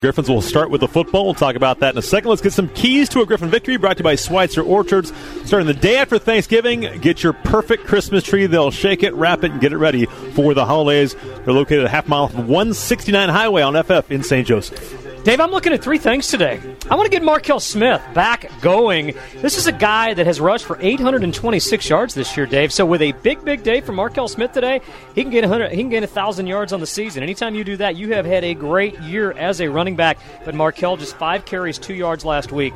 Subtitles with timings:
[0.00, 1.24] Griffins will start with the football.
[1.24, 2.30] We'll talk about that in a second.
[2.30, 5.12] Let's get some keys to a Griffin victory brought to you by Schweizer Orchards.
[5.44, 8.46] Starting the day after Thanksgiving, get your perfect Christmas tree.
[8.46, 11.16] They'll shake it, wrap it, and get it ready for the holidays.
[11.44, 14.46] They're located a half mile from 169 Highway on FF in St.
[14.46, 15.07] Joseph.
[15.28, 16.58] Dave, I'm looking at three things today.
[16.88, 19.14] I want to get Markel Smith back going.
[19.34, 22.72] This is a guy that has rushed for 826 yards this year, Dave.
[22.72, 24.80] So with a big, big day for Markel Smith today,
[25.14, 25.70] he can get 100.
[25.72, 27.22] He can gain 1,000 yards on the season.
[27.22, 30.16] Anytime you do that, you have had a great year as a running back.
[30.46, 32.72] But Markel just five carries, two yards last week.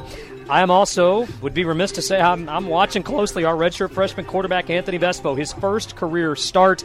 [0.51, 4.27] I am also would be remiss to say I'm, I'm watching closely our redshirt freshman
[4.27, 6.85] quarterback Anthony Vespo, his first career start.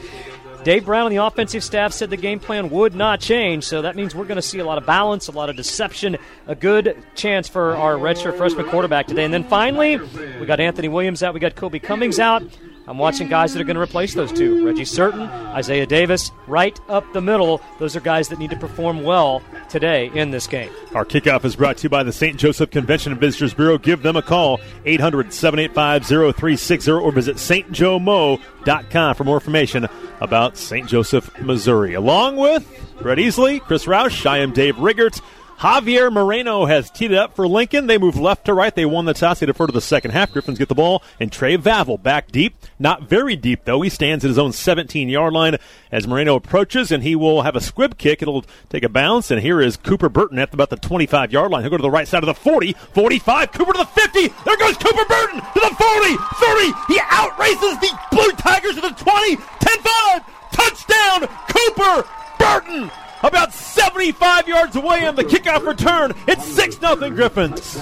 [0.67, 3.95] Dave Brown and the offensive staff said the game plan would not change, so that
[3.95, 7.01] means we're going to see a lot of balance, a lot of deception, a good
[7.15, 9.23] chance for our redshirt freshman quarterback today.
[9.23, 12.43] And then finally, we got Anthony Williams out, we got Kobe Cummings out.
[12.87, 16.79] I'm watching guys that are going to replace those two Reggie Certain, Isaiah Davis, right
[16.87, 17.61] up the middle.
[17.79, 20.71] Those are guys that need to perform well today in this game.
[20.95, 22.37] Our kickoff is brought to you by the St.
[22.37, 23.77] Joseph Convention and Visitors Bureau.
[23.77, 29.87] Give them a call, 800 785 0360, or visit stjomo.com for more information
[30.21, 30.87] about St.
[30.87, 31.93] Joseph, Missouri.
[31.93, 32.65] Along with
[33.01, 35.19] Brett Easley, Chris Roush, I am Dave Riggert.
[35.59, 37.87] Javier Moreno has teed it up for Lincoln.
[37.87, 38.73] They move left to right.
[38.73, 39.39] They won the toss.
[39.39, 40.31] They defer to the second half.
[40.31, 42.55] Griffins get the ball, and Trey Vavel back deep.
[42.77, 43.81] Not very deep, though.
[43.81, 45.57] He stands at his own 17 yard line
[45.91, 48.21] as Moreno approaches, and he will have a squib kick.
[48.21, 51.63] It'll take a bounce, and here is Cooper Burton at about the 25 yard line.
[51.63, 54.27] He'll go to the right side of the 40, 45, Cooper to the 50.
[54.45, 56.65] There goes Cooper Burton to the 40, 30.
[56.93, 59.43] He outraces the Blue Tigers to the 20, 10
[59.79, 60.21] 5.
[60.51, 62.91] Touchdown, Cooper Burton
[63.23, 66.13] about 75 yards away on the kickoff return.
[66.27, 67.75] It's 6 0 Griffins.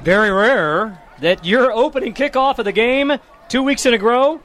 [0.00, 3.12] Very rare that your opening kickoff of the game,
[3.48, 4.40] two weeks in a row,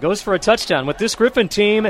[0.00, 0.86] goes for a touchdown.
[0.86, 1.88] With this Griffin team,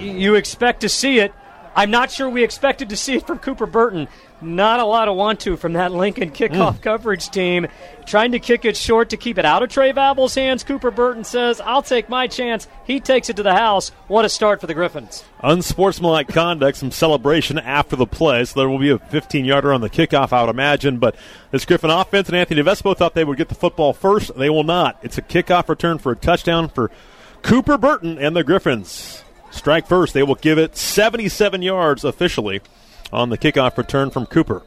[0.00, 1.32] you expect to see it.
[1.80, 4.06] I'm not sure we expected to see it from Cooper Burton.
[4.42, 6.82] Not a lot of want to from that Lincoln kickoff mm.
[6.82, 7.68] coverage team.
[8.04, 10.62] Trying to kick it short to keep it out of Trey Vavel's hands.
[10.62, 12.68] Cooper Burton says, I'll take my chance.
[12.84, 13.92] He takes it to the house.
[14.08, 15.24] What a start for the Griffins.
[15.42, 18.44] Unsportsmanlike conduct, some celebration after the play.
[18.44, 20.98] So there will be a 15 yarder on the kickoff, I would imagine.
[20.98, 21.16] But
[21.50, 24.36] this Griffin offense and Anthony Vespo thought they would get the football first.
[24.36, 24.98] They will not.
[25.02, 26.90] It's a kickoff return for a touchdown for
[27.40, 29.24] Cooper Burton and the Griffins.
[29.50, 30.14] Strike first.
[30.14, 32.60] They will give it 77 yards officially
[33.12, 34.62] on the kickoff return from Cooper.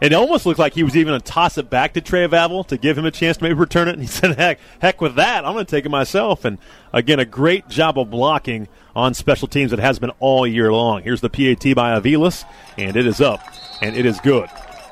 [0.00, 2.66] It almost looked like he was even going to toss it back to Trey Vavel
[2.66, 3.92] to give him a chance to maybe return it.
[3.92, 5.44] And he said, heck, heck with that.
[5.44, 6.44] I'm going to take it myself.
[6.44, 6.58] And
[6.92, 11.02] again, a great job of blocking on special teams that has been all year long.
[11.02, 12.44] Here's the PAT by Avilas,
[12.76, 13.40] and it is up,
[13.82, 14.48] and it is good.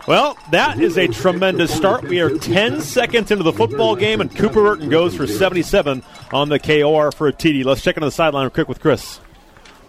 [0.07, 2.03] Well, that is a tremendous start.
[2.03, 6.03] We are 10 seconds into the football game, and Cooper Burton goes for 77
[6.33, 7.65] on the KOR for a TD.
[7.65, 9.21] Let's check into the sideline real quick with Chris.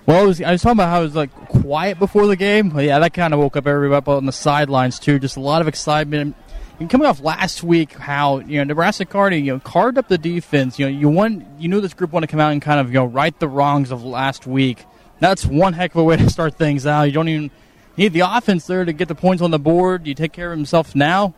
[0.05, 2.69] Well, was, I was talking about how it was like quiet before the game.
[2.69, 5.17] Well, yeah, that kind of woke up everybody up on the sidelines too.
[5.17, 6.35] Just a lot of excitement.
[6.79, 10.17] And coming off last week, how you know Nebraska Kearney, you know, carved up the
[10.19, 10.77] defense.
[10.77, 11.55] You know, you won.
[11.57, 13.47] You knew this group wanted to come out and kind of you know right the
[13.47, 14.85] wrongs of last week.
[15.19, 17.03] That's one heck of a way to start things out.
[17.03, 17.51] You don't even
[17.97, 20.07] need the offense there to get the points on the board.
[20.07, 21.33] You take care of himself now.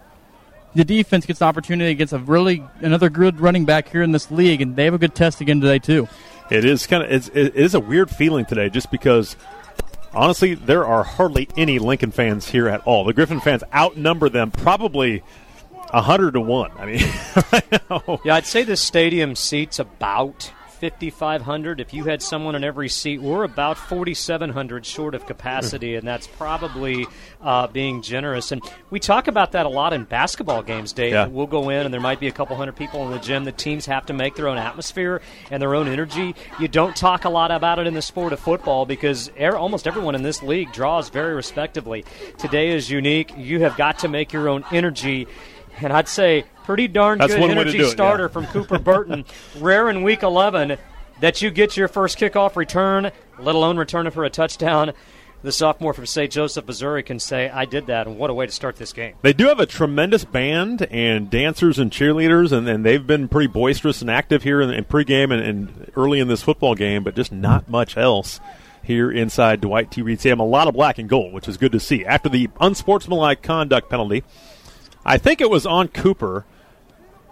[0.74, 4.30] The defense gets an opportunity against a really another good running back here in this
[4.30, 6.08] league, and they have a good test again today too.
[6.52, 9.36] It is kind of it's, it is a weird feeling today, just because
[10.14, 13.06] honestly there are hardly any Lincoln fans here at all.
[13.06, 15.24] The Griffin fans outnumber them probably
[15.94, 16.72] hundred to one.
[16.78, 21.80] I mean, yeah, I'd say the stadium seats about 5,500.
[21.80, 26.28] If you had someone in every seat, we're about 4,700 short of capacity, and that's
[26.28, 27.08] probably
[27.42, 28.52] uh, being generous.
[28.52, 31.14] And we talk about that a lot in basketball games, Dave.
[31.14, 31.28] Yeah.
[31.28, 33.46] We'll go in, and there might be a couple hundred people in the gym.
[33.46, 36.36] The teams have to make their own atmosphere and their own energy.
[36.60, 39.88] You don't talk a lot about it in the sport of football because er- almost
[39.88, 42.06] everyone in this league draws very respectively.
[42.38, 43.32] Today is unique.
[43.38, 45.28] You have got to make your own energy.
[45.82, 48.30] And I'd say pretty darn That's good energy it, starter yeah.
[48.30, 49.26] from Cooper Burton.
[49.60, 50.78] Rare in Week 11
[51.20, 54.94] that you get your first kickoff return, let alone return it for a touchdown.
[55.42, 56.32] The sophomore from St.
[56.32, 59.14] Joseph, Missouri can say, I did that, and what a way to start this game.
[59.22, 63.48] They do have a tremendous band and dancers and cheerleaders, and, and they've been pretty
[63.48, 67.16] boisterous and active here in, in pregame and, and early in this football game, but
[67.16, 68.40] just not much else
[68.82, 70.02] here inside Dwight T.
[70.02, 70.40] Reed Stadium.
[70.40, 72.04] A lot of black and gold, which is good to see.
[72.04, 74.24] After the unsportsmanlike conduct penalty,
[75.06, 76.46] I think it was on Cooper.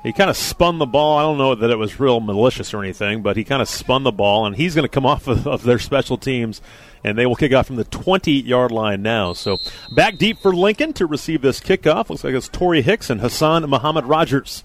[0.03, 1.17] He kind of spun the ball.
[1.17, 4.03] I don't know that it was real malicious or anything, but he kind of spun
[4.03, 6.61] the ball, and he's going to come off of, of, their special teams,
[7.03, 9.33] and they will kick off from the 20 yard line now.
[9.33, 9.57] So
[9.95, 12.09] back deep for Lincoln to receive this kickoff.
[12.09, 14.63] Looks like it's Torrey Hicks and Hassan Muhammad Rogers.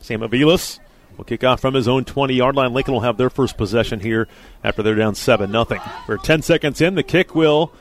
[0.00, 0.78] Sam Avilas
[1.16, 2.74] will kick off from his own 20 yard line.
[2.74, 4.28] Lincoln will have their first possession here
[4.62, 5.66] after they're down 7 0.
[6.06, 6.94] We're 10 seconds in.
[6.94, 7.72] The kick will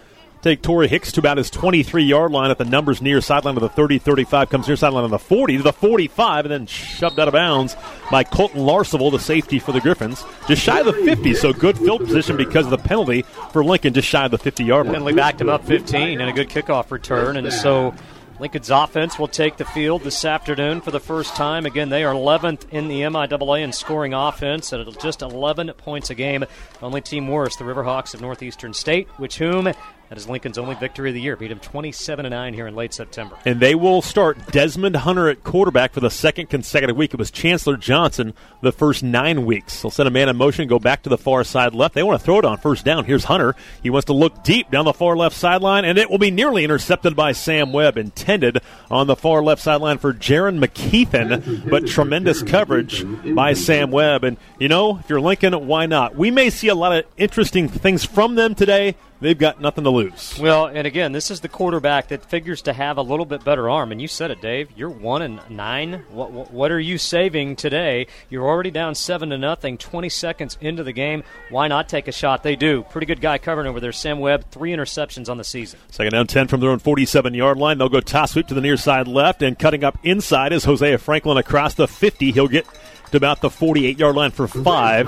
[0.42, 3.62] take Torrey Hicks to about his 23 yard line at the numbers near sideline of
[3.62, 7.20] the 30 35, comes near sideline on the 40 to the 45, and then shoved
[7.20, 7.76] out of bounds
[8.10, 11.34] by Colton Larsable, the safety for the Griffins, just shy of the 50.
[11.34, 14.64] So good field position because of the penalty for Lincoln, just shy of the 50
[14.64, 14.96] yard line.
[14.96, 17.94] Penalty backed him up 15 and a good kickoff return, and so.
[18.40, 21.66] Lincoln's offense will take the field this afternoon for the first time.
[21.66, 26.16] Again, they are 11th in the MIAA in scoring offense at just 11 points a
[26.16, 26.46] game.
[26.82, 29.74] Only team worse, the Riverhawks of Northeastern State, which whom
[30.10, 31.36] that is Lincoln's only victory of the year.
[31.36, 33.38] Beat him 27 9 here in late September.
[33.46, 37.14] And they will start Desmond Hunter at quarterback for the second consecutive week.
[37.14, 39.82] It was Chancellor Johnson the first nine weeks.
[39.82, 41.94] They'll send a man in motion, go back to the far side left.
[41.94, 43.06] They want to throw it on first down.
[43.06, 43.56] Here's Hunter.
[43.84, 46.64] He wants to look deep down the far left sideline, and it will be nearly
[46.64, 47.98] intercepted by Sam Webb.
[47.98, 53.06] Intended on the far left sideline for Jaron McKeithen, but tremendous coverage
[53.36, 54.24] by Sam Webb.
[54.24, 56.16] And, you know, if you're Lincoln, why not?
[56.16, 59.90] We may see a lot of interesting things from them today they've got nothing to
[59.90, 60.38] lose.
[60.40, 63.70] Well, and again, this is the quarterback that figures to have a little bit better
[63.70, 63.92] arm.
[63.92, 64.70] And you said it, Dave.
[64.76, 66.04] You're one and nine.
[66.10, 68.08] What, what, what are you saving today?
[68.30, 69.78] You're already down seven to nothing.
[69.78, 71.24] Twenty seconds into the game.
[71.50, 72.44] Why not take a shot?
[72.44, 72.84] They do.
[72.84, 73.92] Pretty good guy covering over there.
[73.92, 75.80] Sam Webb, three interceptions on the season.
[75.90, 77.78] Second down, ten from their own 47 yard line.
[77.78, 80.98] They'll go toss sweep to the near side left, and cutting up inside is Hosea
[80.98, 82.32] Franklin across the 50.
[82.32, 82.66] He'll get
[83.12, 85.08] to about the 48 yard line for five.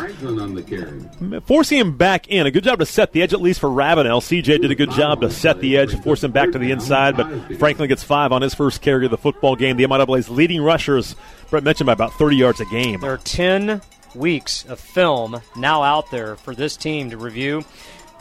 [1.46, 2.46] Forcing him back in.
[2.46, 4.22] A good job to set the edge, at least for Ravenel.
[4.22, 7.18] CJ did a good job to set the edge, force him back to the inside,
[7.18, 7.28] but
[7.58, 9.78] Franklin gets five on his first carry of the football game.
[9.78, 11.16] The MIAA's leading rushers,
[11.50, 13.00] Brett mentioned, by about 30 yards a game.
[13.02, 13.82] There are 10
[14.16, 17.64] weeks of film now out there for this team to review.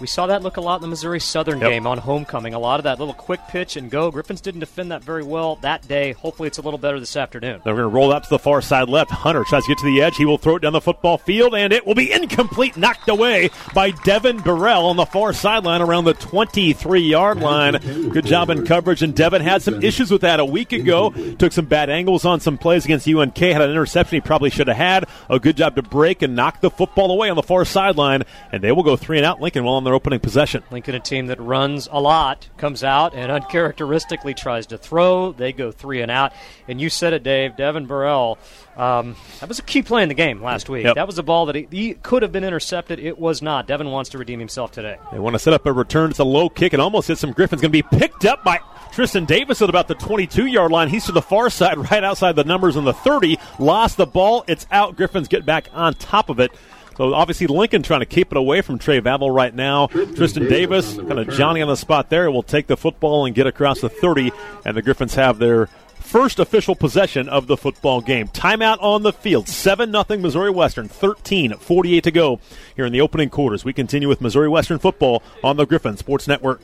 [0.01, 1.71] We saw that look a lot in the Missouri Southern yep.
[1.71, 2.55] game on homecoming.
[2.55, 4.11] A lot of that little quick pitch and go.
[4.11, 6.13] Griffins didn't defend that very well that day.
[6.13, 7.61] Hopefully, it's a little better this afternoon.
[7.65, 9.11] They're going to roll out to the far side left.
[9.11, 10.17] Hunter tries to get to the edge.
[10.17, 13.51] He will throw it down the football field, and it will be incomplete, knocked away
[13.75, 17.75] by Devin Burrell on the far sideline around the 23 yard line.
[18.11, 21.11] Good job in coverage, and Devin had some issues with that a week ago.
[21.11, 23.37] Took some bad angles on some plays against UNK.
[23.37, 25.07] Had an interception he probably should have had.
[25.29, 28.63] A good job to break and knock the football away on the far sideline, and
[28.63, 29.43] they will go three and out.
[29.43, 30.63] Lincoln while on their opening possession.
[30.71, 35.33] Lincoln, a team that runs a lot, comes out and uncharacteristically tries to throw.
[35.33, 36.33] They go three and out.
[36.69, 37.57] And you said it, Dave.
[37.57, 38.39] Devin Burrell.
[38.77, 40.85] Um, that was a key play in the game last week.
[40.85, 40.95] Yep.
[40.95, 43.01] That was a ball that he, he, could have been intercepted.
[43.01, 43.67] It was not.
[43.67, 44.97] Devin wants to redeem himself today.
[45.11, 46.11] They want to set up a return.
[46.11, 47.61] It's a low kick and almost hits some Griffins.
[47.61, 48.61] Going to be picked up by
[48.93, 50.89] Tristan Davis at about the 22 yard line.
[50.89, 53.39] He's to the far side, right outside the numbers on the 30.
[53.59, 54.45] Lost the ball.
[54.47, 54.97] It's out.
[54.97, 56.53] Griffins get back on top of it.
[56.97, 59.87] So obviously Lincoln trying to keep it away from Trey Vavel right now.
[59.89, 63.47] Tristan Davis, kind of Johnny on the spot there, will take the football and get
[63.47, 64.33] across the 30,
[64.65, 65.69] and the Griffins have their
[66.01, 68.29] first official possession of the football game.
[68.29, 69.49] Timeout on the field.
[69.49, 70.89] 7 0 Missouri Western.
[70.89, 72.41] 13 48 to go
[72.75, 73.65] here in the opening quarters.
[73.65, 76.61] We continue with Missouri Western football on the Griffin Sports Network.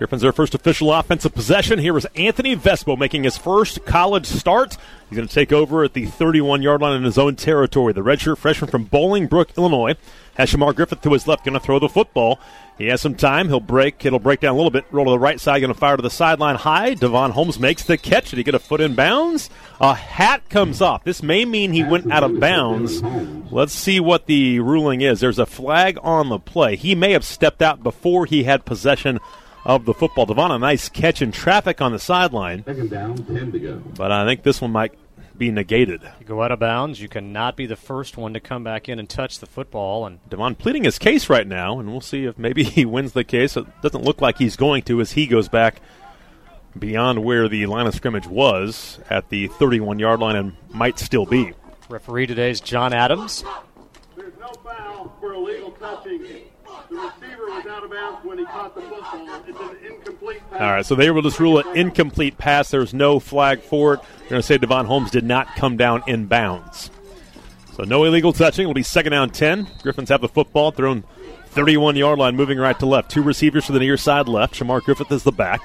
[0.00, 1.78] Griffins their first official offensive possession.
[1.78, 4.78] Here is Anthony Vespo making his first college start.
[5.10, 7.92] He's going to take over at the 31 yard line in his own territory.
[7.92, 9.96] The redshirt freshman from Bolingbrook, Illinois,
[10.36, 12.40] has Shamar Griffith to his left, going to throw the football.
[12.78, 13.48] He has some time.
[13.48, 14.02] He'll break.
[14.06, 14.86] It'll break down a little bit.
[14.90, 15.60] Roll to the right side.
[15.60, 16.94] Going to fire to the sideline high.
[16.94, 18.30] Devon Holmes makes the catch.
[18.30, 19.50] Did he get a foot in bounds?
[19.82, 21.04] A hat comes off.
[21.04, 23.02] This may mean he went out of bounds.
[23.52, 25.20] Let's see what the ruling is.
[25.20, 26.76] There's a flag on the play.
[26.76, 29.20] He may have stepped out before he had possession
[29.76, 30.26] of the football.
[30.26, 32.64] Devon, a nice catch in traffic on the sideline.
[32.64, 33.76] Second down, 10 to go.
[33.96, 34.94] But I think this one might
[35.38, 36.02] be negated.
[36.18, 38.98] You go out of bounds, you cannot be the first one to come back in
[38.98, 40.06] and touch the football.
[40.06, 43.22] And Devon pleading his case right now, and we'll see if maybe he wins the
[43.22, 43.56] case.
[43.56, 45.80] It doesn't look like he's going to as he goes back
[46.76, 51.26] beyond where the line of scrimmage was at the 31 yard line and might still
[51.26, 51.52] be.
[51.88, 53.44] Referee today is John Adams.
[54.16, 56.22] There's no foul for illegal touching
[56.90, 59.42] the receiver was out of bounds when he caught the football.
[59.46, 60.60] It's an incomplete pass.
[60.60, 62.70] All right, so they will just rule it incomplete pass.
[62.70, 64.00] There's no flag for it.
[64.20, 66.90] They're going to say Devon Holmes did not come down in bounds.
[67.76, 68.64] So no illegal touching.
[68.64, 69.68] It'll be second down 10.
[69.82, 71.04] Griffins have the football, thrown
[71.46, 73.10] 31 yard line, moving right to left.
[73.10, 74.54] Two receivers to the near side left.
[74.54, 75.60] Shamar Griffith is the back.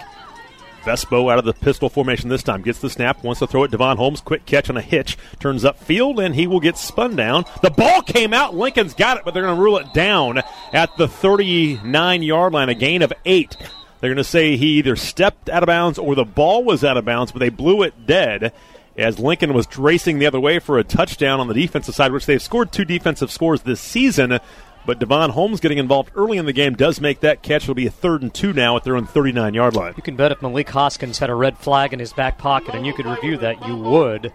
[0.86, 2.62] Vespo out of the pistol formation this time.
[2.62, 3.72] Gets the snap, wants to throw it.
[3.72, 5.18] Devon Holmes, quick catch on a hitch.
[5.40, 7.46] Turns up field, and he will get spun down.
[7.62, 8.56] The ball came out.
[8.56, 12.70] Lincoln's got it, but they're going to rule it down at the 39 yard line.
[12.70, 13.58] A gain of eight.
[14.00, 16.98] They're going to say he either stepped out of bounds or the ball was out
[16.98, 18.54] of bounds, but they blew it dead
[18.98, 22.26] as Lincoln was racing the other way for a touchdown on the defensive side, which
[22.26, 24.40] they've scored two defensive scores this season.
[24.86, 27.64] But Devon Holmes getting involved early in the game does make that catch.
[27.64, 29.94] It'll be a third and two now at their own 39 yard line.
[29.98, 32.86] You can bet if Malik Hoskins had a red flag in his back pocket and
[32.86, 34.32] you could review that, you would.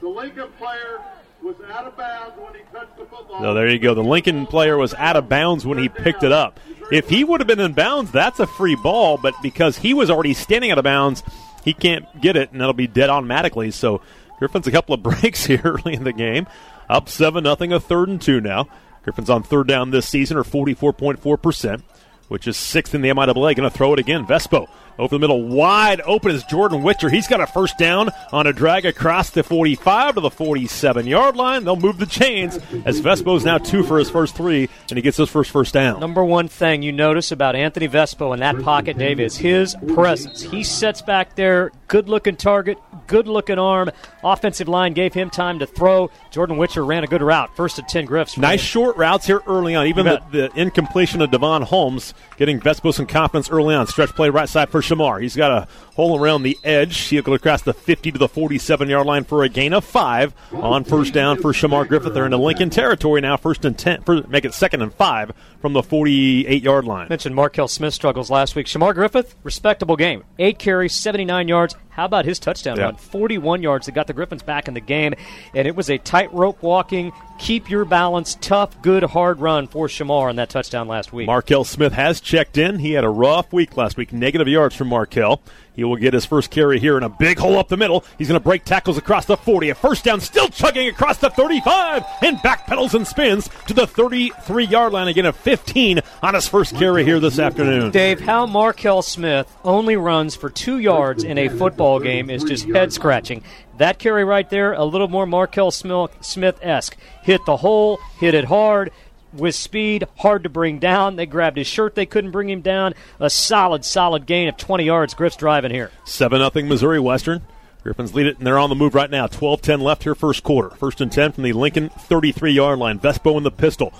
[0.00, 1.00] The Lincoln player
[1.42, 3.40] was out of bounds when he touched the football.
[3.40, 3.94] So there you go.
[3.94, 6.58] The Lincoln player was out of bounds when he picked it up.
[6.90, 10.10] If he would have been in bounds, that's a free ball, but because he was
[10.10, 11.22] already standing out of bounds,
[11.64, 13.70] he can't get it, and it'll be dead automatically.
[13.70, 14.02] So
[14.38, 16.46] Griffin's a couple of breaks here early in the game.
[16.88, 18.68] Up 7 nothing, a third and two now.
[19.02, 21.82] Griffin's on third down this season, or 44.4%,
[22.28, 23.34] which is sixth in the MIAA.
[23.34, 24.26] Going to throw it again.
[24.26, 24.68] Vespo
[24.98, 27.08] over the middle, wide open is Jordan Witcher.
[27.08, 31.36] He's got a first down on a drag across the 45 to the 47 yard
[31.36, 31.64] line.
[31.64, 35.16] They'll move the chains as Vespo's now two for his first three, and he gets
[35.16, 36.00] his first first down.
[36.00, 40.42] Number one thing you notice about Anthony Vespo in that pocket, Dave, is his presence.
[40.42, 43.90] He sits back there, good looking target, good looking arm.
[44.24, 46.10] Offensive line gave him time to throw.
[46.30, 47.54] Jordan Witcher ran a good route.
[47.54, 48.38] First and 10 Griffs.
[48.38, 49.86] Nice short routes here early on.
[49.86, 53.86] Even the, the, incompletion of Devon Holmes getting Vespo some confidence early on.
[53.86, 55.20] Stretch play right side for Shamar.
[55.20, 56.96] He's got a hole around the edge.
[57.08, 60.34] He'll go across the 50 to the 47 yard line for a gain of five
[60.52, 62.14] on first down for Shamar Griffith.
[62.14, 63.36] They're into Lincoln territory now.
[63.36, 67.08] First and 10, for, make it second and five from the 48 yard line.
[67.08, 68.66] Mentioned Markel Smith struggles last week.
[68.66, 70.24] Shamar Griffith, respectable game.
[70.38, 71.76] Eight carries, 79 yards.
[71.90, 72.84] How about his touchdown Yeah.
[72.84, 72.96] run?
[72.96, 75.12] 41 yards that got the Griffins back in the game.
[75.54, 80.30] And it was a tightrope walking, keep your balance, tough, good, hard run for Shamar
[80.30, 81.26] on that touchdown last week.
[81.26, 82.78] Markel Smith has checked in.
[82.78, 85.42] He had a rough week last week, negative yards from Markel.
[85.74, 88.04] He will get his first carry here in a big hole up the middle.
[88.18, 89.70] He's going to break tackles across the 40.
[89.70, 94.64] A first down, still chugging across the 35, and backpedals and spins to the 33
[94.64, 95.08] yard line.
[95.08, 97.90] Again, a 15 on his first carry here this afternoon.
[97.90, 102.68] Dave, how Markel Smith only runs for two yards in a football game is just
[102.68, 103.42] head scratching.
[103.78, 106.96] That carry right there, a little more Markel Smith esque.
[107.22, 108.92] Hit the hole, hit it hard,
[109.32, 111.16] with speed, hard to bring down.
[111.16, 112.94] They grabbed his shirt, they couldn't bring him down.
[113.18, 115.14] A solid, solid gain of 20 yards.
[115.14, 115.90] Griff's driving here.
[116.04, 117.42] 7 0 Missouri Western.
[117.82, 119.26] Griffins lead it, and they're on the move right now.
[119.26, 120.70] 12 10 left here, first quarter.
[120.76, 122.98] First and 10 from the Lincoln 33 yard line.
[122.98, 123.92] Vespo in the pistol.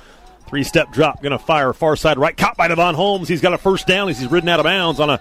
[0.46, 2.36] Three step drop, going to fire far side right.
[2.36, 3.28] Caught by Devon Holmes.
[3.28, 4.08] He's got a first down.
[4.08, 5.20] He's ridden out of bounds on a,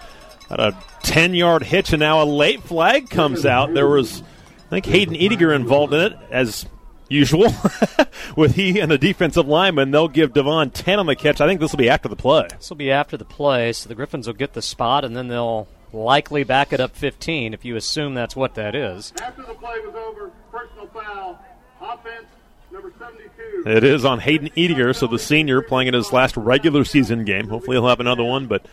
[0.50, 3.74] a 10 yard hitch, and now a late flag comes out.
[3.74, 4.22] There was,
[4.68, 6.66] I think, Hayden Ediger involved in it, as
[7.12, 7.54] usual,
[8.36, 9.92] with he and the defensive lineman.
[9.92, 11.42] They'll give Devon 10 on the catch.
[11.42, 12.48] I think this will be after the play.
[12.58, 15.28] This will be after the play, so the Griffins will get the spot, and then
[15.28, 19.14] they'll likely back it up 15 if you assume that's what that is.
[19.22, 21.40] After the play was over, personal foul,
[21.82, 22.28] offense
[22.72, 23.70] number 72.
[23.70, 27.50] It is on Hayden Ediger, so the senior playing in his last regular season game.
[27.50, 28.66] Hopefully he'll have another one, but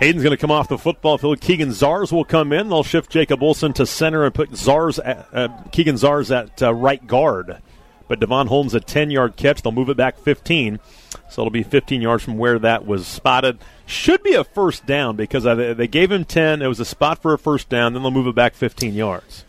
[0.00, 1.42] Hayden's going to come off the football field.
[1.42, 2.70] Keegan Zars will come in.
[2.70, 6.72] They'll shift Jacob Olson to center and put Zars at, uh, Keegan Zars at uh,
[6.72, 7.60] right guard.
[8.08, 9.60] But Devon Holmes a 10 yard catch.
[9.60, 10.80] They'll move it back 15.
[11.28, 13.58] So it'll be 15 yards from where that was spotted.
[13.84, 16.62] Should be a first down because they gave him 10.
[16.62, 17.92] It was a spot for a first down.
[17.92, 19.44] Then they'll move it back 15 yards.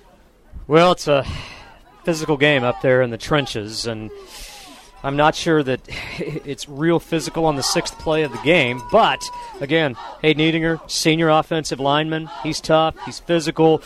[0.68, 1.26] Well, it's a
[2.04, 4.12] physical game up there in the trenches, and
[5.04, 5.82] I'm not sure that
[6.20, 8.82] it's real physical on the sixth play of the game.
[8.92, 9.24] But
[9.60, 13.82] again, Hayden Ediger, senior offensive lineman, he's tough, he's physical.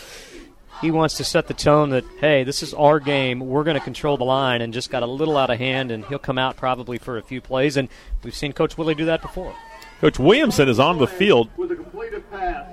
[0.82, 3.40] He wants to set the tone that hey, this is our game.
[3.40, 6.04] We're going to control the line, and just got a little out of hand, and
[6.06, 7.78] he'll come out probably for a few plays.
[7.78, 7.88] And
[8.24, 9.56] we've seen Coach Willie do that before.
[10.02, 11.50] Coach Williamson is on the field.
[11.56, 12.68] With a completed pass.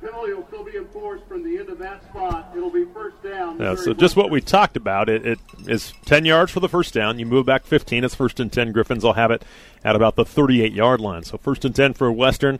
[0.00, 2.52] The penalty will still be enforced from the end of that spot.
[2.56, 3.58] It'll be first down.
[3.58, 6.68] Yeah, Missouri so just what we talked about, it, it is 10 yards for the
[6.68, 7.18] first down.
[7.18, 8.04] You move back 15.
[8.04, 8.72] It's first and 10.
[8.72, 9.44] Griffins will have it
[9.84, 11.22] at about the 38 yard line.
[11.24, 12.58] So first and 10 for Western.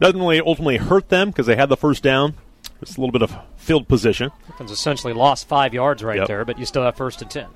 [0.00, 2.34] Doesn't really ultimately hurt them because they had the first down.
[2.80, 4.30] Just a little bit of field position.
[4.46, 6.28] Griffins essentially lost five yards right Yep.
[6.28, 7.46] there, but you still have first and ten.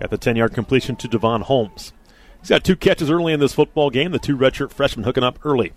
[0.00, 1.92] Got the 10 yard completion to Devon Holmes.
[2.40, 4.10] He's got two catches early in this football game.
[4.10, 5.72] The two redshirt freshmen hooking up early.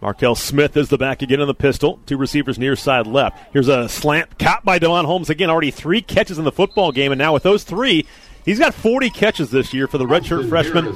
[0.00, 1.98] Markel Smith is the back again in the pistol.
[2.06, 3.52] Two receivers near side left.
[3.52, 5.50] Here's a slant caught by Devon Holmes again.
[5.50, 8.06] Already three catches in the football game, and now with those three,
[8.48, 10.88] he's got 40 catches this year for the redshirt freshman.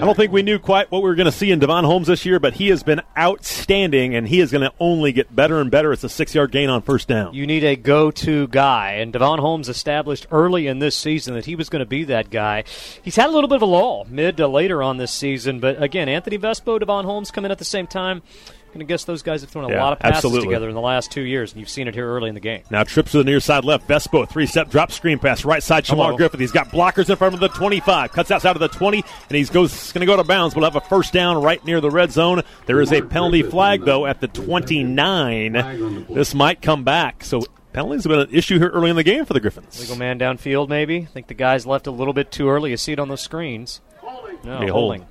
[0.00, 2.06] I don't think we knew quite what we were going to see in Devon Holmes
[2.06, 5.60] this year, but he has been outstanding, and he is going to only get better
[5.60, 5.92] and better.
[5.92, 7.34] It's a six yard gain on first down.
[7.34, 11.56] You need a go-to guy, and Devon Holmes established early in this season that he
[11.56, 12.64] was going to be that guy.
[13.02, 15.82] He's had a little bit of a lull mid to later on this season, but
[15.82, 18.22] again, Anthony Vespo, Devon Holmes come in at the same time.
[18.70, 20.46] I'm going to guess those guys have thrown a Yeah, lot of passes absolutely.
[20.46, 22.62] together in the last two years, and you've seen it here early in the game.
[22.70, 23.88] Now trips to the near side left.
[23.88, 25.44] Vespo, three step drop screen pass.
[25.44, 26.16] Right side, Shamar.
[26.16, 26.38] Griffith.
[26.38, 28.12] He's got blockers in front of the 25.
[28.12, 30.54] Cuts outside of the 20, and he's goes going to go to bounds.
[30.54, 32.42] We'll have a first down right near the red zone.
[32.66, 36.06] There is a penalty flag, though, at the 29.
[36.10, 37.24] This might come back.
[37.24, 39.80] So penalties have been an issue here early in the game for the Griffins.
[39.80, 40.98] Legal man downfield, maybe.
[40.98, 42.70] I think the guys left a little bit too early.
[42.70, 43.80] You see it on those screens.
[43.98, 44.38] Holding.
[44.44, 45.06] No, Be holding.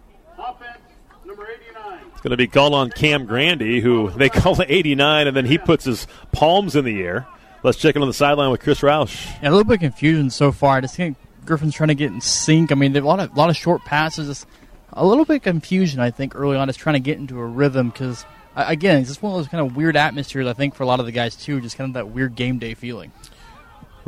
[2.20, 2.26] Offense number 89.
[2.26, 5.46] It's going to be called on Cam Grandy, who they call the 89, and then
[5.46, 7.28] he puts his palms in the air.
[7.64, 9.26] Let's check in on the sideline with Chris Roush.
[9.42, 10.78] Yeah, a little bit of confusion so far.
[10.78, 12.72] I just think Griffin's trying to get in sync.
[12.72, 14.46] I mean, a lot of lot of short passes.
[14.94, 17.46] A little bit of confusion, I think, early on, is trying to get into a
[17.46, 20.48] rhythm because, again, it's just one of those kind of weird atmospheres.
[20.48, 22.60] I think for a lot of the guys too, just kind of that weird game
[22.60, 23.12] day feeling.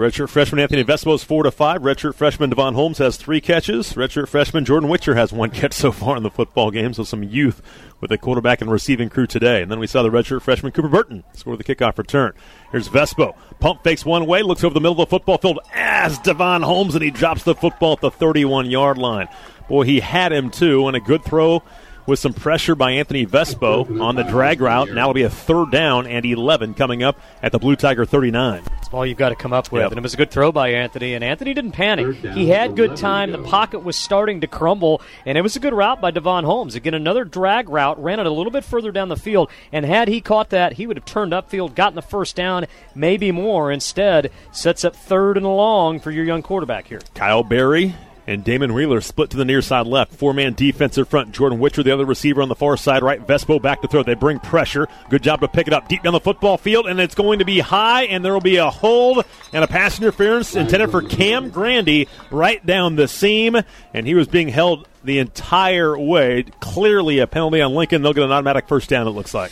[0.01, 1.83] Redshirt freshman Anthony Vespo is four to five.
[1.83, 3.93] Redshirt freshman Devon Holmes has three catches.
[3.93, 6.91] Redshirt freshman Jordan Witcher has one catch so far in the football game.
[6.95, 7.61] So some youth
[7.99, 9.61] with the quarterback and receiving crew today.
[9.61, 12.33] And then we saw the redshirt freshman Cooper Burton score the kickoff return.
[12.71, 13.35] Here's Vespo.
[13.59, 16.95] Pump fakes one way, looks over the middle of the football field as Devon Holmes,
[16.95, 19.27] and he drops the football at the 31 yard line.
[19.69, 21.61] Boy, he had him too, and a good throw
[22.05, 24.89] with some pressure by Anthony Vespo on the drag route.
[24.91, 28.63] Now it'll be a third down and 11 coming up at the Blue Tiger 39.
[28.63, 29.81] That's all you've got to come up with.
[29.81, 29.91] Yep.
[29.91, 32.15] And it was a good throw by Anthony, and Anthony didn't panic.
[32.15, 33.31] He had good time.
[33.31, 36.75] The pocket was starting to crumble, and it was a good route by Devon Holmes.
[36.75, 40.07] Again, another drag route, ran it a little bit further down the field, and had
[40.07, 42.65] he caught that, he would have turned upfield, gotten the first down,
[42.95, 43.71] maybe more.
[43.71, 46.99] Instead, sets up third and long for your young quarterback here.
[47.13, 47.95] Kyle Berry
[48.27, 50.13] and Damon Wheeler split to the near side left.
[50.13, 51.31] Four man defensive front.
[51.31, 53.25] Jordan Witcher, the other receiver on the far side right.
[53.25, 54.03] Vespo back to throw.
[54.03, 54.87] They bring pressure.
[55.09, 57.45] Good job to pick it up deep down the football field, and it's going to
[57.45, 61.49] be high, and there will be a hold and a pass interference intended for Cam
[61.49, 63.57] Grandy right down the seam,
[63.93, 66.43] and he was being held the entire way.
[66.59, 68.01] Clearly a penalty on Lincoln.
[68.01, 69.51] They'll get an automatic first down, it looks like.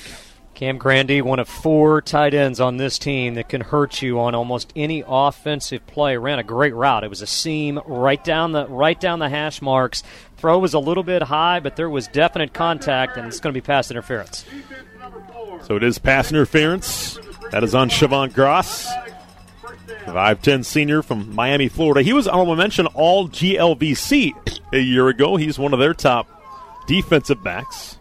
[0.60, 4.36] Cam Grandy, one of four tight ends on this team that can hurt you on
[4.36, 6.18] almost any offensive play.
[6.18, 7.06] Ran a great route.
[7.06, 10.04] It was a seam right down the right down the hash marks.
[10.36, 13.58] Throw was a little bit high, but there was definite contact, and it's going to
[13.58, 14.44] be pass interference.
[15.62, 17.18] So it is pass interference.
[17.52, 18.86] That is on Siobhan Gross.
[20.08, 22.02] 5'10 senior from Miami, Florida.
[22.02, 24.34] He was honorable mention all GLVC
[24.74, 25.38] a year ago.
[25.38, 26.28] He's one of their top
[26.86, 27.99] defensive backs.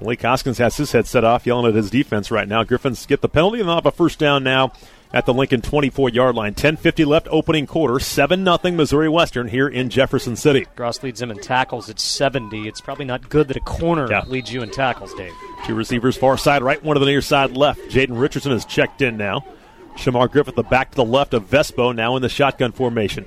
[0.00, 2.64] Malik Hoskins has his head set off, yelling at his defense right now.
[2.64, 4.72] Griffins get the penalty and they'll have a first down now
[5.12, 6.54] at the Lincoln 24 yard line.
[6.54, 7.98] 10.50 left, opening quarter.
[7.98, 10.66] 7 0 Missouri Western here in Jefferson City.
[10.76, 12.66] Gross leads him in tackles at 70.
[12.68, 14.22] It's probably not good that a corner Yeah.
[14.26, 15.32] leads you in tackles, Dave.
[15.66, 17.80] Two receivers, far side right, one to the near side left.
[17.90, 19.44] Jaden Richardson is checked in now.
[19.96, 23.26] Shamar Griffith, the back to the left of Vespo, now in the shotgun formation.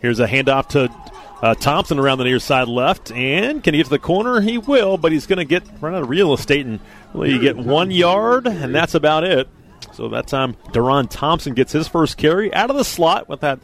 [0.00, 0.90] Here's a handoff to
[1.42, 4.40] uh, Thompson around the near side left, and can he get to the corner?
[4.40, 6.78] He will, but he's going to get run out of real estate and
[7.12, 9.48] really get one yard, and that's about it.
[9.92, 13.58] So that time, Deron Thompson gets his first carry out of the slot with that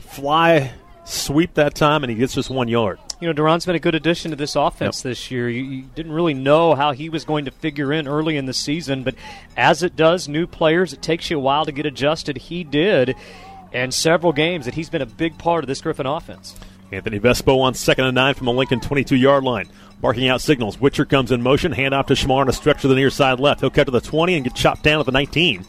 [0.00, 0.72] fly
[1.04, 2.98] sweep that time, and he gets just one yard.
[3.20, 5.48] You know, Deron's been a good addition to this offense this year.
[5.48, 8.52] You, you didn't really know how he was going to figure in early in the
[8.52, 9.14] season, but
[9.56, 12.36] as it does new players, it takes you a while to get adjusted.
[12.36, 13.14] He did,
[13.72, 16.56] and several games that he's been a big part of this Griffin offense.
[16.92, 19.68] Anthony Vespo on second and nine from the Lincoln 22 yard line.
[20.00, 20.78] Barking out signals.
[20.78, 21.72] Witcher comes in motion.
[21.72, 23.60] Hand off to Shamar on a stretch to the near side left.
[23.60, 25.64] He'll cut to the 20 and get chopped down at the 19.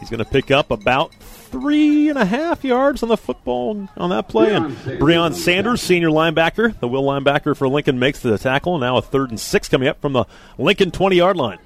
[0.00, 4.10] He's going to pick up about three and a half yards on the football on
[4.10, 4.54] that play.
[4.54, 8.78] And Breon Sanders, senior linebacker, the will linebacker for Lincoln, makes the tackle.
[8.78, 10.24] Now a third and six coming up from the
[10.58, 11.58] Lincoln 20 yard line.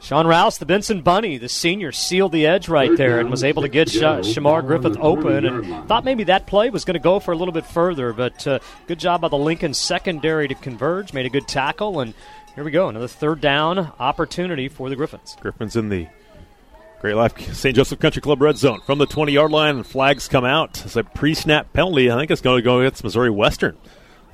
[0.00, 3.62] Sean Rouse, the Benson Bunny, the senior, sealed the edge right there and was able
[3.62, 7.20] to get Sh- Shamar Griffith open and thought maybe that play was going to go
[7.20, 11.12] for a little bit further, but uh, good job by the Lincoln secondary to converge,
[11.12, 12.14] made a good tackle, and
[12.54, 15.36] here we go, another third down opportunity for the Griffins.
[15.38, 16.08] Griffin's in the
[17.00, 17.76] Great Life St.
[17.76, 20.84] Joseph Country Club red zone from the 20 yard line, and flags come out.
[20.84, 22.10] It's a pre snap penalty.
[22.10, 23.76] I think it's going to go against Missouri Western.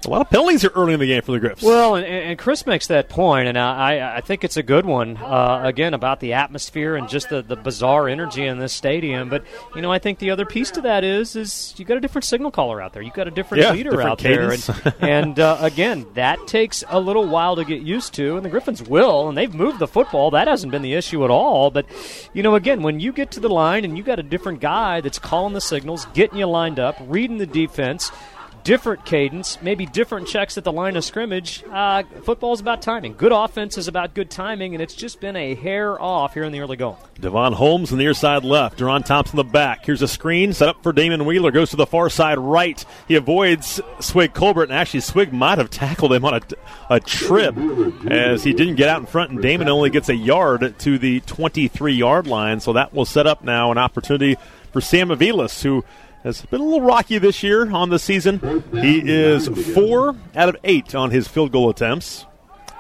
[0.05, 1.63] A lot of penalties here early in the game for the Griffs.
[1.63, 5.17] Well, and, and Chris makes that point, and I, I think it's a good one.
[5.17, 9.29] Uh, again, about the atmosphere and just the, the bizarre energy in this stadium.
[9.29, 9.43] But
[9.75, 12.25] you know, I think the other piece to that is is you got a different
[12.25, 13.03] signal caller out there.
[13.03, 14.67] You got a different Yeah, leader different out cadence.
[14.69, 18.37] there, and, and uh, again, that takes a little while to get used to.
[18.37, 20.31] And the Griffins will, and they've moved the football.
[20.31, 21.71] That hasn't been the issue at all.
[21.73, 21.87] But
[22.33, 25.01] you know, again, when you get to the line and you got a different guy
[25.01, 28.13] that's calling the signals, getting you lined up, reading the defense
[28.67, 31.63] different cadence, maybe different checks at the line of scrimmage.
[31.71, 33.15] Uh, football is about timing.
[33.15, 36.51] Good offense is about good timing, and it's just been a hair off here in
[36.51, 36.97] the early going.
[37.21, 38.79] Devon Holmes on the near side left.
[38.79, 39.87] Deron Thompson the back.
[39.87, 41.53] Here's a screen set up for Damon Wheeler.
[41.53, 42.85] Goes to the far side right.
[43.07, 46.41] He avoids Swig Colbert, and actually Swig might have tackled him on a,
[46.91, 47.57] a trip
[48.11, 51.21] as he didn't get out in front, and Damon only gets a yard to the
[51.21, 52.59] 23 yard line.
[52.59, 54.37] So that will set up now an opportunity
[54.73, 55.85] for Sam Avilas, who
[56.27, 58.65] has been a little rocky this year on the season.
[58.73, 62.27] He is four out of eight on his field goal attempts.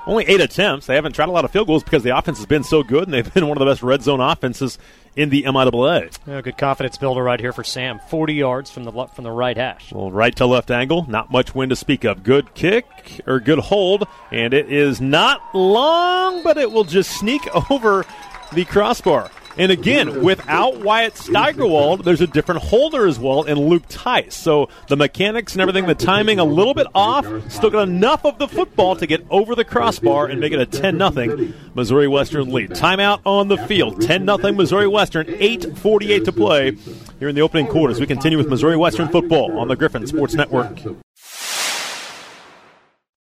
[0.05, 0.87] Only eight attempts.
[0.87, 3.05] They haven't tried a lot of field goals because the offense has been so good,
[3.05, 4.79] and they've been one of the best red zone offenses
[5.15, 6.17] in the MIAA.
[6.27, 8.01] Yeah, good confidence builder right here for Sam.
[8.09, 9.93] 40 yards from the from the right hash.
[9.93, 12.25] Well, right to left angle, not much wind to speak of.
[12.25, 17.43] Good kick or good hold, and it is not long, but it will just sneak
[17.71, 18.05] over
[18.53, 19.31] the crossbar.
[19.59, 24.35] And again, without Wyatt Steigerwald, there's a different holder as well in Luke Tice.
[24.35, 28.39] So the mechanics and everything, the timing a little bit off, still got enough of
[28.39, 32.53] the football to get over the crossbar and make it a 10 0 Missouri Western
[32.53, 32.71] lead.
[32.71, 34.03] Timeout on the field.
[34.03, 36.73] 10 0 Missouri Western, 8.48 to play
[37.19, 37.99] here in the opening quarters.
[37.99, 40.79] We continue with Missouri Western football on the Griffin Sports Network.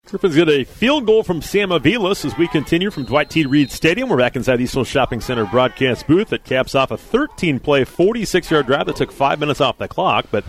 [0.09, 3.45] Griffins get a field goal from Sam Avilas as we continue from Dwight T.
[3.45, 4.07] Reed Stadium.
[4.07, 7.83] We're back inside the Eastern Shopping Center broadcast booth that caps off a 13 play,
[7.83, 10.27] 46 yard drive that took five minutes off the clock.
[10.31, 10.45] But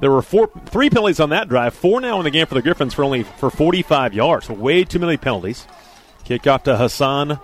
[0.00, 2.62] there were four, three penalties on that drive, four now in the game for the
[2.62, 4.46] Griffins for only for 45 yards.
[4.46, 5.66] So way too many penalties.
[6.24, 7.40] Kickoff to Hassan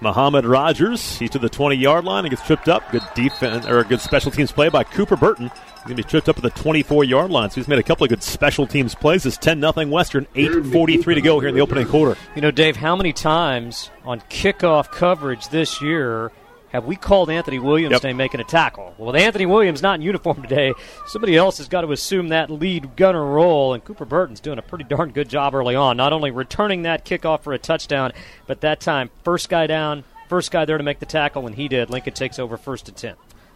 [0.00, 1.18] Muhammad Rogers.
[1.18, 2.90] He's to the 20 yard line and gets tripped up.
[2.90, 5.48] Good defense or a good special teams play by Cooper Burton.
[5.48, 7.50] He's going to be tripped up at the 24 yard line.
[7.50, 9.26] So he's made a couple of good special teams plays.
[9.26, 12.18] It's 10 0 Western, 8.43 to go here in the opening quarter.
[12.34, 16.30] You know, Dave, how many times on kickoff coverage this year
[16.70, 18.00] have we called Anthony Williams Yep.
[18.02, 18.94] today making a tackle?
[18.98, 20.74] Well, with Anthony Williams not in uniform today,
[21.06, 24.62] somebody else has got to assume that lead gunner role, and Cooper Burton's doing a
[24.62, 28.12] pretty darn good job early on, not only returning that kickoff for a touchdown,
[28.46, 31.68] but that time, first guy down, first guy there to make the tackle, and he
[31.68, 31.90] did.
[31.90, 33.14] Lincoln takes over first to 10.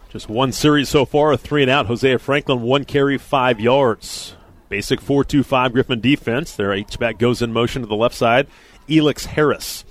[0.09, 1.87] Just one series so far, a three and out.
[1.87, 4.35] Hosea Franklin, one carry, five yards.
[4.69, 6.55] Basic 4 2 5 Griffin defense.
[6.55, 8.47] Their H back goes in motion to the left side.
[8.89, 9.85] Elix Harris.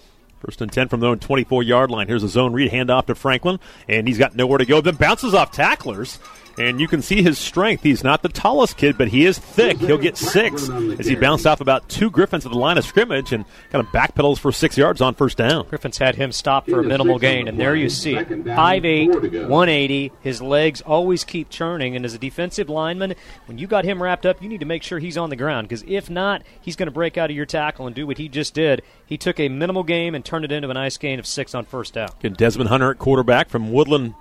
[0.44, 2.08] First and 10 from their own 24 yard line.
[2.08, 4.80] Here's a zone read, handoff to Franklin, and he's got nowhere to go.
[4.80, 6.18] Then bounces off tacklers,
[6.58, 7.82] and you can see his strength.
[7.82, 9.78] He's not the tallest kid, but he is thick.
[9.78, 13.32] He'll get six as he bounced off about two Griffins at the line of scrimmage
[13.32, 15.66] and kind of backpedals for six yards on first down.
[15.68, 18.28] Griffin's had him stop for a minimal gain, and there you see it.
[18.28, 20.12] 5'8", 180.
[20.20, 23.14] His legs always keep churning, and as a defensive lineman,
[23.46, 25.68] when you got him wrapped up, you need to make sure he's on the ground,
[25.68, 28.28] because if not, he's going to break out of your tackle and do what he
[28.28, 28.82] just did.
[29.06, 31.64] He took a minimal game and turned it into a nice gain of six on
[31.64, 32.10] first down.
[32.22, 34.14] And Desmond Hunter at quarterback from Woodland,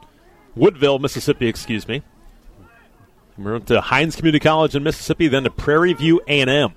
[0.55, 2.03] Woodville, Mississippi, excuse me.
[3.37, 6.73] We went to Hinds Community College in Mississippi, then to Prairie View A&M.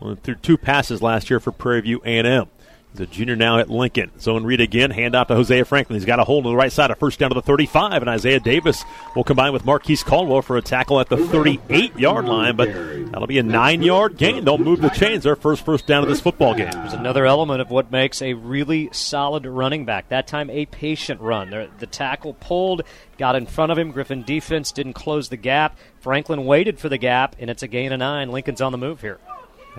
[0.00, 2.48] Went through two passes last year for Prairie View A&M.
[2.98, 4.10] A junior now at Lincoln.
[4.18, 5.96] Zone read again, hand off to Hosea Franklin.
[5.98, 8.08] He's got a hold on the right side, a first down to the 35, and
[8.08, 8.82] Isaiah Davis
[9.14, 12.68] will combine with Marquise Caldwell for a tackle at the 38-yard line, but
[13.12, 14.44] that'll be a nine-yard gain.
[14.44, 15.22] They'll move the chains.
[15.22, 16.72] Their first first down of this football game.
[16.72, 20.08] There's another element of what makes a really solid running back.
[20.08, 21.50] That time, a patient run.
[21.50, 22.82] The, the tackle pulled,
[23.16, 23.92] got in front of him.
[23.92, 25.78] Griffin defense didn't close the gap.
[26.00, 28.32] Franklin waited for the gap, and it's a gain of nine.
[28.32, 29.18] Lincoln's on the move here.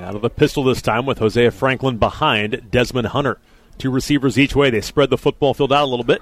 [0.01, 3.38] Out of the pistol this time with Hosea Franklin behind Desmond Hunter.
[3.77, 4.69] Two receivers each way.
[4.69, 6.21] They spread the football field out a little bit.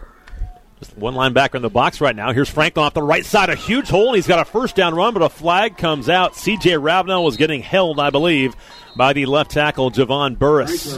[0.80, 2.32] Just one linebacker in the box right now.
[2.32, 3.50] Here's Franklin off the right side.
[3.50, 4.08] A huge hole.
[4.08, 6.34] and He's got a first down run, but a flag comes out.
[6.34, 8.56] CJ Ravenel was getting held, I believe,
[8.96, 10.98] by the left tackle, Javon Burris.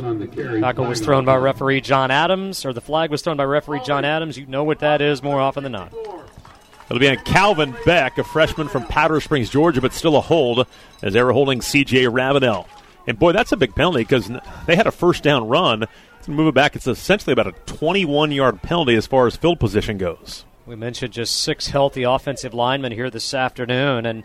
[0.61, 4.03] Tackle was thrown by referee John Adams, or the flag was thrown by referee John
[4.03, 4.37] Adams.
[4.37, 5.93] You know what that is more often than not.
[6.89, 10.65] It'll be on Calvin Beck, a freshman from Powder Springs, Georgia, but still a hold
[11.03, 12.67] as they were holding CJ Ravenel.
[13.05, 14.31] And boy, that's a big penalty because
[14.65, 15.85] they had a first down run.
[16.27, 19.97] Move it back, it's essentially about a 21 yard penalty as far as field position
[19.97, 20.45] goes.
[20.65, 24.23] We mentioned just six healthy offensive linemen here this afternoon, and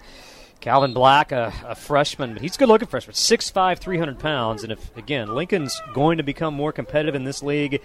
[0.61, 4.63] Calvin Black, a, a freshman, but he's a good looking freshman, 6'5, 300 pounds.
[4.63, 7.83] And if, again, Lincoln's going to become more competitive in this league,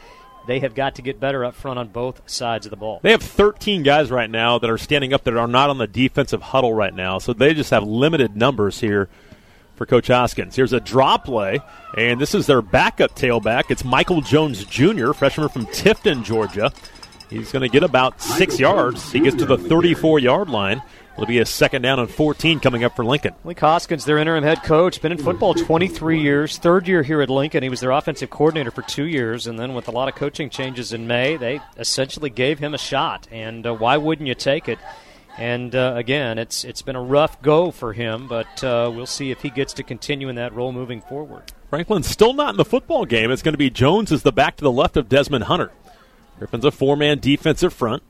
[0.47, 2.99] they have got to get better up front on both sides of the ball.
[3.03, 5.87] They have 13 guys right now that are standing up that are not on the
[5.87, 9.09] defensive huddle right now, so they just have limited numbers here
[9.75, 10.55] for Coach Hoskins.
[10.55, 11.59] Here's a drop play,
[11.97, 13.71] and this is their backup tailback.
[13.71, 16.73] It's Michael Jones Jr., freshman from Tifton, Georgia.
[17.29, 19.11] He's going to get about six yards.
[19.11, 20.81] He gets to the 34 yard line.
[21.19, 23.33] It'll be a second down and 14 coming up for Lincoln.
[23.43, 27.29] Malik Hoskins, their interim head coach, been in football 23 years, third year here at
[27.29, 27.61] Lincoln.
[27.61, 30.49] He was their offensive coordinator for two years, and then with a lot of coaching
[30.49, 33.27] changes in May, they essentially gave him a shot.
[33.31, 34.79] And uh, why wouldn't you take it?
[35.37, 39.29] And uh, again, it's it's been a rough go for him, but uh, we'll see
[39.29, 41.51] if he gets to continue in that role moving forward.
[41.69, 43.29] Franklin's still not in the football game.
[43.29, 45.73] It's going to be Jones as the back to the left of Desmond Hunter.
[46.37, 48.03] Griffin's a four man defensive front.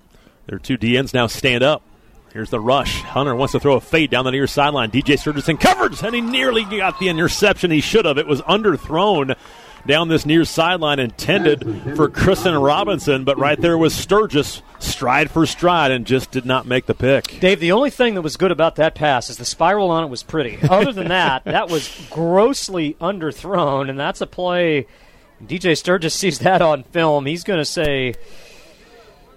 [0.46, 1.82] Their two DNs now stand up.
[2.34, 3.02] Here's the rush.
[3.02, 4.92] Hunter wants to throw a fade down the near sideline.
[4.92, 7.72] DJ Sturgis in coverage, and he nearly got the interception.
[7.72, 8.18] He should have.
[8.18, 9.36] It was underthrown
[9.88, 15.46] down this near sideline, intended for Kristen Robinson, but right there was Sturgis, stride for
[15.46, 17.40] stride, and just did not make the pick.
[17.40, 20.08] Dave, the only thing that was good about that pass is the spiral on it
[20.08, 20.60] was pretty.
[20.70, 24.86] Other than that, that was grossly underthrown, and that's a play.
[25.44, 27.26] DJ Sturgis sees that on film.
[27.26, 28.14] He's going to say,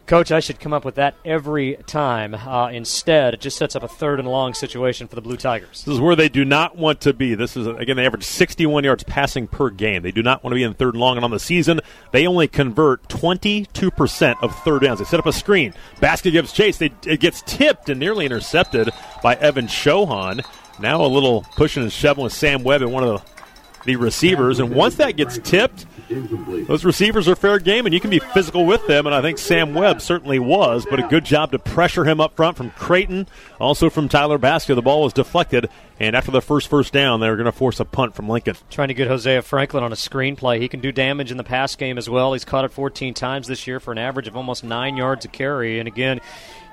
[0.06, 2.34] Coach, I should come up with that every time.
[2.34, 5.84] Uh, instead, it just sets up a third and long situation for the Blue Tigers.
[5.84, 7.34] This is where they do not want to be.
[7.34, 10.02] This is, again, they average 61 yards passing per game.
[10.02, 11.16] They do not want to be in third and long.
[11.16, 14.98] And on the season, they only convert 22% of third downs.
[14.98, 15.72] They set up a screen.
[16.00, 16.78] Basket gives chase.
[16.78, 18.90] They, it gets tipped and nearly intercepted
[19.22, 20.44] by Evan Shohan.
[20.80, 24.58] Now a little pushing and shoving with Sam Webb and one of the, the receivers.
[24.58, 28.66] And once that gets tipped, those receivers are fair game, and you can be physical
[28.66, 32.04] with them, and I think Sam Webb certainly was, but a good job to pressure
[32.04, 33.26] him up front from Creighton,
[33.60, 34.74] also from Tyler Basket.
[34.74, 37.80] The ball was deflected, and after the first first down, they were going to force
[37.80, 38.56] a punt from Lincoln.
[38.70, 40.60] Trying to get Hosea Franklin on a screenplay.
[40.60, 42.32] He can do damage in the pass game as well.
[42.32, 45.28] He's caught it 14 times this year for an average of almost nine yards a
[45.28, 46.20] carry, and again,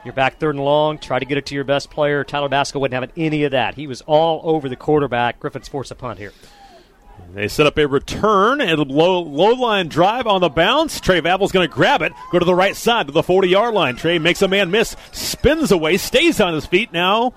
[0.06, 0.98] you're back third and long.
[0.98, 2.24] Try to get it to your best player.
[2.24, 3.76] Tyler Basket wasn't having any of that.
[3.76, 5.40] He was all over the quarterback.
[5.40, 6.32] Griffin's force a punt here.
[7.34, 11.00] They set up a return and a low, low line drive on the bounce.
[11.00, 13.74] Trey Vavel's going to grab it, go to the right side to the 40 yard
[13.74, 13.96] line.
[13.96, 16.92] Trey makes a man miss, spins away, stays on his feet.
[16.92, 17.34] Now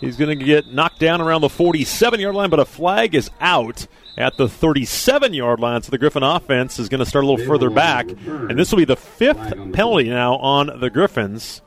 [0.00, 3.30] he's going to get knocked down around the 47 yard line, but a flag is
[3.40, 3.86] out
[4.18, 5.82] at the 37 yard line.
[5.82, 8.08] So the Griffin offense is going to start a little further back.
[8.10, 11.62] And this will be the fifth penalty now on the Griffins.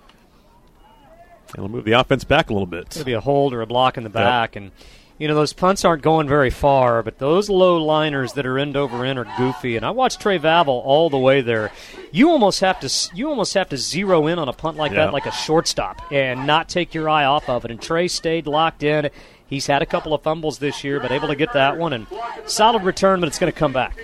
[1.53, 2.87] It'll move the offense back a little bit.
[2.91, 4.55] It'll be a hold or a block in the back.
[4.55, 4.63] Yep.
[4.63, 4.71] And
[5.19, 8.77] you know, those punts aren't going very far, but those low liners that are end
[8.77, 9.75] over end are goofy.
[9.75, 11.71] And I watched Trey Vavel all the way there.
[12.11, 15.05] You almost have to you almost have to zero in on a punt like yeah.
[15.05, 17.71] that, like a shortstop, and not take your eye off of it.
[17.71, 19.09] And Trey stayed locked in.
[19.45, 22.07] He's had a couple of fumbles this year, but able to get that one and
[22.45, 23.97] solid return, but it's going to come back.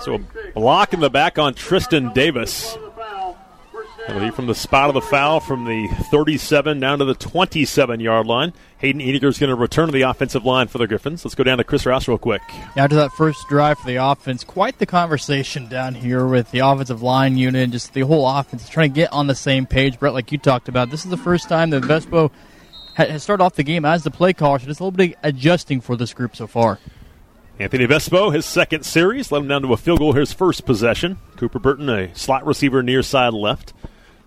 [0.00, 0.18] So a
[0.54, 2.76] block in the back on Tristan Davis.
[4.10, 8.00] It'll be from the spot of the foul from the 37 down to the 27
[8.00, 8.52] yard line.
[8.78, 11.24] Hayden Ediger is going to return to the offensive line for the Griffins.
[11.24, 12.42] Let's go down to Chris Roush real quick.
[12.76, 17.02] After that first drive for the offense, quite the conversation down here with the offensive
[17.02, 19.96] line unit and just the whole offense trying to get on the same page.
[20.00, 22.32] Brett, like you talked about, this is the first time that Vespo
[22.96, 25.80] has started off the game as the play caller, so just a little bit adjusting
[25.80, 26.80] for this group so far.
[27.60, 31.18] Anthony Vespo, his second series, led him down to a field goal his first possession.
[31.36, 33.72] Cooper Burton, a slot receiver near side left.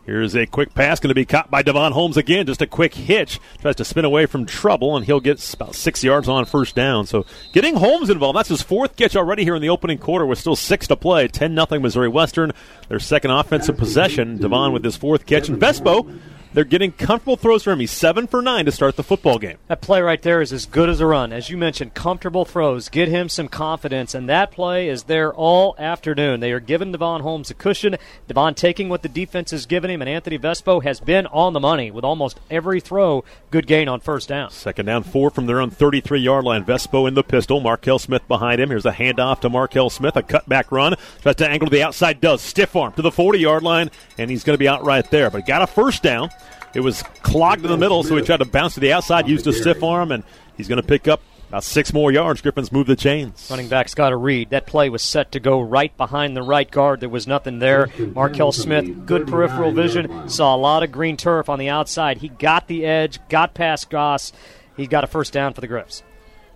[0.06, 2.46] Here's a quick pass going to be caught by Devon Holmes again.
[2.46, 3.39] Just a quick hitch.
[3.62, 7.06] Tries to spin away from trouble, and he'll get about six yards on first down.
[7.06, 8.38] So getting Holmes involved.
[8.38, 11.30] That's his fourth catch already here in the opening quarter with still six to play.
[11.30, 12.52] 10 0 Missouri Western.
[12.89, 14.38] Their second offensive possession.
[14.39, 15.48] Devon with his fourth catch.
[15.48, 16.20] And Vespo
[16.54, 17.80] they're getting comfortable throws from him.
[17.80, 19.58] He's seven for nine to start the football game.
[19.68, 21.34] That play right there is as good as a run.
[21.34, 22.89] As you mentioned, comfortable throws.
[22.89, 26.39] Get him some confidence, and that play is there all afternoon.
[26.39, 27.98] They are giving Devon Holmes a cushion.
[28.28, 31.60] Devon taking what the defense has given him, and Anthony Vespo has been on the
[31.60, 33.24] money with almost every throw.
[33.50, 34.52] Good gain on first down.
[34.52, 36.63] Second down, four from their own 33 yard line.
[36.63, 37.60] Vespo in the pistol.
[37.60, 38.70] Markel Smith behind him.
[38.70, 40.16] Here's a handoff to Markel Smith.
[40.16, 40.96] A cutback run.
[41.22, 42.22] Tries to angle to the outside.
[42.22, 42.42] Does.
[42.42, 45.30] Stiff arm to the 40 yard line, and he's going to be out right there.
[45.30, 46.30] But got a first down.
[46.73, 49.45] It was clogged in the middle, so he tried to bounce to the outside, used
[49.45, 50.23] a stiff arm, and
[50.58, 52.41] he's going to pick up about six more yards.
[52.41, 53.47] Griffins move the chains.
[53.47, 54.49] Running back's got to read.
[54.49, 56.99] That play was set to go right behind the right guard.
[56.99, 57.89] There was nothing there.
[57.99, 62.17] Markel Smith, good peripheral vision, saw a lot of green turf on the outside.
[62.17, 64.34] He got the edge, got past Goss.
[64.75, 66.01] He got a first down for the Griffs.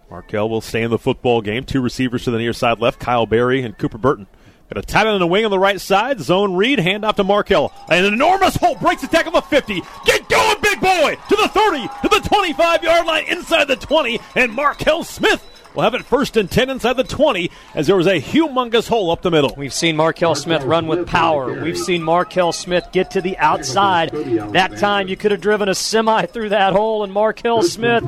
[0.09, 1.63] Markel will stay in the football game.
[1.63, 4.25] Two receivers to the near side left, Kyle Berry and Cooper Burton.
[4.69, 6.19] Got a tight end in the wing on the right side.
[6.19, 6.79] Zone read.
[6.79, 7.71] Hand off to Markel.
[7.89, 8.75] An enormous hole.
[8.75, 9.81] Breaks the tackle of the 50.
[10.05, 11.15] Get going, big boy.
[11.29, 11.87] To the 30.
[11.87, 13.25] To the 25 yard line.
[13.29, 14.19] Inside the 20.
[14.35, 15.41] And Markel Smith
[15.77, 19.11] will have it first and 10 inside the 20 as there was a humongous hole
[19.11, 19.53] up the middle.
[19.55, 21.61] We've seen Markel Smith run with power.
[21.61, 24.09] We've seen Markel Smith get to the outside.
[24.53, 28.03] That time you could have driven a semi through that hole, and Markel Smith,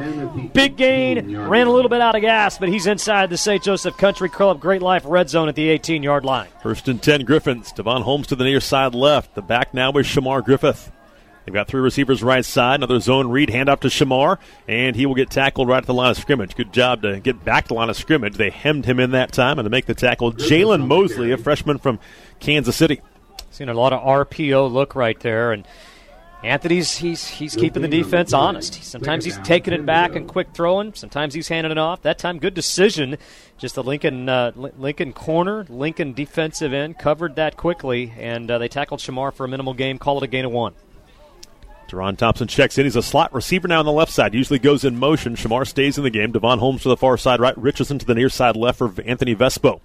[0.51, 3.63] big gain, ran a little bit out of gas, but he's inside the St.
[3.63, 6.47] Joseph Country Club Great Life red zone at the 18 yard line.
[6.63, 7.71] First and 10 Griffins.
[7.71, 9.35] Devon Holmes to the near side left.
[9.35, 10.91] The back now is Shamar Griffith.
[11.49, 12.75] They've got three receivers right side.
[12.75, 16.11] Another zone read, handoff to Shamar, and he will get tackled right at the line
[16.11, 16.55] of scrimmage.
[16.55, 18.35] Good job to get back to the line of scrimmage.
[18.35, 20.31] They hemmed him in that time and to make the tackle.
[20.31, 21.97] Jalen Mosley, a freshman from
[22.39, 23.01] Kansas City.
[23.49, 25.67] Seen a lot of RPO look right there, and
[26.43, 28.83] Anthony's he's he's keeping the defense honest.
[28.83, 30.93] Sometimes he's taking it back and quick throwing.
[30.93, 32.03] Sometimes he's handing it off.
[32.03, 33.17] That time, good decision.
[33.57, 38.67] Just the Lincoln uh, Lincoln corner, Lincoln defensive end covered that quickly, and uh, they
[38.67, 39.97] tackled Shamar for a minimal game.
[39.97, 40.75] Call it a gain of one.
[41.89, 42.85] Deron Thompson checks in.
[42.85, 44.33] He's a slot receiver now on the left side.
[44.33, 45.35] Usually goes in motion.
[45.35, 46.31] Shamar stays in the game.
[46.31, 47.57] Devon Holmes to the far side right.
[47.57, 49.81] Richardson to the near side left for Anthony Vespo.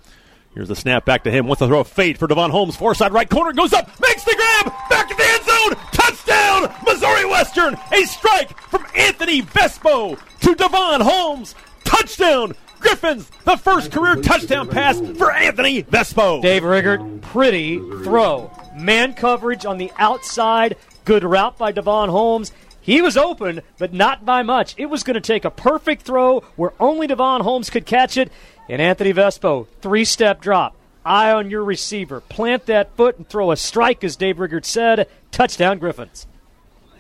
[0.55, 1.47] Here's the snap back to him.
[1.47, 2.77] Wants to throw a fade for Devon Holmes.
[2.77, 3.89] Far side right corner goes up.
[4.01, 4.73] Makes the grab.
[4.89, 5.75] Back to the end zone.
[5.93, 6.75] Touchdown.
[6.85, 7.77] Missouri Western.
[7.93, 11.55] A strike from Anthony Vespo to Devon Holmes.
[11.85, 12.55] Touchdown.
[12.81, 16.43] Griffins, the first career touchdown pass for Anthony Vespo.
[16.43, 20.77] Dave Riggert, pretty throw Man coverage on the outside.
[21.05, 22.53] Good route by Devon Holmes.
[22.81, 24.75] He was open, but not by much.
[24.77, 28.31] It was going to take a perfect throw where only Devon Holmes could catch it.
[28.69, 30.75] And Anthony Vespo, three step drop.
[31.05, 32.21] Eye on your receiver.
[32.21, 35.07] Plant that foot and throw a strike, as Dave Riggert said.
[35.31, 36.27] Touchdown, Griffins.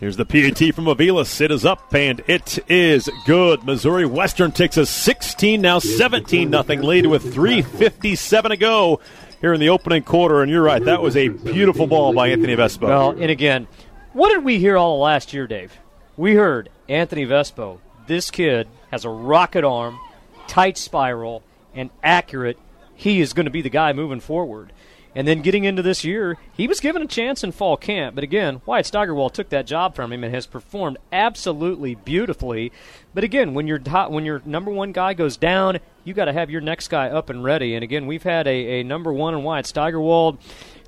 [0.01, 1.41] Here's the PAT from Avilas.
[1.41, 3.65] It is up and it is good.
[3.65, 9.01] Missouri Western takes a 16 now 17 nothing lead with 3:57 to go
[9.41, 10.43] here in the opening quarter.
[10.43, 12.89] And you're right, that was a beautiful ball by Anthony Vespo.
[12.89, 13.69] Well, and again,
[14.15, 15.77] what did we hear all last year, Dave?
[16.17, 17.81] We heard Anthony Vespo.
[18.07, 19.99] This kid has a rocket arm,
[20.47, 21.43] tight spiral,
[21.75, 22.57] and accurate.
[22.95, 24.73] He is going to be the guy moving forward.
[25.17, 28.15] And then getting into this year, he was given a chance in fall camp.
[28.15, 32.73] But again, Wyatt Steigerwald took that job from him and has performed absolutely beautifully.
[33.15, 36.51] But again, when your when your number one guy goes down, you got to have
[36.51, 37.75] your next guy up and ready.
[37.75, 40.39] And again, we've had a, a number one in Wyatt Steigerwald.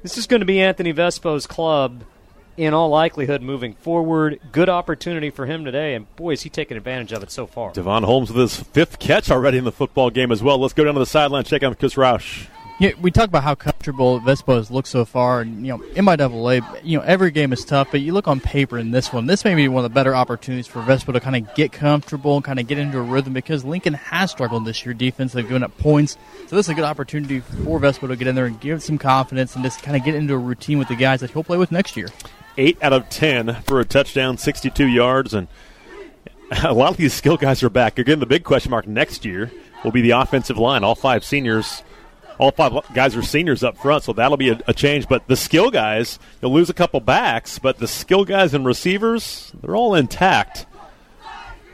[0.03, 2.05] This is going to be Anthony Vespo's club
[2.57, 4.41] in all likelihood moving forward.
[4.53, 7.73] Good opportunity for him today, and boy, is he taking advantage of it so far.
[7.73, 10.59] Devon Holmes with his fifth catch already in the football game as well.
[10.59, 12.47] Let's go down to the sideline, check out Chris Roush.
[12.79, 16.05] Yeah, we talk about how comfortable Vespo has looked so far, and you know, in
[16.05, 18.91] my double A, you know, every game is tough, but you look on paper in
[18.91, 21.55] this one, this may be one of the better opportunities for Vespo to kind of
[21.55, 24.93] get comfortable and kind of get into a rhythm because Lincoln has struggled this year
[24.93, 25.33] defense.
[25.33, 28.35] They've given up points, so this is a good opportunity for Vespo to get in
[28.35, 30.97] there and give some confidence and just kind of get into a routine with the
[30.97, 32.09] guys that he'll play with next year.
[32.59, 35.49] Eight out of ten for a touchdown, 62 yards, and
[36.65, 37.99] a lot of these skill guys are back.
[37.99, 39.51] Again, the big question mark next year
[39.85, 40.85] will be the offensive line.
[40.85, 41.83] All five seniors
[42.39, 45.09] all five guys are seniors up front, so that'll be a, a, change.
[45.09, 49.53] But the skill guys, you'll lose a couple backs, but the skill guys and receivers,
[49.61, 50.67] they're all intact.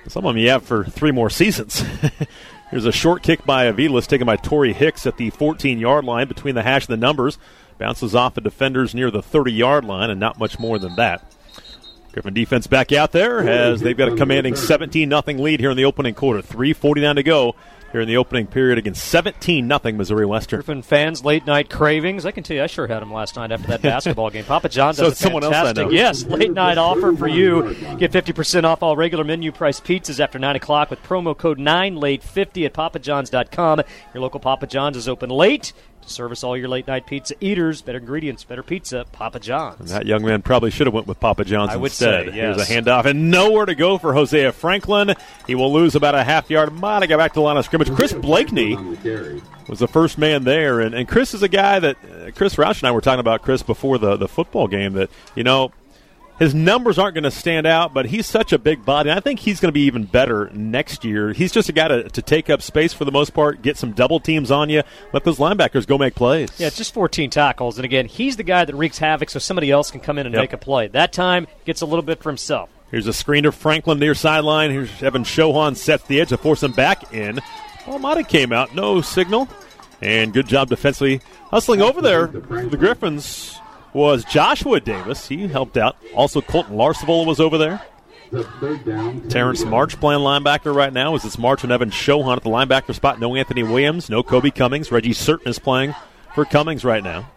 [0.08, 1.84] Some of them you have for three more seasons.
[2.70, 6.26] Here's a short kick by Avilas, taken by Tori Hicks at the 14 yard line
[6.26, 7.38] between the hash and the numbers.
[7.78, 11.24] Bounces off the defenders near the 30 yard line, and not much more than that.
[12.12, 15.76] Griffin defense back out there as they've got a commanding 17 0 lead here in
[15.76, 16.42] the opening quarter.
[16.42, 17.56] 3.49 to go
[17.92, 20.59] here in the opening period against 17 nothing Missouri Western.
[20.59, 22.26] Griffin fans, late night cravings.
[22.26, 24.44] I can tell you, I sure had them last night after that basketball game.
[24.44, 27.74] Papa John does so a fantastic, yes, late night offer for you.
[27.98, 31.96] Get 50% off all regular menu price pizzas after 9 o'clock with promo code 9
[31.96, 33.83] late 50 at papajohns.com.
[34.14, 37.83] Your local Papa John's is open late to service all your late night pizza eaters.
[37.83, 39.05] Better ingredients, better pizza.
[39.12, 39.81] Papa John's.
[39.81, 42.31] And that young man probably should have went with Papa John's I instead.
[42.31, 42.68] Say, yes.
[42.68, 45.14] Here's a handoff and nowhere to go for Hosea Franklin.
[45.46, 46.72] He will lose about a half yard.
[46.72, 47.81] Might get back to the line of scrimmage.
[47.90, 48.76] Chris Blakeney
[49.68, 52.80] was the first man there, and, and Chris is a guy that uh, Chris Roush
[52.80, 54.94] and I were talking about Chris before the the football game.
[54.94, 55.72] That you know
[56.38, 59.10] his numbers aren't going to stand out, but he's such a big body.
[59.10, 61.32] And I think he's going to be even better next year.
[61.32, 63.92] He's just a guy to, to take up space for the most part, get some
[63.92, 66.50] double teams on you, let those linebackers go make plays.
[66.58, 67.78] Yeah, just 14 tackles.
[67.78, 70.34] And again, he's the guy that wreaks havoc so somebody else can come in and
[70.34, 70.42] yep.
[70.42, 70.88] make a play.
[70.88, 72.70] That time, gets a little bit for himself.
[72.90, 74.70] Here's a screen to Franklin near sideline.
[74.70, 77.40] Here's Evan Shohan sets the edge to force him back in.
[77.84, 79.48] Almada came out, no signal.
[80.00, 82.26] And good job defensively hustling over there.
[82.26, 83.60] The Griffins
[83.92, 85.28] was Joshua Davis.
[85.28, 85.96] He helped out.
[86.14, 87.82] Also, Colton Larsvola was over there.
[89.28, 91.14] Terrence March playing linebacker right now.
[91.14, 93.20] Is it's March and Evan Shohan at the linebacker spot?
[93.20, 94.90] No Anthony Williams, no Kobe Cummings.
[94.90, 95.94] Reggie Certain is playing
[96.34, 97.30] for Cummings right now.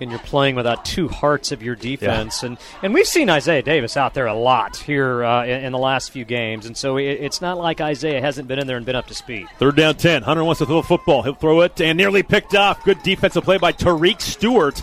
[0.00, 2.50] And you're playing without two hearts of your defense, yeah.
[2.50, 5.78] and and we've seen Isaiah Davis out there a lot here uh, in, in, the
[5.78, 8.86] last few games, and so it, it's not like Isaiah hasn't been in there and
[8.86, 9.48] been up to speed.
[9.58, 10.22] Third down, ten.
[10.22, 11.22] Hunter wants to throw the football.
[11.22, 12.84] He'll throw it and nearly picked off.
[12.84, 14.80] Good defensive play by Tariq Stewart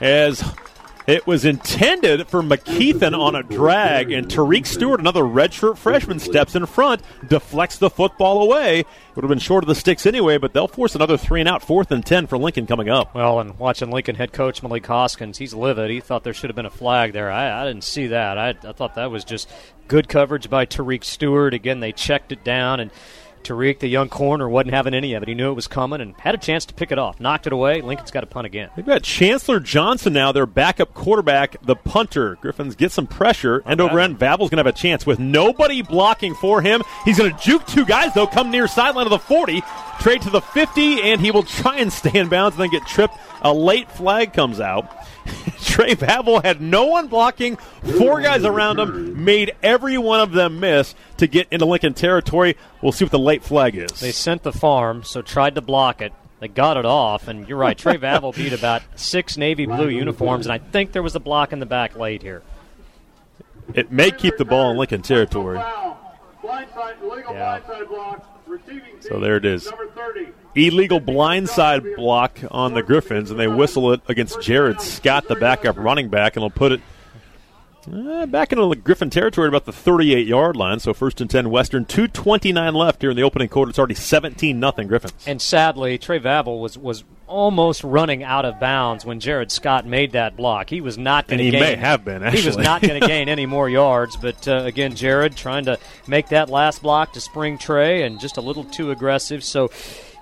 [0.00, 0.42] as
[1.08, 6.54] it was intended for McKeithen on a drag, and Tariq Stewart, another redshirt freshman, steps
[6.54, 8.84] in front, deflects the football away.
[9.14, 11.62] Would have been short of the sticks anyway, but they'll force another three and out,
[11.62, 13.14] fourth and ten for Lincoln coming up.
[13.14, 15.90] Well, and watching Lincoln head coach Malik Hoskins, he's livid.
[15.90, 17.30] He thought there should have been a flag there.
[17.30, 18.36] I, I didn't see that.
[18.36, 19.50] I, I thought that was just
[19.88, 21.54] good coverage by Tariq Stewart.
[21.54, 22.90] Again, they checked it down and
[23.42, 25.28] Tariq, the young corner, wasn't having any of it.
[25.28, 27.20] He knew it was coming and had a chance to pick it off.
[27.20, 27.80] Knocked it away.
[27.80, 28.70] Lincoln's got a punt again.
[28.76, 32.36] They've got Chancellor Johnson now, their backup quarterback, the punter.
[32.36, 33.62] Griffins get some pressure.
[33.66, 34.18] End over end.
[34.18, 36.82] Vavel's going to have a chance with nobody blocking for him.
[37.04, 39.62] He's going to juke two guys, though, come near sideline of the 40,
[40.00, 42.86] trade to the 50, and he will try and stay in bounds and then get
[42.86, 43.16] tripped.
[43.42, 44.97] A late flag comes out.
[45.62, 47.56] Trey Vavel had no one blocking,
[47.98, 52.56] four guys around him, made every one of them miss to get into Lincoln territory.
[52.82, 53.90] We'll see what the late flag is.
[54.00, 56.12] They sent the farm, so tried to block it.
[56.40, 57.76] They got it off, and you're right.
[57.76, 61.52] Trey Vavel beat about six navy blue uniforms, and I think there was a block
[61.52, 62.42] in the back late here.
[63.74, 65.58] It may keep the ball in Lincoln territory.
[67.34, 67.60] Yeah.
[69.00, 69.70] So there it is.
[70.54, 75.76] Illegal blindside block on the Griffins, and they whistle it against Jared Scott, the backup
[75.76, 76.80] running back, and they'll put it
[77.92, 80.80] uh, back into the Griffin territory at about the 38 yard line.
[80.80, 81.84] So first and 10 Western.
[81.84, 83.70] 2.29 left here in the opening quarter.
[83.70, 85.14] It's already 17 nothing Griffins.
[85.26, 90.12] And sadly, Trey Vavel was, was almost running out of bounds when Jared Scott made
[90.12, 90.70] that block.
[90.70, 91.54] He was not going to gain.
[91.54, 92.42] he may have been, actually.
[92.42, 94.16] He was not going to gain any more yards.
[94.16, 98.36] But uh, again, Jared trying to make that last block to spring Trey and just
[98.36, 99.42] a little too aggressive.
[99.44, 99.70] So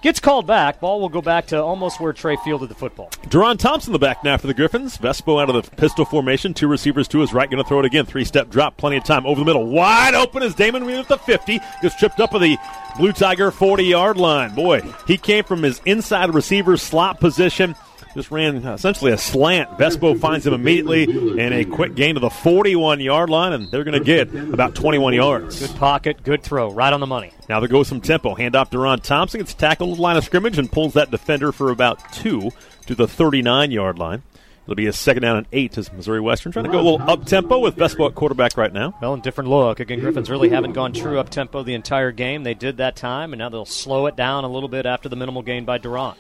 [0.07, 0.78] Gets called back.
[0.78, 3.11] Ball will go back to almost where Trey fielded the football.
[3.24, 4.96] Deron Thompson the back now for the Griffins.
[4.98, 6.54] Vespo out of the pistol formation.
[6.54, 7.50] Two receivers to his right.
[7.50, 8.07] Going to throw it again.
[8.07, 8.76] Three step drop.
[8.76, 9.26] Plenty of time.
[9.26, 9.66] Over the middle.
[9.66, 11.59] Wide open as Damon Wheeler at the 50.
[11.82, 12.57] Gets tripped up at the
[12.96, 14.54] Blue Tiger 40 yard line.
[14.54, 17.74] Boy, he came from his inside receiver slot position
[18.16, 19.70] just ran uh, essentially a slant.
[19.78, 23.84] Vespo finds him immediately and a quick gain to the 41 yard line, and they're
[23.84, 25.60] going to get about 21 yards.
[25.60, 27.32] Good pocket, good throw, right on the money.
[27.48, 28.34] Now there goes some tempo.
[28.34, 29.40] Hand off to Ron Thompson.
[29.40, 32.50] Gets tackled the line of scrimmage and pulls that defender for about two
[32.86, 34.22] to the 39 yard line.
[34.66, 37.02] It'll be a second down and eight as Missouri Western trying to go a little
[37.08, 38.98] up tempo with Vespo at quarterback right now.
[39.00, 39.78] Well, and different look.
[39.78, 42.42] Again, Griffins really haven't gone true up tempo the entire game.
[42.42, 45.14] They did that time, and now they'll slow it down a little bit after the
[45.14, 46.16] minimal gain by Deron.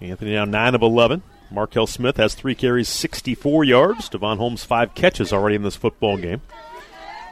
[0.00, 1.22] Anthony now 9 of 11.
[1.50, 4.08] Markel Smith has three carries, 64 yards.
[4.08, 6.40] Devon Holmes, five catches already in this football game.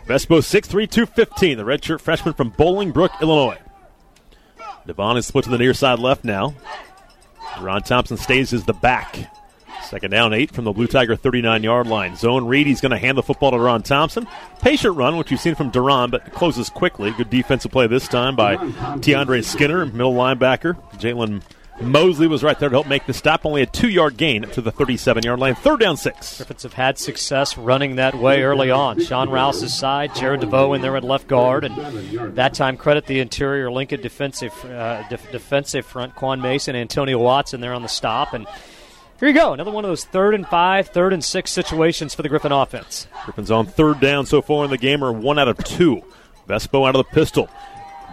[0.07, 3.59] Vespo 6'3, 215, the redshirt freshman from Bolingbrook, Illinois.
[4.87, 6.55] Devon is split to the near side left now.
[7.61, 9.31] Ron Thompson stays as the back.
[9.85, 12.17] Second down, eight from the Blue Tiger 39 yard line.
[12.17, 14.27] Zone read, he's going to hand the football to Ron Thompson.
[14.61, 17.11] Patient run, which you've seen from Deron, but closes quickly.
[17.13, 20.75] Good defensive play this time by Tiandre Skinner, middle linebacker.
[20.99, 21.43] Jalen
[21.81, 23.47] Mosley was right there to help make the stop.
[23.47, 25.55] Only a two yard gain to the 37 yard line.
[25.55, 26.37] Third down six.
[26.37, 29.01] Griffins have had success running that way early on.
[29.01, 33.21] Sean Rouse's side, Jared DeVoe in there at left guard, and that time credit the
[33.21, 38.33] interior Lincoln defensive uh, def- defensive front, Quan Mason, Antonio Watson there on the stop,
[38.35, 38.47] and
[39.19, 42.23] here you go, another one of those third and five, third and six situations for
[42.23, 43.09] the Griffin offense.
[43.25, 46.03] Griffins on third down so far in the game are one out of two.
[46.49, 47.49] Vespo out of the pistol.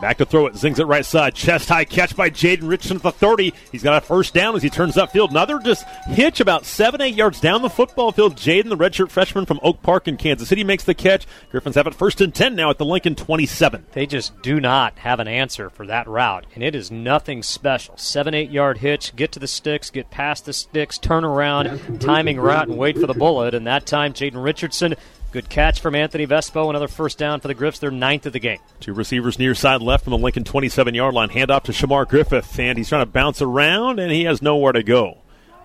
[0.02, 0.56] Back to throw it.
[0.56, 1.36] Zings it right side.
[1.36, 3.54] Chest high catch by Jaden Richardson at the 30.
[3.72, 5.30] He's got a first down as he turns upfield.
[5.30, 8.36] Another just hitch about seven, eight yards down the football field.
[8.36, 11.26] Jaden, the redshirt freshman from Oak Park in Kansas City, makes the catch.
[11.50, 13.86] Griffins have it first and 10 now at the Lincoln 27.
[13.94, 17.98] They just do not have an answer for that route, and it is nothing special.
[17.98, 22.40] Seven, eight yard hitch, get to the sticks, get past the sticks, turn around, timing
[22.40, 23.54] route, and wait for the bullet.
[23.54, 24.96] And that time, Jaden Richardson
[25.36, 26.70] Good catch from Anthony Vespo.
[26.70, 27.80] Another first down for the Griffs.
[27.80, 28.60] They're ninth of the game.
[28.80, 31.28] Two receivers near side left from the Lincoln 27 yard line.
[31.28, 34.72] Hand off to Shamar Griffith, and he's trying to bounce around, and he has nowhere
[34.72, 35.18] to go.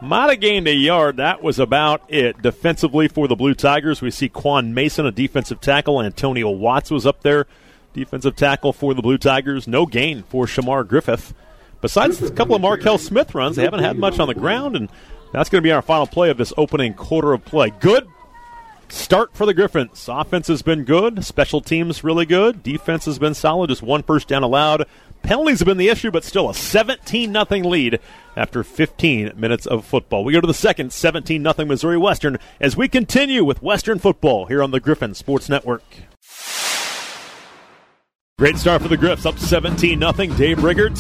[0.03, 1.19] Might have gained a yard.
[1.19, 2.43] That was about it.
[2.43, 6.03] Defensively for the Blue Tigers, we see Quan Mason, a defensive tackle.
[6.03, 7.47] Antonio Watts was up there,
[7.93, 9.69] defensive tackle for the Blue Tigers.
[9.69, 11.33] No gain for Shamar Griffith.
[11.81, 14.89] Besides a couple of Markel Smith runs, they haven't had much on the ground, and
[15.33, 17.71] that's going to be our final play of this opening quarter of play.
[17.71, 18.09] Good
[18.93, 20.09] start for the Griffins.
[20.09, 24.29] Offense has been good, special teams really good, defense has been solid, just one first
[24.29, 24.87] down allowed.
[25.23, 28.01] Penalties have been the issue, but still a 17 0 lead
[28.37, 30.25] after 15 minutes of football.
[30.25, 34.47] We go to the second 17 0 Missouri Western as we continue with Western football
[34.47, 35.83] here on the Griffin Sports Network.
[38.39, 40.13] Great start for the Griffs, up 17 0.
[40.37, 40.97] Dave Riggert,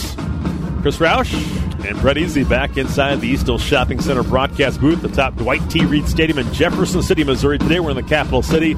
[0.82, 5.37] Chris Roush, and Brett Easley back inside the East Hills Shopping Center broadcast booth atop
[5.37, 5.85] Dwight T.
[5.85, 7.59] Reed Stadium in Jefferson City, Missouri.
[7.59, 8.76] Today we're in the capital city.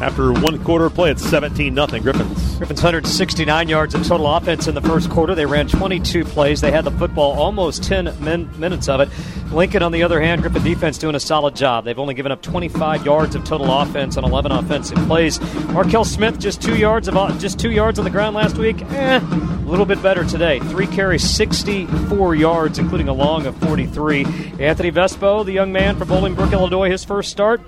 [0.00, 2.56] After one quarter play, it's 17 0 Griffins.
[2.56, 5.34] Griffins 169 yards of total offense in the first quarter.
[5.34, 6.60] They ran 22 plays.
[6.60, 9.08] They had the football almost 10 min- minutes of it.
[9.52, 11.84] Lincoln, on the other hand, Griffin defense doing a solid job.
[11.84, 15.40] They've only given up 25 yards of total offense on 11 offensive plays.
[15.72, 18.80] Markel Smith just two yards of just two yards on the ground last week.
[18.82, 20.60] Eh, a little bit better today.
[20.60, 24.24] Three carries, 64 yards, including a long of 43.
[24.60, 27.60] Anthony Vespo, the young man from Bolingbrook, Illinois, his first start.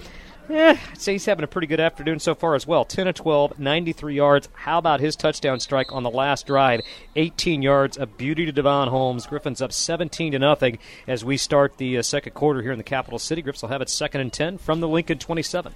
[0.51, 2.85] Eh, I'd say he's having a pretty good afternoon so far as well.
[2.85, 4.49] 10 of 12, 93 yards.
[4.53, 6.81] How about his touchdown strike on the last drive?
[7.15, 9.27] 18 yards, a beauty to Devon Holmes.
[9.27, 12.85] Griffins up 17 to nothing as we start the uh, second quarter here in the
[12.85, 13.43] capital city.
[13.43, 15.73] Griffins will have it second and 10 from the Lincoln 27.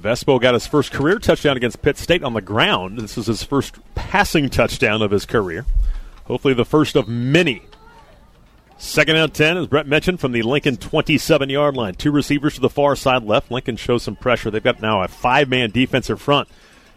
[0.00, 2.98] Vespo got his first career touchdown against Pitt State on the ground.
[2.98, 5.66] This is his first passing touchdown of his career.
[6.24, 7.62] Hopefully, the first of many
[8.80, 11.94] Second and 10, as Brett mentioned, from the Lincoln 27 yard line.
[11.94, 13.50] Two receivers to the far side left.
[13.50, 14.52] Lincoln shows some pressure.
[14.52, 16.48] They've got now a five man defensive front.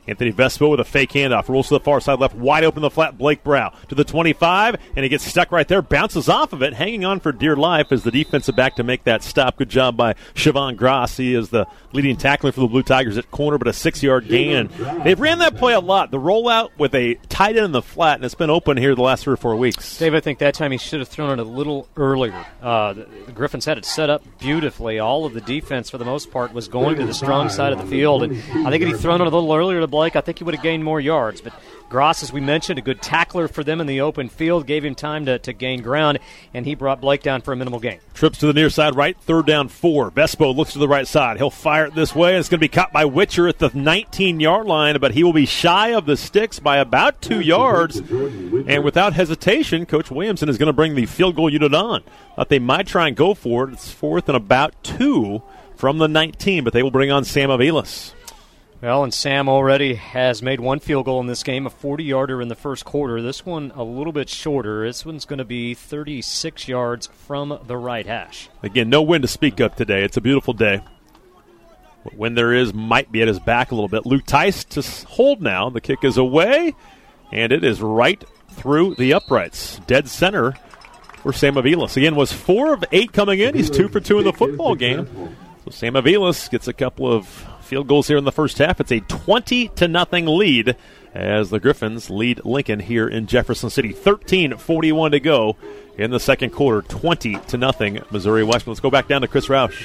[0.07, 1.47] Anthony Vespo with a fake handoff.
[1.47, 3.17] Rolls to the far side left, wide open the flat.
[3.17, 5.81] Blake Brow to the 25, and he gets stuck right there.
[5.81, 9.03] Bounces off of it, hanging on for dear life as the defensive back to make
[9.03, 9.57] that stop.
[9.57, 11.17] Good job by Siobhan Gross.
[11.17, 14.27] He is the leading tackler for the Blue Tigers at corner, but a six yard
[14.27, 14.69] gain.
[15.03, 16.11] They've ran that play a lot.
[16.11, 19.01] The rollout with a tight end in the flat, and it's been open here the
[19.01, 19.97] last three or four weeks.
[19.97, 22.45] Dave, I think that time he should have thrown it a little earlier.
[22.61, 24.99] Uh, the, Griffins had it set up beautifully.
[24.99, 27.79] All of the defense, for the most part, was going to the strong side of
[27.79, 28.23] the field.
[28.23, 28.33] And
[28.67, 30.63] I think if he'd thrown it a little earlier Blake, I think he would have
[30.63, 31.41] gained more yards.
[31.41, 31.53] But
[31.91, 34.95] Gross, as we mentioned, a good tackler for them in the open field, gave him
[34.95, 36.19] time to, to gain ground,
[36.53, 37.99] and he brought Blake down for a minimal gain.
[38.13, 40.09] Trips to the near side right, third down four.
[40.09, 41.35] Vespo looks to the right side.
[41.35, 42.29] He'll fire it this way.
[42.29, 45.23] and It's going to be caught by Witcher at the 19 yard line, but he
[45.23, 47.97] will be shy of the sticks by about two yards.
[47.97, 52.03] And without hesitation, Coach Williamson is going to bring the field goal unit on.
[52.37, 53.73] Thought they might try and go for it.
[53.73, 55.43] It's fourth and about two
[55.75, 58.13] from the 19, but they will bring on Sam Avilas.
[58.81, 62.41] Well, and Sam already has made one field goal in this game, a 40 yarder
[62.41, 63.21] in the first quarter.
[63.21, 64.87] This one a little bit shorter.
[64.87, 68.49] This one's going to be 36 yards from the right hash.
[68.63, 70.03] Again, no wind to speak of today.
[70.03, 70.81] It's a beautiful day.
[72.03, 74.07] But when there is, might be at his back a little bit.
[74.07, 75.69] Luke Tice to hold now.
[75.69, 76.73] The kick is away,
[77.31, 79.79] and it is right through the uprights.
[79.85, 80.53] Dead center
[81.17, 81.97] for Sam Avilas.
[81.97, 83.53] Again, was four of eight coming in.
[83.53, 85.07] He's two for two in the football game.
[85.65, 88.81] So Sam Avilas gets a couple of field goals here in the first half.
[88.81, 90.75] It's a 20 to nothing lead
[91.13, 93.93] as the Griffins lead Lincoln here in Jefferson City.
[93.93, 95.55] 13:41 to go
[95.97, 96.81] in the second quarter.
[96.81, 98.71] 20 to nothing Missouri Western.
[98.71, 99.81] Let's go back down to Chris Roush.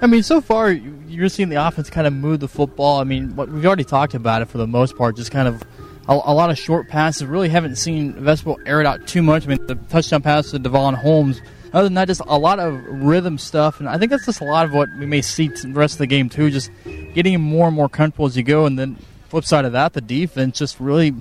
[0.00, 2.98] I mean, so far you're seeing the offense kind of move the football.
[2.98, 5.62] I mean, what we've already talked about it for the most part, just kind of
[6.08, 7.24] a, a lot of short passes.
[7.24, 9.44] Really haven't seen Vespo air it out too much.
[9.44, 11.40] I mean, the touchdown pass to Devon Holmes
[11.72, 14.44] other than that, just a lot of rhythm stuff, and I think that's just a
[14.44, 16.50] lot of what we may see the rest of the game too.
[16.50, 16.70] Just
[17.14, 18.96] getting more and more comfortable as you go, and then
[19.28, 21.14] flip side of that, the defense just really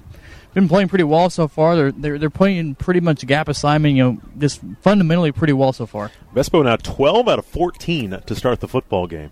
[0.53, 1.75] been playing pretty well so far.
[1.75, 5.85] They're they're, they're playing pretty much gap assignment, you know, just fundamentally pretty well so
[5.85, 6.11] far.
[6.35, 9.31] Vespo now 12 out of 14 to start the football game.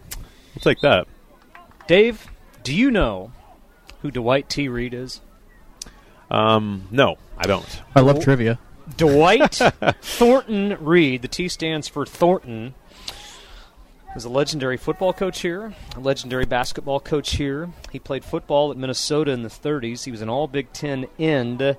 [0.56, 1.08] We'll take that.
[1.88, 2.28] Dave,
[2.64, 3.32] do you know
[4.02, 4.70] who Dwight T.
[4.70, 5.22] Reed is?
[6.32, 7.82] Um, no, I don't.
[7.96, 8.60] I love trivia.
[8.98, 9.56] Dwight
[10.02, 11.22] Thornton Reed.
[11.22, 12.74] The T stands for Thornton.
[14.16, 17.70] Was a legendary football coach here, a legendary basketball coach here.
[17.92, 20.04] He played football at Minnesota in the 30s.
[20.04, 21.62] He was an All Big Ten end.
[21.62, 21.78] And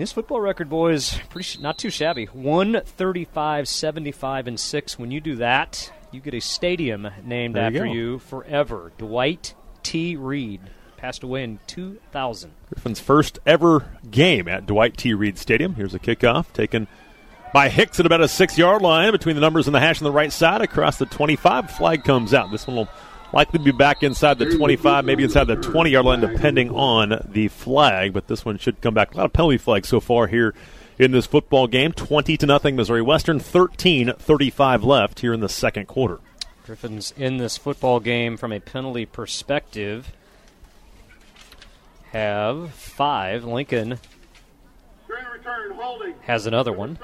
[0.00, 2.24] his football record, boys, pretty not too shabby.
[2.26, 4.98] 135, 75, and 6.
[4.98, 7.92] When you do that, you get a stadium named you after go.
[7.92, 8.90] you forever.
[8.98, 10.16] Dwight T.
[10.16, 10.62] Reed
[11.04, 12.50] passed away in 2000.
[12.72, 15.12] Griffin's first ever game at Dwight T.
[15.12, 15.74] Reed Stadium.
[15.74, 16.88] Here's a kickoff taken
[17.52, 20.04] by Hicks at about a six yard line between the numbers and the hash on
[20.04, 21.70] the right side across the 25.
[21.72, 22.50] Flag comes out.
[22.50, 22.88] This one will
[23.34, 27.48] likely be back inside the 25, maybe inside the 20 yard line, depending on the
[27.48, 28.14] flag.
[28.14, 29.12] But this one should come back.
[29.12, 30.54] A lot of penalty flags so far here
[30.98, 31.92] in this football game.
[31.92, 33.38] 20 to nothing, Missouri Western.
[33.38, 36.20] 13 35 left here in the second quarter.
[36.64, 40.10] Griffins in this football game from a penalty perspective
[42.14, 43.44] have five.
[43.44, 43.98] Lincoln
[45.06, 46.14] During return, holding.
[46.22, 46.98] has another one.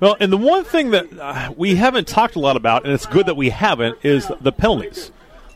[0.00, 3.06] Well, and the one thing that uh, we haven't talked a lot about, and it's
[3.06, 5.10] good that we haven't, is the penalties.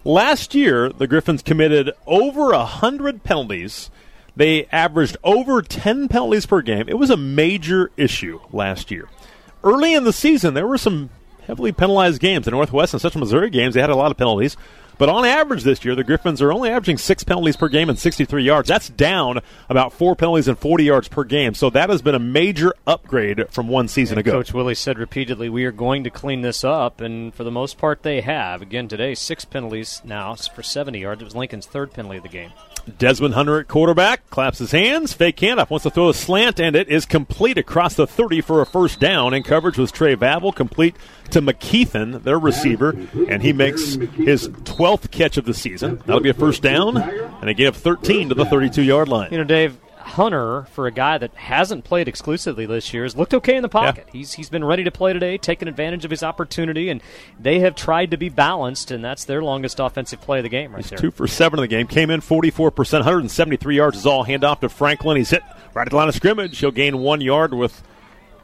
[0.05, 3.91] Last year, the Griffins committed over a hundred penalties.
[4.37, 6.89] They averaged over ten penalties per game.
[6.89, 9.09] It was a major issue last year.
[9.65, 11.11] Early in the season, there were some
[11.47, 12.45] heavily penalized games.
[12.45, 14.57] The Northwest and Central Missouri games, they had a lot of penalties.
[14.99, 17.99] But on average this year, the Griffins are only averaging six penalties per game and
[17.99, 18.69] 63 yards.
[18.69, 21.55] That's down about four penalties and 40 yards per game.
[21.55, 24.33] So that has been a major upgrade from one season ago.
[24.33, 27.79] Coach Willie said repeatedly, "We are going to clean this up," and for the most
[27.79, 28.61] part, they have.
[28.61, 31.23] Again today, six penalties now for 70 yards.
[31.23, 32.51] It was Lincoln's third penalty of the game.
[32.97, 35.13] Desmond Hunter at quarterback claps his hands.
[35.13, 38.61] Fake handoff wants to throw a slant, and it is complete across the 30 for
[38.61, 39.35] a first down.
[39.35, 40.97] And coverage was Trey Vavel, complete
[41.31, 42.97] to McKeithen, their receiver,
[43.29, 45.97] and he makes his 12th catch of the season.
[46.07, 49.31] That'll be a first down, and they give 13 to the 32 yard line.
[49.31, 49.77] You know, Dave
[50.09, 53.69] Hunter, for a guy that hasn't played exclusively this year, has looked okay in the
[53.69, 54.09] pocket.
[54.11, 57.03] He's he's been ready to play today, taking advantage of his opportunity, and
[57.39, 60.75] they have tried to be balanced, and that's their longest offensive play of the game
[60.75, 60.99] right there.
[60.99, 61.87] Two for seven in the game.
[61.87, 64.25] Came in 44%, 173 yards is all.
[64.25, 65.17] Handoff to Franklin.
[65.17, 65.43] He's hit
[65.75, 66.59] right at the line of scrimmage.
[66.59, 67.83] He'll gain one yard with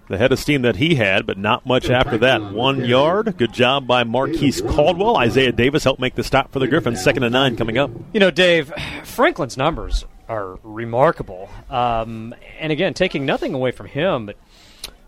[0.08, 2.52] the head of steam that he had, but not much after that.
[2.52, 3.36] One yard.
[3.38, 5.16] Good job by Marquise Caldwell.
[5.16, 7.02] Isaiah Davis helped make the stop for the Griffins.
[7.02, 7.90] Second and nine coming up.
[8.12, 11.48] You know, Dave, Franklin's numbers are remarkable.
[11.70, 14.36] Um, and again, taking nothing away from him, but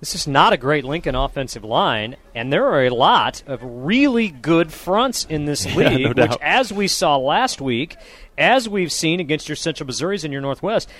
[0.00, 4.28] This is not a great Lincoln offensive line, and there are a lot of really
[4.28, 6.38] good fronts in this Yeah, league, no which, doubt.
[6.42, 7.96] as we saw last week,
[8.36, 10.90] as we've seen against your Central Missouris and your Northwest,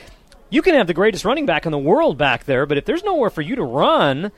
[0.48, 3.04] you can have the greatest running back in the world back there, but if there's
[3.04, 4.32] nowhere for you to run,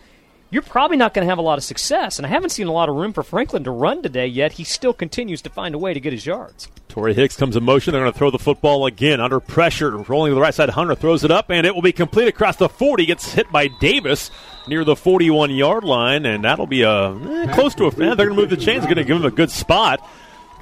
[0.51, 2.19] you're probably not going to have a lot of success.
[2.19, 4.53] And I haven't seen a lot of room for Franklin to run today yet.
[4.53, 6.69] He still continues to find a way to get his yards.
[6.89, 7.93] Torrey Hicks comes in motion.
[7.93, 9.97] They're going to throw the football again under pressure.
[9.97, 10.71] Rolling to the right side.
[10.71, 13.07] Hunter throws it up, and it will be complete across the 40.
[13.07, 14.31] Gets hit by Davis
[14.67, 17.89] near the 41 yard line, and that'll be a eh, close to a.
[17.89, 18.85] Eh, they're going to move the chains.
[18.85, 20.01] Going to give him a good spot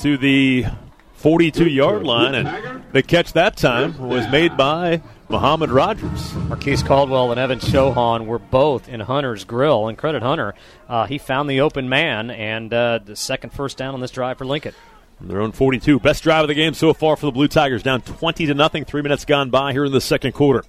[0.01, 0.66] to the
[1.14, 6.35] 42 yard line, and the catch that time was made by Muhammad Rogers.
[6.35, 10.55] Marquise Caldwell and Evan Shohan were both in Hunter's grill, and credit Hunter.
[10.89, 14.39] Uh, he found the open man, and uh, the second first down on this drive
[14.39, 14.74] for Lincoln.
[15.18, 15.99] From their own 42.
[15.99, 17.83] Best drive of the game so far for the Blue Tigers.
[17.83, 18.85] Down 20 to nothing.
[18.85, 20.64] Three minutes gone by here in the second quarter.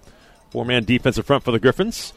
[0.50, 2.14] Four man defensive front for the Griffins.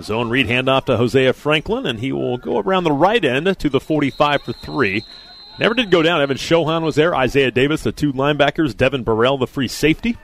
[0.00, 3.68] Zone read handoff to Hosea Franklin, and he will go around the right end to
[3.68, 5.04] the 45 for three.
[5.58, 6.20] Never did go down.
[6.20, 7.16] Evan Shohan was there.
[7.16, 8.76] Isaiah Davis, the two linebackers.
[8.76, 10.16] Devin Burrell, the free safety.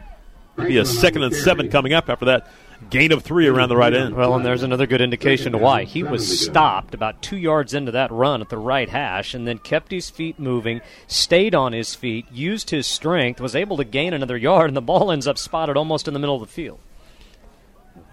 [0.56, 2.48] Be a second and seven coming up after that
[2.90, 4.14] gain of three around the right end.
[4.14, 5.84] Well, and there's another good indication to why.
[5.84, 9.58] He was stopped about two yards into that run at the right hash and then
[9.58, 14.12] kept his feet moving, stayed on his feet, used his strength, was able to gain
[14.12, 16.78] another yard, and the ball ends up spotted almost in the middle of the field.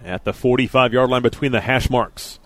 [0.04, 2.38] at the 45 yard line between the hash marks.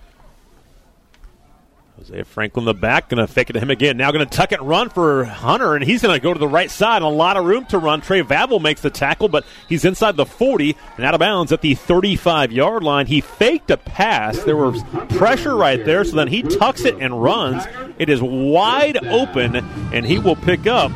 [1.99, 3.97] Hosea Franklin, the back, going to fake it to him again.
[3.97, 6.47] Now going to tuck it run for Hunter, and he's going to go to the
[6.47, 7.01] right side.
[7.01, 8.03] A lot of room to run.
[8.03, 11.63] Trey Vavel makes the tackle, but he's inside the 40 and out of bounds at
[11.63, 13.07] the 35 yard line.
[13.07, 14.39] He faked a pass.
[14.45, 14.83] There was
[15.17, 17.65] pressure right there, so then he tucks it and runs.
[17.99, 20.93] It is wide open, and he will pick up.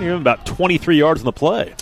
[0.00, 1.74] About 23 yards in the play.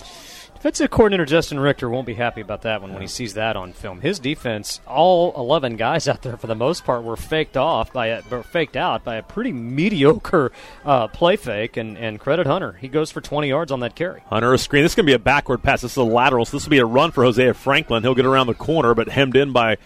[0.59, 3.71] Defensive coordinator Justin Richter won't be happy about that one when he sees that on
[3.71, 4.01] film.
[4.01, 8.07] His defense, all 11 guys out there for the most part, were faked off by
[8.07, 10.51] a, were faked out by a pretty mediocre
[10.83, 11.77] uh, play fake.
[11.77, 14.21] And, and credit Hunter, he goes for 20 yards on that carry.
[14.27, 14.83] Hunter a screen.
[14.83, 15.79] This is going to be a backward pass.
[15.79, 18.03] This is a lateral, so this will be a run for Hosea Franklin.
[18.03, 19.77] He'll get around the corner, but hemmed in by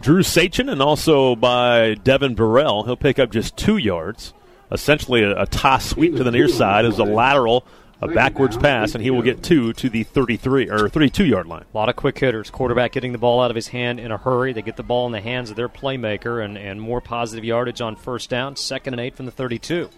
[0.00, 2.84] Drew Sachin and also by Devin Burrell.
[2.84, 4.32] He'll pick up just two yards.
[4.70, 7.66] Essentially, a, a toss sweep to the near side is a lateral,
[8.04, 11.64] a backwards pass, and he will get two to the 33 or 32 yard line.
[11.72, 12.50] A lot of quick hitters.
[12.50, 14.52] Quarterback getting the ball out of his hand in a hurry.
[14.52, 17.80] They get the ball in the hands of their playmaker and, and more positive yardage
[17.80, 18.56] on first down.
[18.56, 19.88] Second and eight from the 32.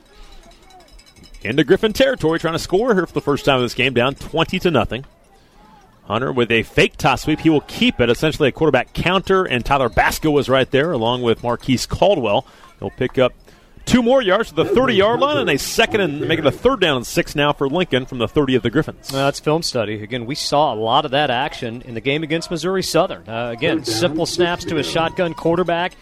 [1.42, 4.14] into Griffin territory, trying to score here for the first time in this game, down
[4.14, 5.04] 20 to nothing.
[6.04, 7.40] Hunter with a fake toss sweep.
[7.40, 11.22] He will keep it, essentially a quarterback counter, and Tyler Basco was right there, along
[11.22, 12.46] with Marquise Caldwell.
[12.78, 13.32] He'll pick up
[13.86, 16.52] two more yards to the 30 yard line, and a second and making it a
[16.52, 19.08] third down and six now for Lincoln from the 30 of the Griffins.
[19.08, 20.02] That's film study.
[20.02, 23.26] Again, we saw a lot of that action in the game against Missouri Southern.
[23.28, 25.92] Uh, again, simple snaps to a shotgun quarterback.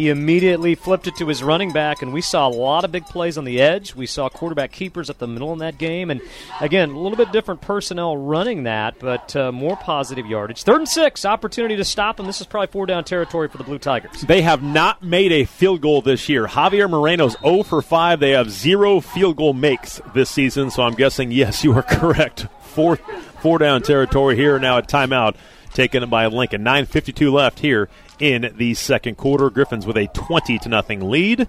[0.00, 3.04] He immediately flipped it to his running back, and we saw a lot of big
[3.04, 3.94] plays on the edge.
[3.94, 6.22] We saw quarterback keepers at the middle in that game, and
[6.58, 10.62] again, a little bit different personnel running that, but uh, more positive yardage.
[10.62, 12.24] Third and six, opportunity to stop him.
[12.24, 14.22] This is probably four down territory for the Blue Tigers.
[14.22, 16.46] They have not made a field goal this year.
[16.46, 18.20] Javier Moreno's 0 for 5.
[18.20, 22.46] They have zero field goal makes this season, so I'm guessing, yes, you are correct.
[22.62, 23.02] Fourth,
[23.42, 24.58] four down territory here.
[24.58, 25.36] Now a timeout
[25.74, 26.64] taken by Lincoln.
[26.64, 27.90] 9.52 left here
[28.20, 29.50] in the second quarter.
[29.50, 31.48] Griffins with a 20 to nothing lead.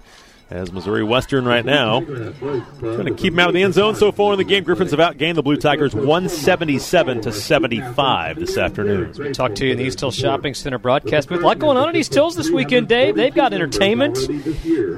[0.50, 4.12] As Missouri Western right now trying to keep them out of the end zone so
[4.12, 4.64] far in the game.
[4.64, 9.14] Griffins have outgained the Blue Tigers 177 to 75 this afternoon.
[9.18, 11.40] We talked to you in the East Hills Shopping Center broadcast booth.
[11.40, 13.16] A lot going on at East Hills this weekend, Dave.
[13.16, 14.18] They've got entertainment.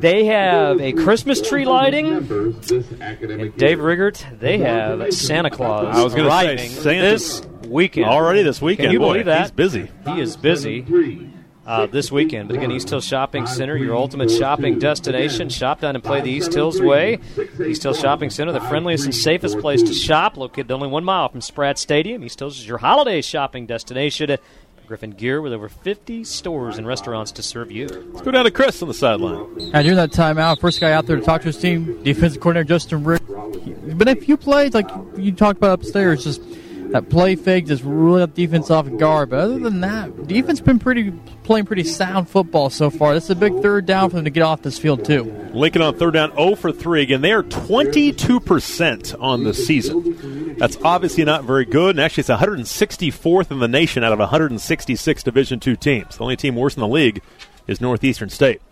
[0.00, 2.08] They have a Christmas tree lighting.
[2.08, 8.06] And Dave Riggert, they have Santa Claus I was gonna say, Santa- this weekend.
[8.06, 9.42] Already this weekend, Can you boy, believe that?
[9.42, 9.88] he's busy.
[10.06, 10.80] He is busy
[11.66, 12.48] uh, this weekend.
[12.48, 15.48] But again, East Hills Shopping Center, your ultimate shopping destination.
[15.48, 17.18] Shop down and play the East Hills way.
[17.64, 21.28] East Hills Shopping Center, the friendliest and safest place to shop, located only one mile
[21.28, 22.24] from Spratt Stadium.
[22.24, 24.36] East Hills is your holiday shopping destination.
[24.86, 27.86] Griffin Gear with over 50 stores and restaurants to serve you.
[27.86, 29.46] Let's go down to Chris on the sideline.
[29.72, 32.68] And during that timeout, first guy out there to talk to his team, defensive coordinator
[32.68, 33.22] Justin Rick.
[33.26, 36.42] But if you played like you talked about upstairs, just
[36.95, 39.30] that play fake just really got defense off guard.
[39.30, 41.11] But other than that, defense been pretty
[41.42, 43.14] playing pretty sound football so far.
[43.14, 45.24] This is a big third down for them to get off this field too.
[45.53, 47.03] Lincoln on third down, 0 for 3.
[47.03, 50.55] Again, they are 22% on the season.
[50.57, 55.22] That's obviously not very good, and actually it's 164th in the nation out of 166
[55.24, 56.16] Division II teams.
[56.16, 57.20] The only team worse in the league
[57.66, 58.62] is Northeastern State.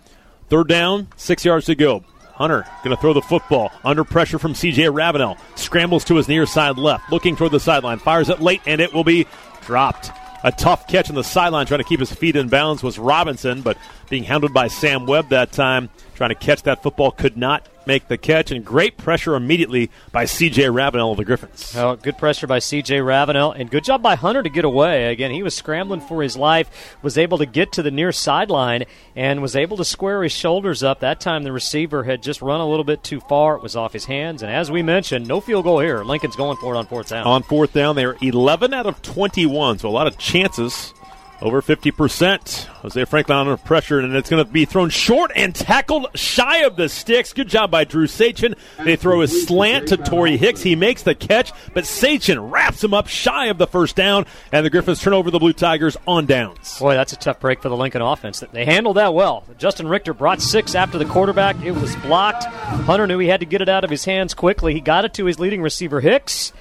[0.49, 2.05] Third down, six yards to go.
[2.35, 5.37] Hunter going to throw the football under pressure from CJ Ravenel.
[5.55, 8.93] Scrambles to his near side left, looking toward the sideline, fires it late, and it
[8.93, 9.27] will be
[9.63, 10.11] dropped
[10.45, 13.63] a tough catch on the sideline, trying to keep his feet in bounds was Robinson,
[13.63, 13.79] but
[14.11, 15.89] being handled by Sam Webb that time,
[16.23, 20.25] trying to catch that football, could not make the catch, and great pressure immediately by
[20.25, 20.71] C.J.
[20.71, 21.75] Ravenel of the Griffins.
[21.77, 23.01] Oh, good pressure by C.J.
[23.01, 25.11] Ravenel, and good job by Hunter to get away.
[25.11, 28.85] Again, he was scrambling for his life, was able to get to the near sideline,
[29.17, 31.01] and was able to square his shoulders up.
[31.01, 33.57] That time the receiver had just run a little bit too far.
[33.57, 36.05] It was off his hands, and as we mentioned, no field goal here.
[36.05, 37.27] Lincoln's going for it on fourth down.
[37.27, 40.95] On fourth down, they are 11 out of 21, so a lot of chances
[41.43, 42.67] over 50%.
[42.67, 46.77] Hosea Franklin under pressure, and it's going to be thrown short and tackled shy of
[46.77, 47.33] the sticks.
[47.33, 48.57] Good job by Drew Sachin.
[48.85, 50.63] They throw a slant to Torrey Hicks.
[50.63, 54.65] He makes the catch, but Sachin wraps him up shy of the first down, and
[54.65, 56.79] the Griffins turn over the Blue Tigers on downs.
[56.79, 58.43] Boy, that's a tough break for the Lincoln offense.
[58.53, 59.45] They handled that well.
[59.59, 61.61] Justin Richter brought six after the quarterback.
[61.65, 62.45] It was blocked.
[62.45, 64.75] Hunter knew he had to get it out of his hands quickly.
[64.75, 66.53] He got it to his leading receiver, Hicks.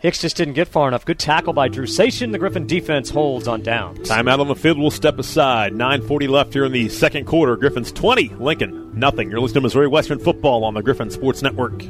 [0.00, 1.04] Hicks just didn't get far enough.
[1.04, 2.30] Good tackle by Drew Sachin.
[2.30, 4.08] The Griffin defense holds on downs.
[4.08, 4.78] Timeout on the field.
[4.78, 5.72] We'll step aside.
[5.72, 7.56] 9.40 left here in the second quarter.
[7.56, 9.28] Griffins 20, Lincoln nothing.
[9.28, 11.82] You're listening to Missouri Western football on the Griffin Sports Network.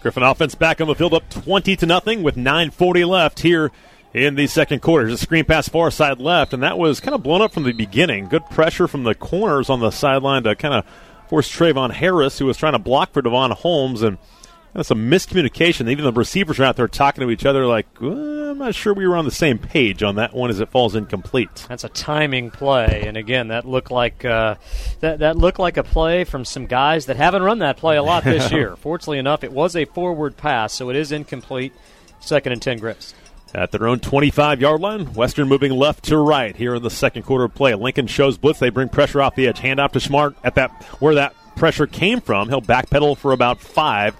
[0.00, 3.70] Griffin offense back on the field up 20 to nothing with 9.40 left here
[4.12, 5.06] in the second quarter.
[5.06, 7.62] There's a screen pass far side left, and that was kind of blown up from
[7.62, 8.26] the beginning.
[8.26, 10.84] Good pressure from the corners on the sideline to kind of
[11.28, 14.18] force Trayvon Harris, who was trying to block for Devon Holmes, and–
[14.74, 15.88] that's some miscommunication.
[15.88, 18.92] Even the receivers are out there talking to each other like, well, I'm not sure
[18.92, 21.66] we were on the same page on that one as it falls incomplete.
[21.68, 24.56] That's a timing play, and again, that looked like uh,
[25.00, 28.02] that that looked like a play from some guys that haven't run that play a
[28.02, 28.76] lot this year.
[28.76, 31.72] Fortunately enough, it was a forward pass, so it is incomplete.
[32.20, 33.14] Second and ten, Griffs.
[33.54, 37.22] At their own 25 yard line, Western moving left to right here in the second
[37.22, 37.72] quarter of play.
[37.74, 38.58] Lincoln shows blitz.
[38.58, 39.60] They bring pressure off the edge.
[39.60, 42.48] Hand off to Smart at that where that pressure came from.
[42.48, 44.16] He'll backpedal for about five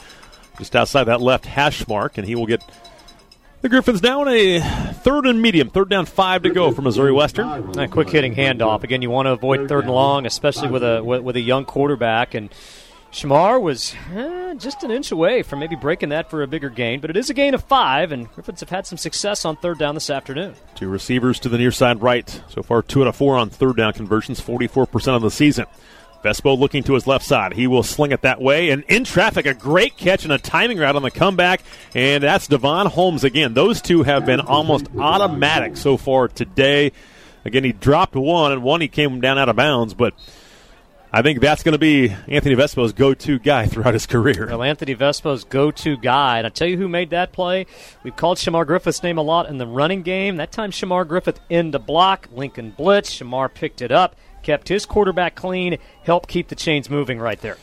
[0.59, 2.62] just outside that left hash mark, and he will get
[3.64, 7.78] the Griffins down a third and medium, third down five to go for Missouri Western.
[7.78, 8.82] A quick hitting handoff.
[8.82, 12.34] Again, you want to avoid third and long, especially with a with, a young quarterback.
[12.34, 12.50] And
[13.11, 17.00] Shamar was eh, just an inch away from maybe breaking that for a bigger gain,
[17.00, 19.78] but it is a gain of five, and Griffins have had some success on third
[19.78, 20.55] down this afternoon.
[20.74, 22.28] Two receivers to the near side right.
[22.50, 25.64] So far, two out of four on third down conversions, 44% of the season.
[26.25, 27.53] Vespo looking to his left side.
[27.53, 28.70] He will sling it that way.
[28.70, 31.62] And in traffic, a great catch and a timing route on the comeback.
[31.95, 33.55] And that's Devon Holmes again.
[33.55, 36.93] Those two have been almost automatic so far today.
[37.45, 40.14] Again, he dropped one, and one he came down out of bounds, but.
[41.16, 44.49] I think that's going to be Anthony Vespo's go-to guy throughout his career.
[44.51, 47.66] Well, Anthony Vespo's go-to guy, and I tell you who made that play.
[48.03, 50.39] We've called Shamar Griffith's name a lot in the running game.
[50.39, 53.14] That time, Shamar Griffith in the block, Lincoln blitz.
[53.14, 57.57] Shamar picked it up kept his quarterback clean, helped keep the chains moving right there.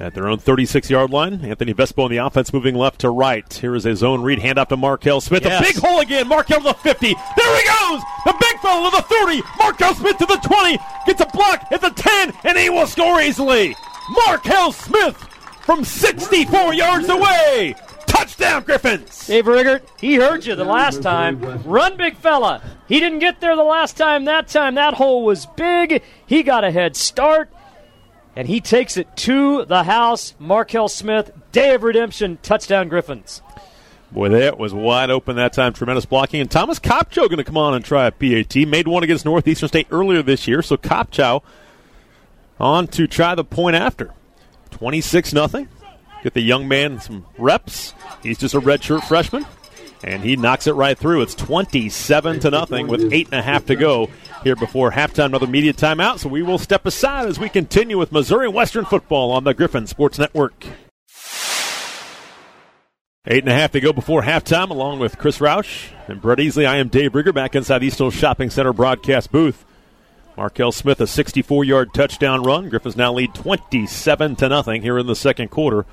[0.00, 3.52] At their own 36 yard line, Anthony Vespo in the offense moving left to right.
[3.52, 5.44] Here is a zone read, hand off to Markel Smith.
[5.44, 5.60] Yes.
[5.60, 6.28] A big hole again.
[6.28, 7.06] Markel to the 50.
[7.06, 8.00] There he goes.
[8.24, 9.42] The big fellow to the 30.
[9.58, 10.78] Markel Smith to the 20.
[11.06, 13.74] Gets a block at the 10, and he will score easily.
[14.24, 15.16] Markel Smith
[15.62, 17.74] from 64 yards away.
[18.18, 19.28] Touchdown, Griffins!
[19.28, 21.62] Dave Riggert, he heard you the last time.
[21.62, 22.60] Run, big fella.
[22.88, 24.24] He didn't get there the last time.
[24.24, 26.02] That time, that hole was big.
[26.26, 27.48] He got a head start,
[28.34, 30.34] and he takes it to the house.
[30.40, 33.40] Markel Smith, day of redemption, touchdown, Griffins.
[34.10, 35.72] Boy, that was wide open that time.
[35.72, 36.40] Tremendous blocking.
[36.40, 38.56] And Thomas Kopchow going to come on and try a PAT.
[38.66, 40.60] Made one against Northeastern State earlier this year.
[40.62, 41.44] So Kopchow
[42.58, 44.12] on to try the point after.
[44.72, 45.68] 26 nothing.
[46.22, 47.94] Get the young man some reps.
[48.22, 49.46] He's just a redshirt freshman,
[50.02, 51.22] and he knocks it right through.
[51.22, 54.10] It's 27 to nothing with eight and a half to go
[54.42, 55.26] here before halftime.
[55.26, 59.30] Another media timeout, so we will step aside as we continue with Missouri Western football
[59.30, 60.66] on the Griffin Sports Network.
[63.30, 66.66] Eight and a half to go before halftime, along with Chris Roush and Brett Easley.
[66.66, 69.64] I am Dave Riggert back inside East Hills Shopping Center broadcast booth.
[70.36, 72.68] Markel Smith a 64-yard touchdown run.
[72.70, 75.84] Griffins now lead 27 to nothing here in the second quarter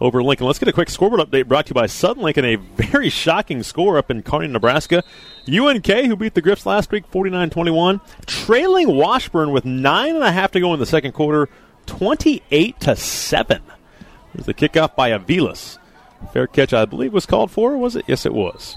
[0.00, 0.46] over Lincoln.
[0.46, 2.44] Let's get a quick scoreboard update brought to you by Southern Lincoln.
[2.44, 5.02] A very shocking score up in Kearney, Nebraska.
[5.48, 10.32] UNK, who beat the Griffs last week, 49 21, trailing Washburn with nine and a
[10.32, 11.48] half to go in the second quarter,
[11.86, 13.62] 28 to 7.
[14.34, 15.78] There's the kickoff by Avilas.
[16.32, 18.04] Fair catch, I believe, was called for, was it?
[18.08, 18.76] Yes, it was.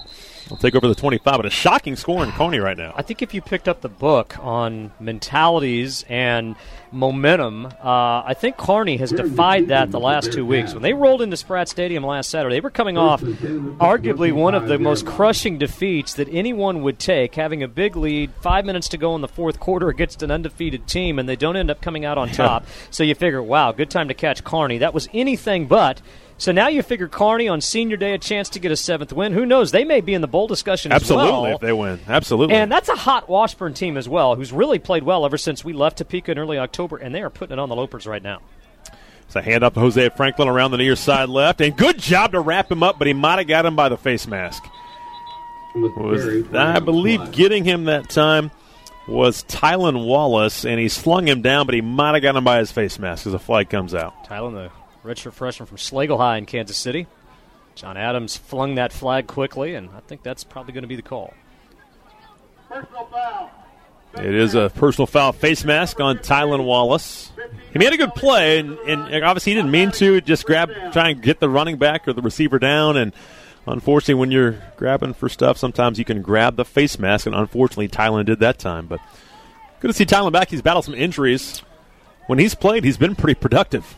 [0.50, 2.94] I'll take over the 25, but a shocking score in Kearney right now.
[2.96, 6.56] I think if you picked up the book on mentalities and
[6.90, 10.72] momentum, uh, I think Kearney has defied that the last two weeks.
[10.72, 14.68] When they rolled into Spratt Stadium last Saturday, they were coming off arguably one of
[14.68, 18.96] the most crushing defeats that anyone would take, having a big lead, five minutes to
[18.96, 22.04] go in the fourth quarter against an undefeated team, and they don't end up coming
[22.04, 22.64] out on top.
[22.90, 24.78] so you figure, wow, good time to catch Kearney.
[24.78, 26.00] That was anything but
[26.38, 29.32] So now you figure Kearney on senior day a chance to get a seventh win.
[29.32, 29.72] Who knows?
[29.72, 31.54] They may be in the bowl discussion Absolutely, as well.
[31.56, 31.98] if they win.
[32.06, 32.54] Absolutely.
[32.54, 35.72] And that's a hot Washburn team as well, who's really played well ever since we
[35.72, 38.40] left Topeka in early October, and they are putting it on the Lopers right now.
[39.26, 42.32] It's a hand up to Hosea Franklin around the near side left, and good job
[42.32, 44.64] to wrap him up, but he might have got him by the face mask.
[45.74, 48.50] Was I believe getting him that time
[49.08, 52.58] was Tylen Wallace, and he slung him down, but he might have got him by
[52.58, 54.14] his face mask as the flag comes out.
[54.26, 54.70] Tylen, the
[55.08, 57.06] redshirt freshman from Schlagle High in Kansas City.
[57.74, 61.02] John Adams flung that flag quickly, and I think that's probably going to be the
[61.02, 61.32] call.
[62.68, 63.50] Personal foul.
[64.16, 67.30] It is a personal foul face mask on Tylen Wallace.
[67.72, 70.20] He made a good play, and, and obviously he didn't mean to.
[70.20, 72.96] Just grab, try and get the running back or the receiver down.
[72.96, 73.12] And
[73.66, 77.26] unfortunately, when you're grabbing for stuff, sometimes you can grab the face mask.
[77.26, 78.86] And unfortunately, Tylen did that time.
[78.86, 79.00] But
[79.80, 80.50] good to see Tylen back.
[80.50, 81.62] He's battled some injuries.
[82.26, 83.96] When he's played, he's been pretty productive.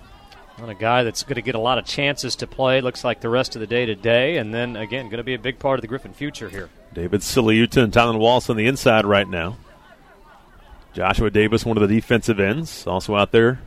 [0.63, 3.23] On a guy that's going to get a lot of chances to play, looks like
[3.23, 5.79] the rest of the day today, and then again, going to be a big part
[5.79, 6.69] of the Griffin future here.
[6.93, 9.57] David Siliuta and Tylen Wallace on the inside right now.
[10.93, 13.61] Joshua Davis, one of the defensive ends, also out there.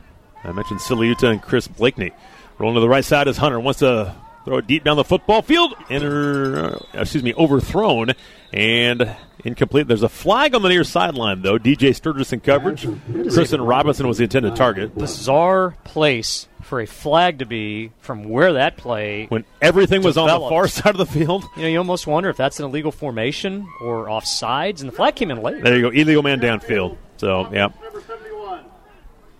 [0.44, 2.12] I mentioned Siliuta and Chris Blakeney.
[2.58, 3.58] Rolling to the right side is Hunter.
[3.58, 4.14] Wants to
[4.44, 5.74] throw it deep down the football field.
[5.90, 8.12] Enter, uh, excuse me, overthrown
[8.52, 9.88] and incomplete.
[9.88, 11.58] There's a flag on the near sideline, though.
[11.58, 12.86] DJ Sturgis in coverage.
[13.12, 14.94] Kristen Robinson was the intended target.
[14.94, 19.26] Bizarre place for a flag to be from where that play.
[19.26, 21.44] When everything was on the far side of the field.
[21.56, 25.16] You know, you almost wonder if that's an illegal formation or offsides, and the flag
[25.16, 25.62] came in late.
[25.62, 25.90] There you go.
[25.90, 26.96] Illegal man downfield.
[27.16, 27.68] So, yeah.
[27.82, 28.64] Number 71.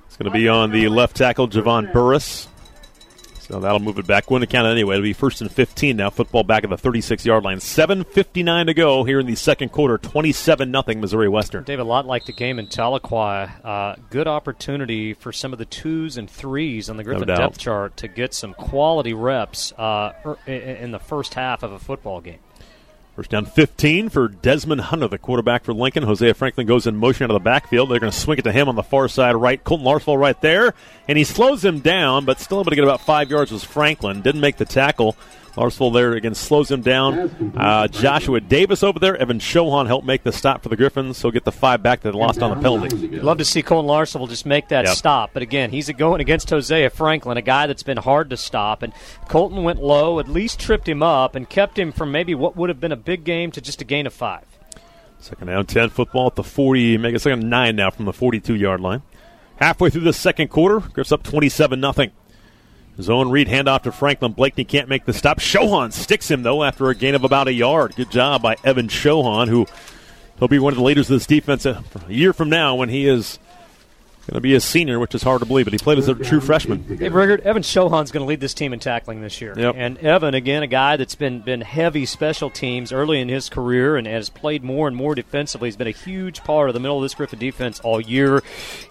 [0.06, 2.48] It's going to be on the left tackle, Javon Burris.
[3.46, 4.30] So that'll move it back.
[4.30, 4.94] Wouldn't count it anyway.
[4.94, 6.08] It'll be first and 15 now.
[6.08, 7.58] Football back at the 36 yard line.
[7.58, 9.98] 7.59 to go here in the second quarter.
[9.98, 11.62] 27 nothing Missouri Western.
[11.64, 13.64] David, a lot like the game in Tahlequah.
[13.64, 17.38] Uh, good opportunity for some of the twos and threes on the Griffin doubt.
[17.38, 21.78] depth chart to get some quality reps uh, er- in the first half of a
[21.78, 22.38] football game.
[23.16, 26.02] First down 15 for Desmond Hunter, the quarterback for Lincoln.
[26.02, 27.88] Hosea Franklin goes in motion out of the backfield.
[27.88, 29.62] They're going to swing it to him on the far side right.
[29.62, 30.74] Colton Larsville right there.
[31.06, 34.20] And he slows him down, but still able to get about five yards was Franklin.
[34.20, 35.16] Didn't make the tackle.
[35.56, 37.54] Larsville there again slows him down.
[37.56, 39.16] Uh, Joshua Davis over there.
[39.16, 41.16] Evan Shohan helped make the stop for the Griffins.
[41.16, 43.08] So get the five back that they lost on the penalty.
[43.20, 44.96] Love to see Colton Larson will just make that Yep.
[44.96, 45.30] stop.
[45.32, 48.82] But again, he's going against Hosea Franklin, a guy that's been hard to stop.
[48.82, 48.92] And
[49.28, 52.68] Colton went low, at least tripped him up, and kept him from maybe what would
[52.68, 54.44] have been a big game to just a gain of five.
[55.20, 58.56] Second down, 10 football at the 40, make it second 9 now from the 42
[58.56, 59.02] yard line.
[59.56, 61.92] Halfway through the second quarter, Griffs up 27 0.
[63.00, 64.32] Zone read handoff to Franklin.
[64.32, 65.40] Blakeney can't make the stop.
[65.40, 67.94] Shohan sticks him, though, after a gain of about a yard.
[67.96, 69.66] Good job by Evan Shohan, who
[70.38, 72.88] he'll be one of the leaders of this defense a, a year from now when
[72.88, 73.38] he is
[74.26, 76.14] going to be a senior, which is hard to believe, but he played as a
[76.14, 76.84] true freshman.
[76.98, 79.54] Hey, Riggert, Evan Shohan's going to lead this team in tackling this year.
[79.56, 79.74] Yep.
[79.76, 83.96] And Evan, again, a guy that's been been heavy special teams early in his career
[83.96, 85.68] and has played more and more defensively.
[85.68, 88.42] He's been a huge part of the middle of this Griffin defense all year.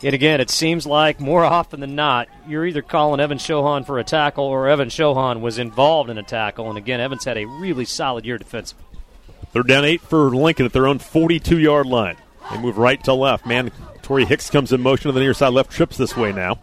[0.03, 3.99] And again, it seems like more often than not, you're either calling Evan Shohan for
[3.99, 6.69] a tackle or Evan Shohan was involved in a tackle.
[6.69, 8.85] And again, Evan's had a really solid year defensively.
[9.51, 12.17] Third down eight for Lincoln at their own 42 yard line.
[12.51, 13.45] They move right to left.
[13.45, 13.71] Man,
[14.03, 16.59] Tori Hicks comes in motion to the near side left, trips this way now.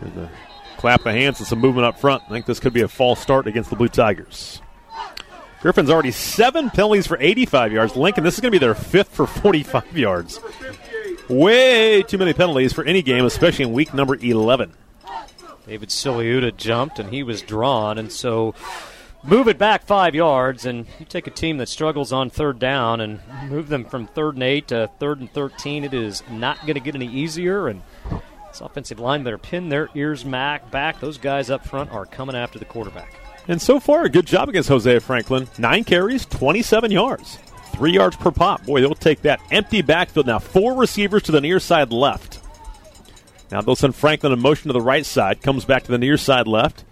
[0.00, 0.30] There's a
[0.76, 2.24] clap of hands and some movement up front.
[2.26, 4.60] I think this could be a false start against the Blue Tigers.
[5.62, 7.96] Griffin's already seven penalties for 85 yards.
[7.96, 10.38] Lincoln, this is going to be their fifth for 45 yards.
[11.28, 14.72] Way too many penalties for any game, especially in week number 11.
[15.66, 18.54] David Siliuta jumped and he was drawn, and so
[19.26, 23.00] move it back five yards, and you take a team that struggles on third down
[23.00, 25.84] and move them from third and eight to third and thirteen.
[25.84, 27.82] It is not going to get any easier, and
[28.48, 30.70] this offensive line better pin their ears back.
[30.70, 33.14] Back, those guys up front are coming after the quarterback.
[33.48, 35.46] And so far, a good job against Hosea Franklin.
[35.56, 37.38] Nine carries, 27 yards.
[37.72, 38.64] Three yards per pop.
[38.64, 39.40] Boy, they'll take that.
[39.50, 40.38] Empty backfield now.
[40.38, 42.40] Four receivers to the near side left.
[43.50, 45.42] Now they'll send Franklin in motion to the right side.
[45.42, 46.84] Comes back to the near side left.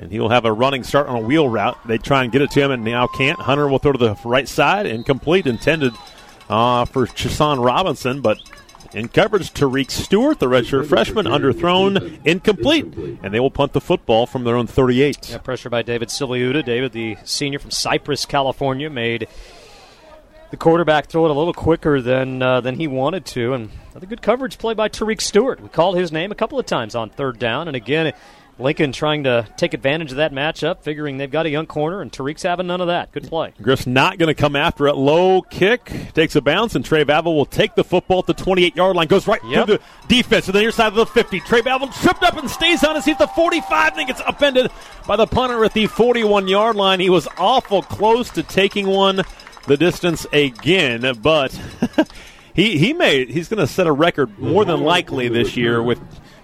[0.00, 1.78] And he'll have a running start on a wheel route.
[1.86, 3.38] They try and get it to him and now can't.
[3.38, 4.86] Hunter will throw to the right side.
[4.86, 5.46] Incomplete.
[5.46, 5.92] Intended
[6.48, 8.38] uh, for Chason Robinson, but
[8.92, 12.86] in coverage, Tariq Stewart, the redshirt freshman, underthrown, incomplete.
[13.22, 15.30] And they will punt the football from their own 38.
[15.30, 16.64] Yeah, pressure by David Siliuta.
[16.64, 19.28] David, the senior from Cypress, California, made
[20.50, 24.06] the quarterback throw it a little quicker than uh, than he wanted to, and another
[24.06, 25.60] good coverage play by Tariq Stewart.
[25.60, 28.12] We called his name a couple of times on third down, and again,
[28.60, 32.12] Lincoln trying to take advantage of that matchup, figuring they've got a young corner, and
[32.12, 33.10] Tariq's having none of that.
[33.12, 33.52] Good play.
[33.60, 34.94] Griff's not going to come after it.
[34.96, 38.76] Low kick takes a bounce, and Trey Vavel will take the football at the 28
[38.76, 39.06] yard line.
[39.08, 39.66] Goes right Yep.
[39.66, 41.40] through the defense to the near side of the 50.
[41.40, 43.96] Trey Vavel tripped up and stays on his feet at the 45.
[43.96, 44.70] Then gets upended
[45.06, 47.00] by the punter at the 41 yard line.
[47.00, 49.22] He was awful close to taking one
[49.66, 51.52] the distance again, but
[52.54, 56.00] he he made he's going to set a record more than likely this year with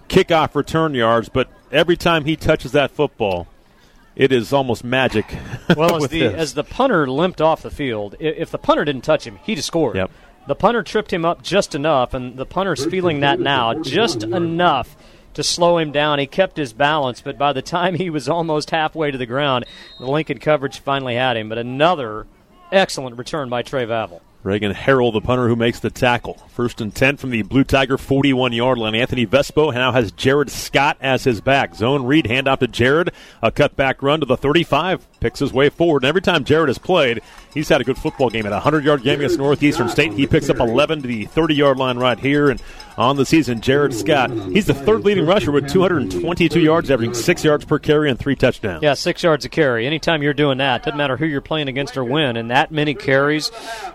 [0.09, 1.29] kickoff return yards.
[1.29, 3.49] But every time he touches that football.
[4.15, 5.27] It is almost magic.
[5.77, 9.27] Well, as the as the punter limped off the field, if the punter didn't touch
[9.27, 9.97] him, he'd have scored.
[9.97, 10.11] Yep.
[10.47, 14.97] The punter tripped him up just enough, and the punter's feeling that now, just enough
[15.35, 16.19] to slow him down.
[16.19, 19.67] He kept his balance, but by the time he was almost halfway to the ground,
[19.99, 21.49] the Lincoln coverage finally had him.
[21.49, 22.27] But another
[22.73, 24.23] excellent return by Trey Vavel.
[24.47, 26.35] Reagan Harrell, the punter who makes the tackle.
[26.49, 28.95] First and 10 from the Blue Tiger 41 yard line.
[28.95, 31.75] Anthony Vespo now has Jared Scott as his back.
[31.75, 33.11] Zone read, hand off to Jared.
[33.43, 35.05] A cutback run to the 35.
[35.21, 36.03] Picks his way forward.
[36.03, 37.23] And every time Jared has played,
[37.55, 38.47] he's had a good football game.
[38.47, 41.55] At a 100 yard game against Northeastern State, he picks up 11 to the 30
[41.55, 42.51] yard line right here.
[42.51, 42.61] And
[42.99, 47.45] on the season, Jared Scott, he's the third leading rusher with 222 yards, averaging six
[47.45, 48.83] yards per carry and three touchdowns.
[48.83, 49.87] Yeah, six yards a carry.
[49.87, 52.95] Anytime you're doing that, doesn't matter who you're playing against or when, and that many
[52.95, 53.51] carries,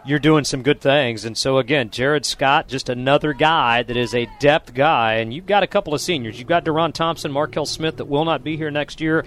[0.06, 1.26] you're doing some good things.
[1.26, 5.48] And so again, Jared Scott, just another guy that is a depth guy, and you've
[5.48, 6.38] got a couple of seniors.
[6.38, 9.26] You've got Deron Thompson, Markel Smith that will not be here next year.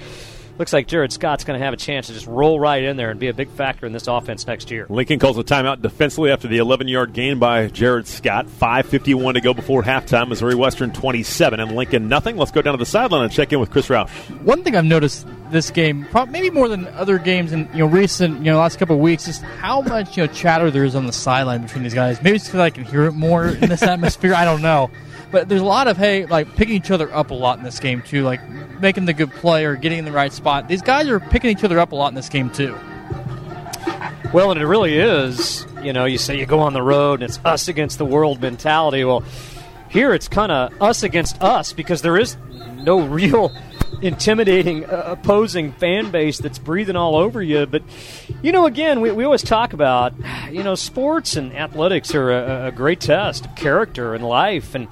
[0.57, 3.11] Looks like Jared Scott's going to have a chance to just roll right in there
[3.11, 4.87] and be a big factor in this offense next year.
[4.89, 8.47] Lincoln calls a timeout defensively after the 11 yard gain by Jared Scott.
[8.47, 10.29] 5.51 to go before halftime.
[10.29, 12.37] Missouri Western 27 and Lincoln nothing.
[12.37, 14.09] Let's go down to the sideline and check in with Chris Roush.
[14.43, 17.87] One thing I've noticed this game, prob- maybe more than other games in you know
[17.87, 20.95] recent you know last couple of weeks, is how much you know chatter there is
[20.95, 22.23] on the sideline between these guys.
[22.23, 24.35] Maybe it's because I can hear it more in this atmosphere.
[24.35, 24.91] I don't know,
[25.35, 27.81] but there's a lot of hey, like picking each other up a lot in this
[27.81, 28.49] game too, like
[28.81, 30.69] making the good play or getting in the right spot.
[30.69, 32.79] These guys are picking each other up a lot in this game too.
[34.33, 35.67] Well, and it really is.
[35.83, 38.41] You know, you say you go on the road and it's us against the world
[38.41, 39.03] mentality.
[39.03, 39.25] Well,
[39.91, 42.37] here it's kind of us against us because there is
[42.77, 43.51] no real
[44.03, 47.67] intimidating uh, opposing fan base that's breathing all over you.
[47.67, 47.83] But,
[48.41, 50.15] you know, again, we, we always talk about,
[50.53, 54.77] you know, sports and athletics are a, a great test of character and life.
[54.77, 54.87] And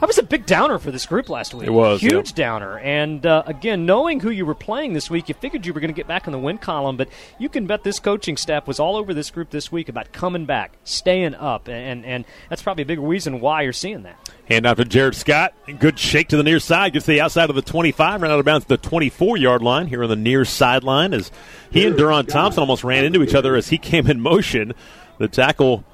[0.00, 1.66] that was a big downer for this group last week.
[1.66, 2.36] It was, huge yeah.
[2.36, 2.78] downer.
[2.78, 5.92] And uh, again, knowing who you were playing this week, you figured you were going
[5.92, 6.96] to get back in the win column.
[6.96, 10.12] But you can bet this coaching staff was all over this group this week about
[10.12, 14.16] coming back, staying up, and and that's probably a big reason why you're seeing that.
[14.48, 15.52] Hand off to Jared Scott.
[15.78, 16.92] Good shake to the near side.
[16.92, 18.22] Gets the outside of the 25.
[18.22, 21.30] Ran out of bounds to the 24 yard line here on the near sideline as
[21.70, 24.72] he and Deron Thompson almost ran into each other as he came in motion.
[25.18, 25.84] The tackle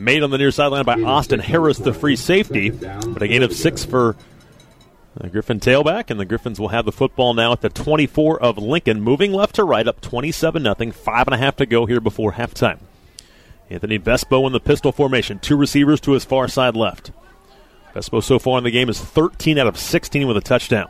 [0.00, 2.70] made on the near sideline by Austin Harris, the free safety.
[2.70, 4.16] But a gain of six for
[5.14, 8.58] the Griffin tailback, and the Griffins will have the football now at the 24 of
[8.58, 10.92] Lincoln, moving left to right, up 27 0.
[10.92, 12.78] Five and a half to go here before halftime.
[13.68, 17.12] Anthony Vespo in the pistol formation, two receivers to his far side left.
[17.94, 20.88] Vespo so far in the game is 13 out of 16 with a touchdown.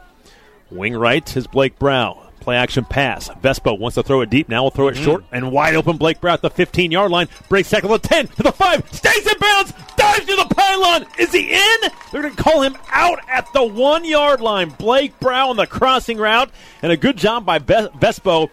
[0.71, 2.30] Wing right is Blake Brow.
[2.41, 3.29] Play action pass.
[3.29, 4.49] Vespo wants to throw it deep.
[4.49, 5.05] Now we will throw it mm-hmm.
[5.05, 5.97] short and wide open.
[5.97, 7.29] Blake Brow at the 15 yard line.
[7.49, 8.93] Breaks tackle at 10 to the 5.
[8.93, 9.73] Stays in bounds.
[9.97, 11.07] Dives to the pylon.
[11.19, 11.91] Is he in?
[12.11, 14.71] They're going to call him out at the one yard line.
[14.71, 16.51] Blake Brow on the crossing route.
[16.83, 18.51] And a good job by Vespo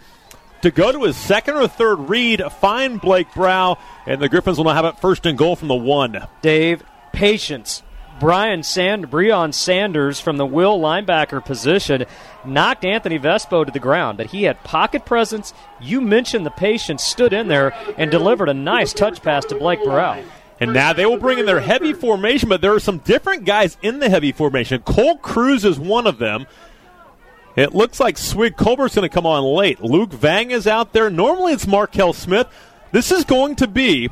[0.62, 4.66] to go to his second or third read, find Blake Brow, and the Griffins will
[4.66, 6.28] now have it first and goal from the one.
[6.42, 6.84] Dave,
[7.14, 7.84] patience.
[8.20, 12.06] Brian Sand, Breon Sanders from the will linebacker position
[12.48, 15.54] knocked Anthony Vespo to the ground, but he had pocket presence.
[15.80, 19.84] You mentioned the patience, stood in there and delivered a nice touch pass to Blake
[19.84, 20.24] Burrell.
[20.60, 23.78] And now they will bring in their heavy formation, but there are some different guys
[23.82, 24.82] in the heavy formation.
[24.82, 26.48] Cole Cruz is one of them.
[27.56, 29.82] It looks like Swig Colbert's going to come on late.
[29.82, 31.10] Luke Vang is out there.
[31.10, 32.48] Normally it's Markel Smith.
[32.92, 34.10] This is going to be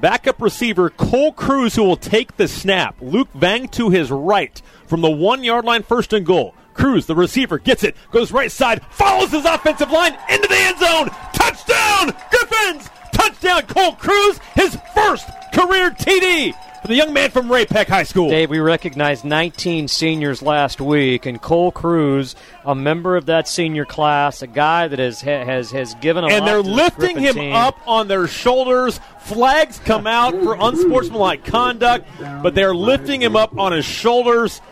[0.00, 2.96] backup receiver Cole Cruz who will take the snap.
[3.00, 6.54] Luke Vang to his right from the one yard line, first and goal.
[6.80, 10.78] Cruz, the receiver, gets it, goes right side, follows his offensive line into the end
[10.78, 11.08] zone.
[11.34, 12.88] Touchdown, Griffins!
[13.12, 18.30] Touchdown, Cole Cruz, his first career TD for the young man from Ray-Pec High School.
[18.30, 23.84] Dave, we recognized 19 seniors last week, and Cole Cruz, a member of that senior
[23.84, 27.52] class, a guy that has has has given a lot and they're lifting him team.
[27.52, 29.00] up on their shoulders.
[29.20, 32.08] Flags come out for unsportsmanlike conduct,
[32.42, 34.62] but they're lifting him up on his shoulders,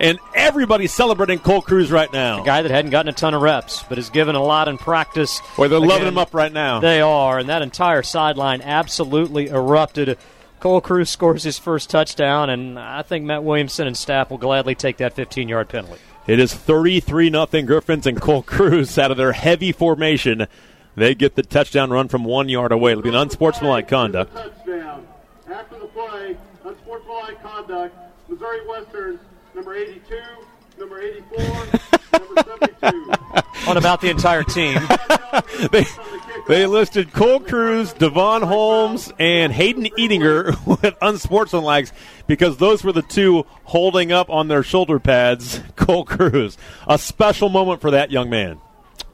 [0.00, 2.42] and everybody's celebrating Cole Cruz right now.
[2.42, 4.78] A guy that hadn't gotten a ton of reps, but has given a lot in
[4.78, 5.40] practice.
[5.56, 6.80] Boy, they're loving him up right now.
[6.80, 10.18] They are, and that entire sideline absolutely erupted.
[10.58, 14.74] Cole Cruz scores his first touchdown, and I think Matt Williamson and staff will gladly
[14.74, 16.00] take that 15 yard penalty.
[16.26, 20.46] It is 33 nothing Griffins and Cole Cruz out of their heavy formation.
[20.96, 22.92] They get the touchdown run from one yard away.
[22.92, 24.34] It'll be an unsportsmanlike conduct.
[24.34, 25.06] Touchdown.
[25.48, 27.96] After the play, unsportsmanlike conduct.
[28.28, 29.18] Missouri Western,
[29.60, 30.22] number 82,
[30.78, 31.38] number 84,
[32.18, 32.42] number
[32.80, 33.12] 72.
[33.68, 34.80] On about the entire team.
[35.70, 35.84] they,
[36.48, 41.92] they listed Cole Cruz, Devon Holmes, and Hayden Ediger with unsportsmanlikes
[42.26, 46.56] because those were the two holding up on their shoulder pads Cole Cruz.
[46.88, 48.62] A special moment for that young man.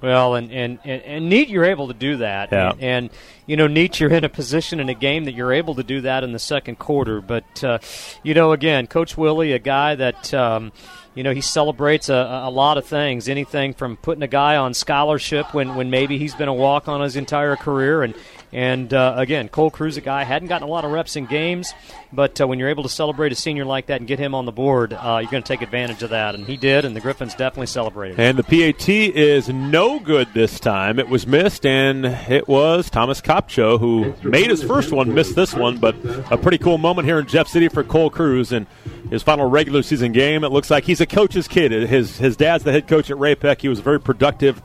[0.00, 2.52] Well, and, and, and, and neat you're able to do that.
[2.52, 2.70] Yeah.
[2.70, 3.10] And, and,
[3.46, 6.00] you know, neat you're in a position in a game that you're able to do
[6.02, 7.20] that in the second quarter.
[7.20, 7.78] But, uh,
[8.22, 10.32] you know, again, Coach Willie, a guy that.
[10.34, 10.72] Um,
[11.14, 13.26] you know, he celebrates a, a lot of things.
[13.26, 17.00] Anything from putting a guy on scholarship when, when maybe he's been a walk on
[17.00, 18.14] his entire career, and
[18.52, 21.74] and uh, again, Cole Cruz, a guy hadn't gotten a lot of reps in games,
[22.12, 24.46] but uh, when you're able to celebrate a senior like that and get him on
[24.46, 27.00] the board, uh, you're going to take advantage of that, and he did, and the
[27.00, 28.18] Griffins definitely celebrated.
[28.20, 30.98] And the PAT is no good this time.
[30.98, 35.54] It was missed, and it was Thomas Kopcho who made his first one, missed this
[35.54, 35.96] one, but
[36.30, 38.66] a pretty cool moment here in Jeff City for Cole Cruz and
[39.10, 40.44] his final regular season game.
[40.44, 41.72] It looks like he's a coach's kid.
[41.72, 43.60] His his dad's the head coach at Ray-Pec.
[43.60, 44.60] He was very productive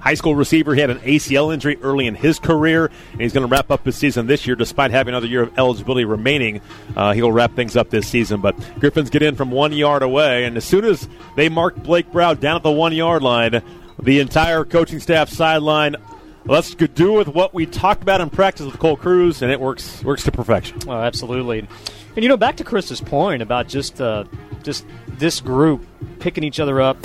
[0.00, 0.74] high school receiver.
[0.74, 3.84] He had an ACL injury early in his career, and he's going to wrap up
[3.84, 6.60] his season this year despite having another year of eligibility remaining.
[6.96, 8.40] Uh, he'll wrap things up this season.
[8.40, 12.10] But Griffins get in from one yard away, and as soon as they mark Blake
[12.12, 13.62] Brow down at the one yard line,
[14.00, 15.96] the entire coaching staff sideline.
[16.44, 20.02] Let's do with what we talked about in practice with Cole Cruz, and it works
[20.02, 20.78] works to perfection.
[20.86, 21.66] Oh, absolutely.
[22.16, 24.24] And you know, back to Chris's point about just uh,
[24.62, 25.86] just this group
[26.20, 26.96] picking each other up,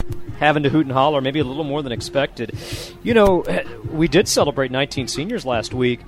[0.44, 2.58] having to hoot and holler, maybe a little more than expected.
[3.02, 3.44] You know,
[3.92, 6.02] we did celebrate 19 seniors last week,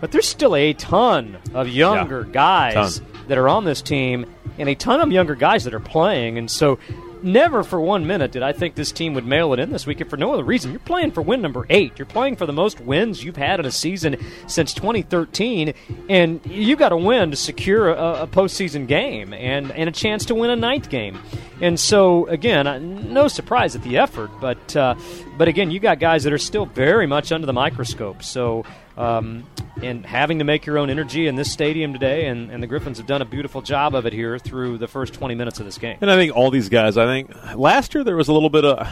[0.00, 4.26] but there's still a ton of younger Yeah, guys that are on this team,
[4.58, 6.78] and a ton of younger guys that are playing, and so.
[7.22, 10.00] Never for one minute did I think this team would mail it in this week,
[10.00, 10.72] and for no other reason.
[10.72, 11.92] You're playing for win number eight.
[11.96, 14.16] You're playing for the most wins you've had in a season
[14.48, 15.72] since 2013,
[16.08, 20.24] and you got to win to secure a, a postseason game and, and a chance
[20.26, 21.18] to win a ninth game.
[21.60, 24.96] And so, again, no surprise at the effort, but uh,
[25.38, 28.24] but again, you got guys that are still very much under the microscope.
[28.24, 28.64] So,
[28.96, 29.44] um,
[29.80, 32.98] and having to make your own energy in this stadium today, and, and the Griffins
[32.98, 35.78] have done a beautiful job of it here through the first 20 minutes of this
[35.78, 35.96] game.
[36.00, 36.96] And I think all these guys.
[36.96, 38.86] I think last year there was a little bit of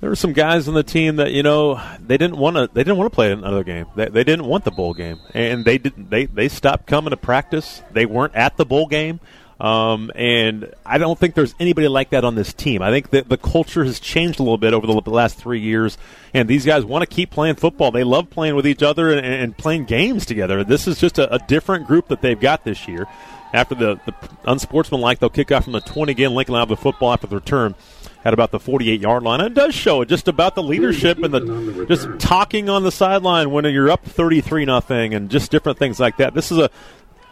[0.00, 2.82] there were some guys on the team that you know they didn't want to they
[2.82, 3.86] didn't want to play another game.
[3.96, 7.16] They, they didn't want the bowl game, and they didn't they they stopped coming to
[7.16, 7.82] practice.
[7.92, 9.20] They weren't at the bowl game.
[9.60, 12.80] Um, and I don't think there's anybody like that on this team.
[12.80, 15.98] I think that the culture has changed a little bit over the last three years,
[16.32, 17.90] and these guys want to keep playing football.
[17.90, 20.62] They love playing with each other and, and playing games together.
[20.62, 23.06] This is just a, a different group that they've got this year.
[23.52, 26.34] After the, the unsportsmanlike, they'll kick off from the 20 again.
[26.34, 27.74] Lincoln will have the football after the return
[28.24, 29.40] at about the 48 yard line.
[29.40, 33.50] And it does show just about the leadership and the just talking on the sideline
[33.50, 36.34] when you're up 33 nothing and just different things like that.
[36.34, 36.70] This is a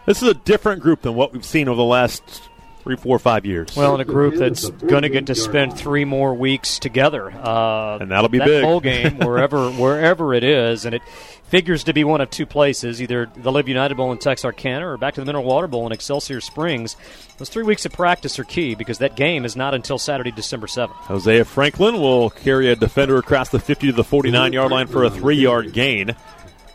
[0.07, 2.49] this is a different group than what we've seen over the last
[2.83, 3.75] three, four, five years.
[3.77, 7.99] Well, in a group that's going to get to spend three more weeks together, uh,
[8.01, 8.63] And that'll be that big.
[8.63, 11.03] bowl game wherever wherever it is, and it
[11.49, 14.97] figures to be one of two places: either the Live United Bowl in Texarkana or
[14.97, 16.97] back to the Mineral Water Bowl in Excelsior Springs.
[17.39, 20.69] Those three weeks of practice are key because that game is not until Saturday, December
[20.69, 20.97] seventh.
[21.01, 25.03] Hosea Franklin will carry a defender across the 50 to the 49 yard line for
[25.03, 26.15] a three yard gain.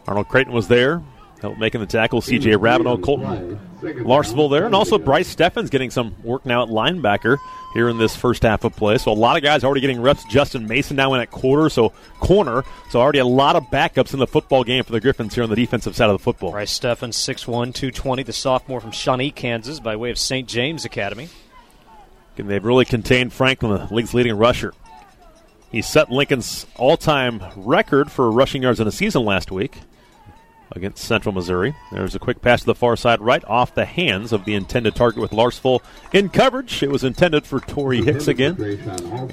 [0.07, 1.01] Arnold Creighton was there,
[1.41, 2.21] helped making the tackle.
[2.21, 7.37] CJ Ravenel, Colton Larsville there, and also Bryce Steffens getting some work now at linebacker
[7.73, 8.97] here in this first half of play.
[8.97, 10.23] So a lot of guys already getting reps.
[10.25, 11.89] Justin Mason now in at quarter, so
[12.19, 12.63] corner.
[12.89, 15.49] So already a lot of backups in the football game for the Griffins here on
[15.49, 16.51] the defensive side of the football.
[16.51, 20.47] Bryce Steffens, 6'1", 220, the sophomore from Shawnee, Kansas, by way of St.
[20.47, 21.29] James Academy.
[22.37, 24.73] And they've really contained Franklin, the league's leading rusher.
[25.71, 29.77] He set Lincoln's all-time record for rushing yards in a season last week
[30.73, 31.75] against Central Missouri.
[31.91, 34.95] There's a quick pass to the far side, right off the hands of the intended
[34.95, 35.81] target with Larsville
[36.13, 36.81] in coverage.
[36.81, 38.55] It was intended for Torrey Hicks again,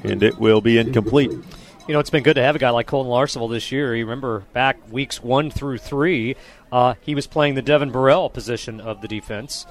[0.05, 1.31] and it will be incomplete.
[1.31, 3.97] You know, it's been good to have a guy like Colton Larsville this year.
[3.97, 6.37] You remember back weeks one through three,
[6.71, 9.65] uh, he was playing the Devin Burrell position of the defense.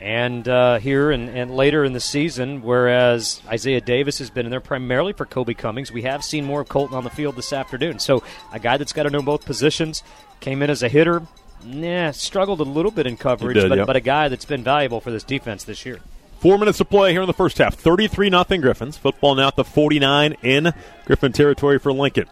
[0.00, 4.50] And uh, here and, and later in the season, whereas Isaiah Davis has been in
[4.50, 7.52] there primarily for Kobe Cummings, we have seen more of Colton on the field this
[7.52, 7.98] afternoon.
[7.98, 10.02] So a guy that's got to know both positions
[10.40, 11.22] came in as a hitter.
[11.62, 15.02] Nah, struggled a little bit in coverage, did, but, but a guy that's been valuable
[15.02, 16.00] for this defense this year.
[16.38, 17.74] Four minutes to play here in the first half.
[17.74, 18.96] 33 nothing Griffins.
[18.96, 20.72] Football now at the 49 in
[21.04, 22.24] Griffin territory for Lincoln.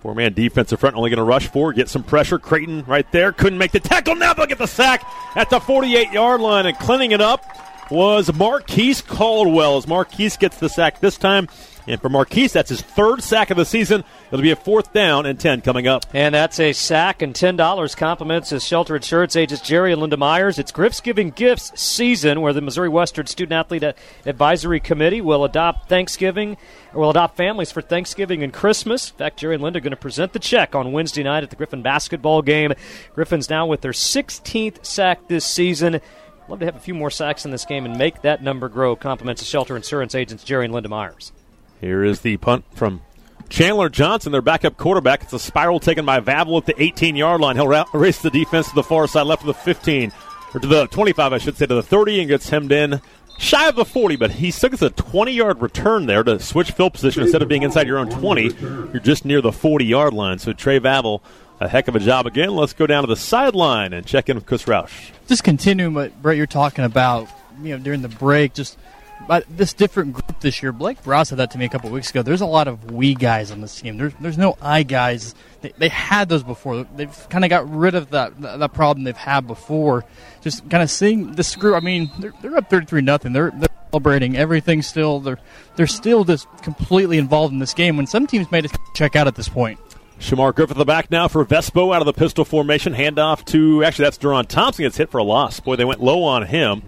[0.00, 2.38] Four man defensive front only going to rush four, get some pressure.
[2.38, 4.14] Creighton right there couldn't make the tackle.
[4.14, 5.04] Now they'll get the sack
[5.34, 7.44] at the 48 yard line and cleaning it up
[7.90, 11.48] was Marquise Caldwell as Marquise gets the sack this time.
[11.88, 14.04] And for Marquise, that's his third sack of the season.
[14.30, 16.04] It'll be a fourth down and 10 coming up.
[16.12, 20.58] And that's a sack and $10 compliments his shelter insurance agents Jerry and Linda Myers.
[20.58, 23.96] It's Griff's Giving Gifts season where the Missouri Western Student Athlete
[24.26, 26.58] Advisory Committee will adopt Thanksgiving
[26.92, 29.10] or will adopt families for Thanksgiving and Christmas.
[29.10, 31.48] In fact, Jerry and Linda are going to present the check on Wednesday night at
[31.48, 32.74] the Griffin basketball game.
[33.14, 36.02] Griffin's now with their 16th sack this season.
[36.48, 38.96] Love to have a few more sacks in this game and make that number grow.
[38.96, 41.32] Compliments to shelter insurance agents Jerry and Linda Myers.
[41.80, 43.02] Here is the punt from
[43.48, 45.22] Chandler Johnson, their backup quarterback.
[45.22, 47.56] It's a spiral taken by Vavel at the 18 yard line.
[47.56, 50.12] He'll race the defense to the far side, left of the 15,
[50.54, 53.00] or to the 25, I should say, to the 30, and gets hemmed in
[53.38, 56.94] shy of the 40, but he gets a 20 yard return there to switch field
[56.94, 58.54] position instead of being inside your own 20.
[58.92, 60.38] You're just near the 40 yard line.
[60.38, 61.20] So Trey Vavel,
[61.60, 62.50] a heck of a job again.
[62.50, 65.10] Let's go down to the sideline and check in with Chris Roush.
[65.28, 67.28] Just continuing what Brett you're talking about,
[67.62, 68.78] you know, during the break, just
[69.26, 70.72] but this different group this year.
[70.72, 72.22] Blake Brow said that to me a couple weeks ago.
[72.22, 73.96] There's a lot of we guys on this team.
[73.96, 75.34] There's there's no I guys.
[75.60, 76.84] They, they had those before.
[76.96, 80.04] They've kind of got rid of that that problem they've had before.
[80.40, 81.74] Just kind of seeing this group.
[81.76, 83.32] I mean, they're, they're up 33 nothing.
[83.32, 84.82] They're they're celebrating everything.
[84.82, 85.38] Still, they're
[85.76, 87.96] they're still just completely involved in this game.
[87.96, 89.78] When some teams made it check out at this point.
[90.18, 92.92] Shamar Griffith the back now for Vespo out of the pistol formation.
[92.92, 95.60] Handoff to actually that's Deron Thompson gets hit for a loss.
[95.60, 96.82] Boy, they went low on him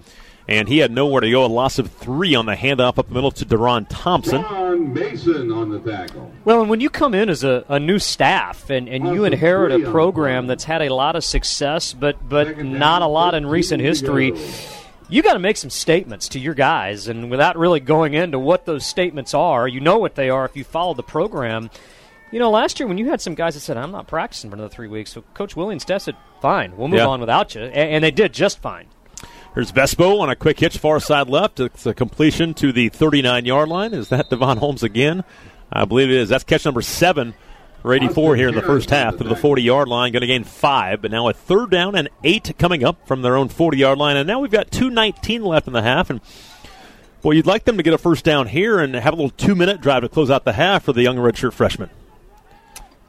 [0.48, 1.44] and he had nowhere to go.
[1.44, 4.42] A loss of three on the handoff up the middle to Deron Thompson.
[4.42, 6.32] Ron Mason on the tackle.
[6.44, 9.80] Well, and when you come in as a, a new staff and, and you inherit
[9.80, 13.80] a program that's had a lot of success, but but not a lot in recent
[13.80, 14.34] history.
[15.08, 18.64] You got to make some statements to your guys, and without really going into what
[18.64, 21.68] those statements are, you know what they are if you follow the program.
[22.32, 24.56] You know, last year when you had some guys that said, "I'm not practicing for
[24.56, 27.06] another three weeks," so Coach Williams said, "Fine, we'll move yeah.
[27.06, 28.86] on without you," and, and they did just fine.
[29.54, 31.58] Here's Vespo on a quick hitch far side left.
[31.58, 33.92] It's a completion to the 39 yard line.
[33.92, 35.24] Is that Devon Holmes again?
[35.72, 36.28] I believe it is.
[36.28, 37.34] That's catch number seven
[37.82, 40.12] for 84 here in the first half to the 40 yard line.
[40.12, 43.36] Going to gain five, but now a third down and eight coming up from their
[43.36, 44.16] own 40 yard line.
[44.16, 46.10] And now we've got 2.19 left in the half.
[46.10, 46.20] And
[47.24, 49.56] well, you'd like them to get a first down here and have a little two
[49.56, 51.90] minute drive to close out the half for the young redshirt freshman.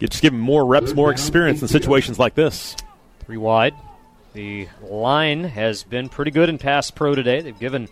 [0.10, 2.76] Just give them more reps, more experience in situations like this.
[3.20, 3.76] Three wide.
[4.34, 7.42] The line has been pretty good in pass pro today.
[7.42, 7.90] They've given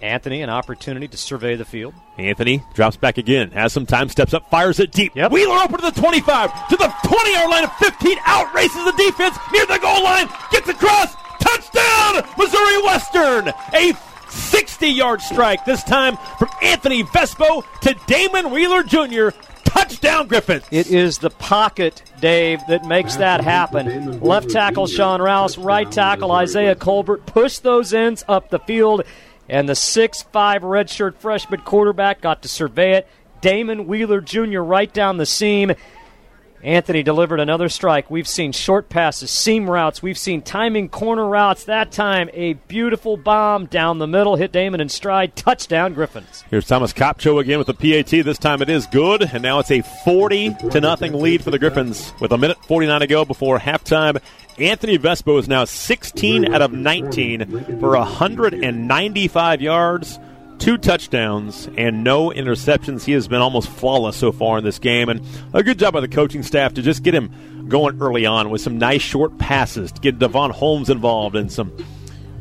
[0.00, 1.94] Anthony an opportunity to survey the field.
[2.18, 5.16] Anthony drops back again, has some time, steps up, fires it deep.
[5.16, 5.32] Yep.
[5.32, 8.92] Wheeler open to the 25, to the 20 yard line of 15, out races the
[8.92, 13.48] defense near the goal line, gets across, touchdown, Missouri Western.
[13.74, 13.92] A
[14.28, 19.30] 60 yard strike, this time from Anthony Vespo to Damon Wheeler Jr.
[19.68, 20.62] Touchdown, Griffin.
[20.70, 24.20] It is the pocket, Dave, that makes that happen.
[24.20, 29.02] Left tackle Sean Rouse, right tackle Isaiah Colbert push those ends up the field,
[29.48, 33.08] and the six-five redshirt freshman quarterback got to survey it.
[33.40, 34.60] Damon Wheeler Jr.
[34.60, 35.72] right down the seam.
[36.62, 38.10] Anthony delivered another strike.
[38.10, 40.02] We've seen short passes, seam routes.
[40.02, 41.64] We've seen timing corner routes.
[41.64, 45.36] That time, a beautiful bomb down the middle, hit Damon in stride.
[45.36, 46.44] Touchdown, Griffins.
[46.50, 48.24] Here's Thomas Kopcho again with the PAT.
[48.24, 51.58] This time it is good, and now it's a 40 to nothing lead for the
[51.58, 54.20] Griffins with a minute 49 to go before halftime.
[54.58, 60.18] Anthony Vespo is now 16 out of 19 for 195 yards
[60.58, 63.04] two touchdowns and no interceptions.
[63.04, 65.20] He has been almost flawless so far in this game, and
[65.52, 68.60] a good job by the coaching staff to just get him going early on with
[68.60, 71.72] some nice short passes to get Devon Holmes involved in some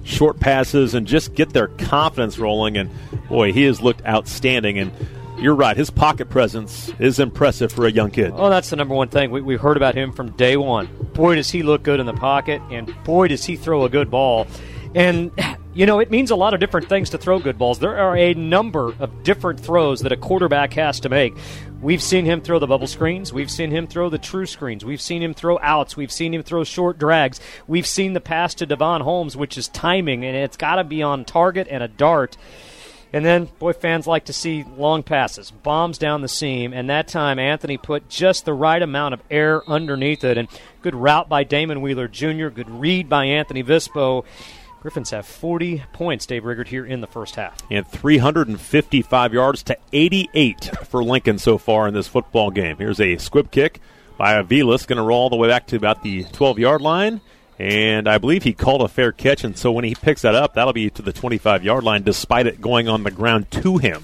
[0.03, 2.77] short passes and just get their confidence rolling.
[2.77, 2.89] And
[3.27, 4.79] boy, he has looked outstanding.
[4.79, 4.91] And
[5.37, 8.31] you're right, his pocket presence is impressive for a young kid.
[8.35, 9.31] Oh, that's the number one thing.
[9.31, 10.87] We, heard about him from day one.
[11.13, 14.09] Boy, does he look good in the pocket, and boy, does he throw a good
[14.09, 14.47] ball.
[14.95, 15.31] And
[15.77, 17.77] you know, it means a lot of different things to throw good balls.
[17.77, 21.37] There are a number of different throws that a quarterback has to make.
[21.83, 23.31] We've seen him throw the bubble screens.
[23.31, 24.83] We've seen him throw the true screens.
[24.83, 25.95] We've seen him throw outs.
[25.95, 27.39] We've seen him throw short drags.
[27.67, 31.03] We've seen the pass to Devon Holmes, which is timing, and it's got to be
[31.03, 32.37] on target and a dart.
[33.13, 36.73] And then, boy, fans like to see long passes, bombs down the seam.
[36.73, 40.39] And that time, Anthony put just the right amount of air underneath it.
[40.39, 40.47] And
[40.81, 44.25] good route by Damon Wheeler Jr., good read by Anthony Vespo.
[44.81, 47.57] Griffins have 40 points, Dave Riggert, here in the first half.
[47.69, 52.77] And 355 yards to 88 for Lincoln so far in this football game.
[52.77, 53.79] Here's a squib kick
[54.17, 57.21] by Avilas, going to roll all the way back to about the 12 yard line.
[57.59, 60.53] And I believe he called a fair catch, and so when he picks that up,
[60.53, 64.03] that'll be to the 25 yard line, despite it going on the ground to him.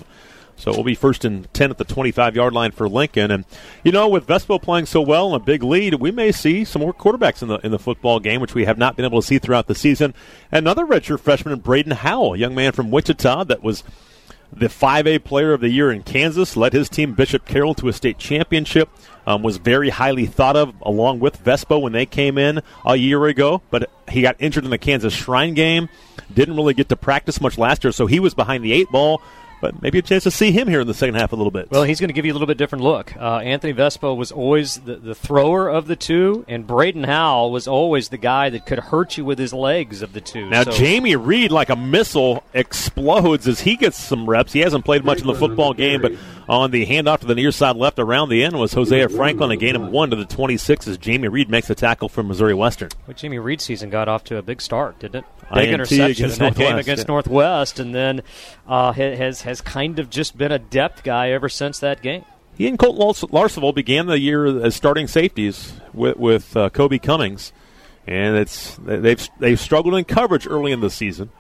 [0.56, 3.32] So it will be first and 10 at the 25 yard line for Lincoln.
[3.32, 3.46] And,
[3.84, 6.82] you know, with Vespo playing so well and a big lead, we may see some
[6.82, 9.28] more quarterbacks in the in the football game, which we have not been able to
[9.28, 10.14] see throughout the season.
[10.52, 13.84] Another redshirt freshman, Braden Howell, a young man from Wichita that was
[14.56, 17.94] the 5A player of the year in Kansas, led his team, Bishop Carroll, to a
[17.94, 18.90] state championship.
[19.26, 23.26] Um, was very highly thought of along with Vespo when they came in a year
[23.26, 25.90] ago, but he got injured in the Kansas Shrine game.
[26.34, 29.22] Didn't really get to practice much last year, so he was behind the eight ball
[29.64, 31.72] but maybe a chance to see him here in the second half a little bit.
[31.72, 33.16] Well, he's going to give you a little bit different look.
[33.16, 37.66] Uh, Anthony Vespo was always the, the thrower of the two, and Braden Howell was
[37.66, 40.50] always the guy that could hurt you with his legs of the two.
[40.50, 40.72] Now, so.
[40.72, 44.52] Jamie Reed, like a missile, explodes as he gets some reps.
[44.52, 46.12] He hasn't played much in the football game, but
[46.48, 49.58] on the handoff to the near side left around the end was Hosea Franklin, a
[49.58, 52.90] gain of one to the 26 as Jamie Reed makes the tackle for Missouri Western.
[53.08, 55.26] Well, Jamie Reed season got off to a big start, didn't it?
[55.54, 57.14] Big INT interception in that game against yeah.
[57.14, 58.22] Northwest, and then
[58.68, 62.26] uh, has has kind of just been a depth guy ever since that game.
[62.58, 67.00] He and Colt Lars- Larsville began the year as starting safeties with, with uh, Kobe
[67.00, 67.52] Cummings,
[68.06, 71.32] and it's they've they've struggled in coverage early in the season,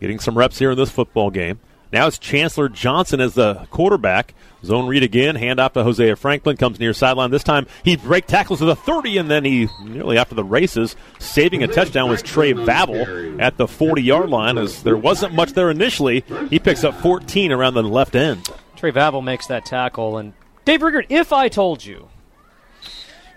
[0.00, 1.60] getting some reps here in this football game.
[1.92, 4.34] Now it's Chancellor Johnson as the quarterback.
[4.64, 7.30] Zone read again, hand off to Hosea Franklin, comes near sideline.
[7.30, 10.96] This time he break tackles to the 30, and then he nearly after the races,
[11.18, 14.58] saving a touchdown was Trey Vavel at the 40 yard line.
[14.58, 18.48] As there wasn't much there initially, he picks up 14 around the left end.
[18.74, 20.32] Trey Vavel makes that tackle, and
[20.64, 22.08] Dave Riggert, if I told you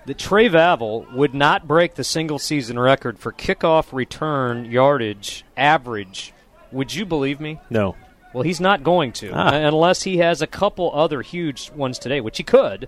[0.05, 6.33] that Trey Vavel would not break the single season record for kickoff return yardage average,
[6.71, 7.59] would you believe me?
[7.69, 7.95] No.
[8.33, 9.49] Well, he's not going to, Ah.
[9.53, 12.87] unless he has a couple other huge ones today, which he could.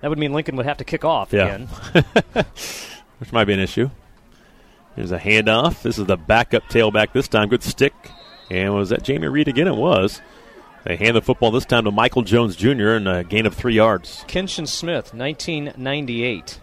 [0.00, 1.44] That would mean Lincoln would have to kick off Yeah.
[1.46, 1.68] again.
[3.18, 3.90] which might be an issue.
[4.96, 5.82] Here's a handoff.
[5.82, 7.48] This is the backup tailback this time.
[7.48, 7.94] Good stick.
[8.50, 9.66] And was that Jamie Reed again?
[9.68, 10.20] It was.
[10.84, 12.90] They hand the football this time to Michael Jones Jr.
[12.90, 14.24] and a gain of three yards.
[14.28, 16.58] Kenshin Smith, 1998.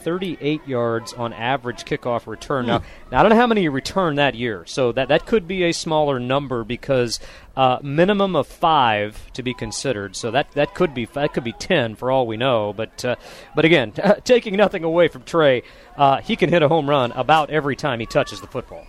[0.00, 2.66] 38 yards on average kickoff return.
[2.66, 5.46] Now, now, I don't know how many you returned that year, so that, that could
[5.46, 7.20] be a smaller number because
[7.56, 10.16] uh, minimum of five to be considered.
[10.16, 12.72] So that, that could be that could be 10 for all we know.
[12.72, 13.16] But uh,
[13.54, 13.92] but again,
[14.24, 15.62] taking nothing away from Trey,
[15.96, 18.86] uh, he can hit a home run about every time he touches the football.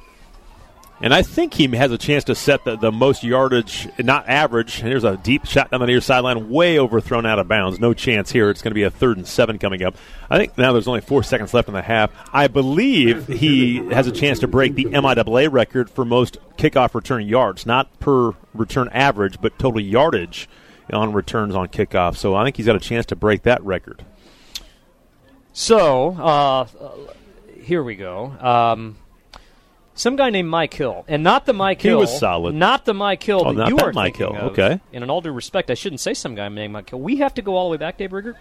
[1.03, 4.80] And I think he has a chance to set the, the most yardage, not average.
[4.80, 7.80] And here's a deep shot down the near sideline, way overthrown out of bounds.
[7.80, 8.52] No chance here.
[8.52, 9.95] It's going to be a third and seven coming up.
[10.30, 12.11] I think now there's only four seconds left in the half.
[12.32, 17.28] I believe he has a chance to break the MIAA record for most kickoff return
[17.28, 20.48] yards, not per return average, but total yardage
[20.94, 22.15] on returns on kickoff.
[22.15, 24.06] So I think he's got a chance to break that record.
[25.52, 26.68] So uh,
[27.61, 28.26] here we go.
[28.40, 28.98] Um,
[29.93, 31.97] some guy named Mike Hill, and not the Mike Hill.
[31.97, 32.55] He was solid.
[32.55, 34.35] Not the Mike Hill Oh, that you are Mike Hill.
[34.35, 34.51] of.
[34.53, 34.80] Okay.
[34.93, 36.99] And in all due respect, I shouldn't say some guy named Mike Hill.
[36.99, 38.38] We have to go all the way back, Dave Riggert.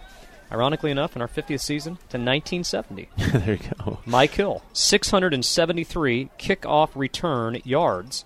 [0.51, 3.07] Ironically enough, in our 50th season to 1970.
[3.17, 3.99] there you go.
[4.05, 8.25] Mike Hill, 673 kickoff return yards.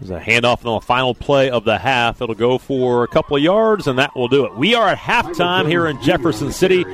[0.00, 2.20] There's a handoff on the final play of the half.
[2.20, 4.54] It'll go for a couple of yards, and that will do it.
[4.54, 6.84] We are at halftime here in Jefferson City.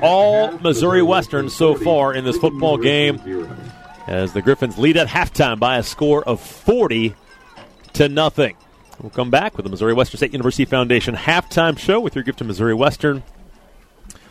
[0.00, 3.18] All Missouri Western so far in this football game
[4.06, 7.14] as the Griffins lead at halftime by a score of 40
[7.94, 8.56] to nothing.
[9.00, 12.38] We'll come back with the Missouri Western State University Foundation halftime show with your gift
[12.38, 13.22] to Missouri Western.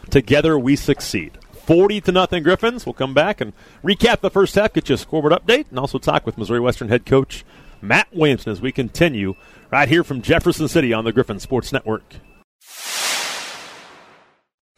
[0.09, 1.37] Together we succeed.
[1.65, 2.85] 40 to nothing Griffins.
[2.85, 3.53] We'll come back and
[3.83, 6.89] recap the first half, get you a scoreboard update, and also talk with Missouri Western
[6.89, 7.43] head coach
[7.81, 9.35] Matt Williamson as we continue
[9.71, 12.15] right here from Jefferson City on the Griffin Sports Network.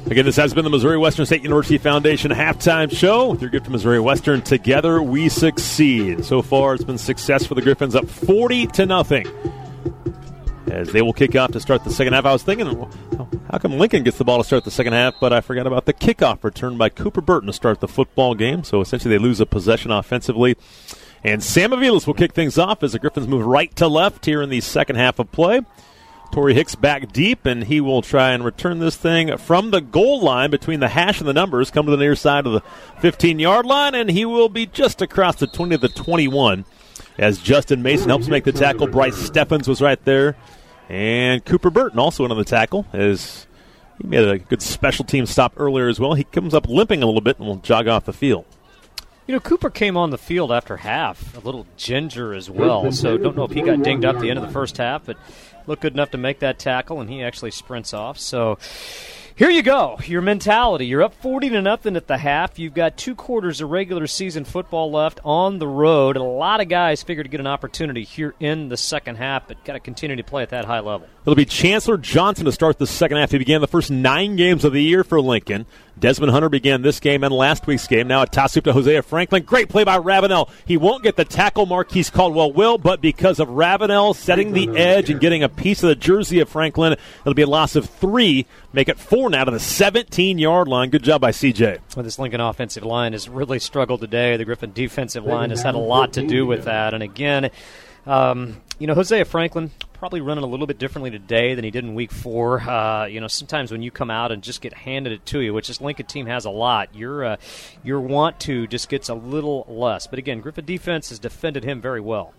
[0.09, 3.65] Again, this has been the Missouri Western State University Foundation halftime show with your gift
[3.65, 4.41] to Missouri Western.
[4.41, 6.23] Together we succeed.
[6.23, 9.27] So far, it's been success for the Griffins, up 40 to nothing.
[10.71, 12.25] As they will kick off to start the second half.
[12.25, 12.67] I was thinking,
[13.51, 15.85] how come Lincoln gets the ball to start the second half, but I forgot about
[15.85, 18.63] the kickoff return by Cooper Burton to start the football game.
[18.63, 20.55] So essentially, they lose a possession offensively.
[21.21, 24.41] And Sam Avilas will kick things off as the Griffins move right to left here
[24.41, 25.61] in the second half of play.
[26.31, 30.21] Torrey Hicks back deep, and he will try and return this thing from the goal
[30.21, 32.61] line between the hash and the numbers, come to the near side of the
[32.99, 36.65] 15 yard line, and he will be just across the 20 to the 21
[37.17, 38.87] as Justin Mason helps make the tackle.
[38.87, 40.35] Bryce Steffens was right there,
[40.89, 43.47] and Cooper Burton also on the tackle as
[44.01, 46.13] he made a good special team stop earlier as well.
[46.13, 48.45] He comes up limping a little bit and will jog off the field.
[49.27, 52.91] You know, Cooper came on the field after half, a little ginger as well.
[52.93, 55.17] So don't know if he got dinged up the end of the first half, but
[55.67, 58.17] looked good enough to make that tackle, and he actually sprints off.
[58.17, 58.57] So
[59.37, 59.99] Here you go.
[60.05, 60.87] Your mentality.
[60.87, 62.57] You're up 40 to nothing at the half.
[62.57, 66.17] You've got two quarters of regular season football left on the road.
[66.17, 69.63] A lot of guys figure to get an opportunity here in the second half, but
[69.63, 71.07] got to continue to play at that high level.
[71.21, 73.29] It'll be Chancellor Johnson to start the second half.
[73.29, 75.67] He began the first nine games of the year for Lincoln.
[75.99, 78.07] Desmond Hunter began this game and last week's game.
[78.07, 79.43] Now a toss to Hosea Franklin.
[79.43, 80.49] Great play by Ravenel.
[80.65, 85.09] He won't get the tackle Marquise Caldwell will, but because of Ravenel setting the edge
[85.09, 88.45] and getting a piece of the jersey of Franklin, it'll be a loss of three.
[88.73, 90.89] Make it four now to the 17 yard line.
[90.89, 91.79] Good job by CJ.
[91.95, 94.37] Well, this Lincoln offensive line has really struggled today.
[94.37, 96.93] The Griffin defensive line has had a lot to do with that.
[96.93, 97.49] And again,
[98.05, 101.83] um, you know, Hosea Franklin probably running a little bit differently today than he did
[101.83, 102.61] in week four.
[102.61, 105.53] Uh, you know, sometimes when you come out and just get handed it to you,
[105.53, 107.37] which this Lincoln team has a lot, your uh,
[107.83, 110.07] your want to just gets a little less.
[110.07, 112.33] But again, Griffin defense has defended him very well.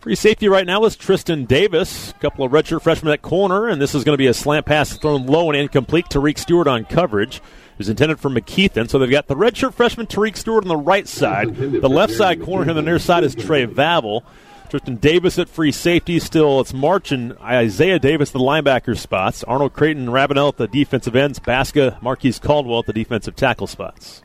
[0.00, 2.10] Free safety right now is Tristan Davis.
[2.10, 4.64] A couple of redshirt freshmen at corner, and this is going to be a slant
[4.64, 6.06] pass thrown low and incomplete.
[6.08, 7.40] Tariq Stewart on coverage.
[7.78, 11.06] Was intended for McKeithen, so they've got the redshirt freshman Tariq Stewart on the right
[11.06, 11.54] side.
[11.54, 14.24] The left side corner here on the near side is Trey Vavel.
[14.70, 16.18] Tristan Davis at free safety.
[16.18, 19.42] Still, it's March and Isaiah Davis, the linebacker spots.
[19.44, 21.38] Arnold Creighton and Ravenel at the defensive ends.
[21.38, 24.22] Baska, Marquise Caldwell at the defensive tackle spots.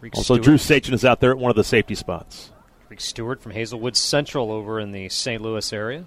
[0.00, 0.44] Rick Also, Stewart.
[0.44, 2.52] Drew Sachin is out there at one of the safety spots.
[2.88, 5.42] Rick Stewart from Hazelwood Central over in the St.
[5.42, 6.06] Louis area.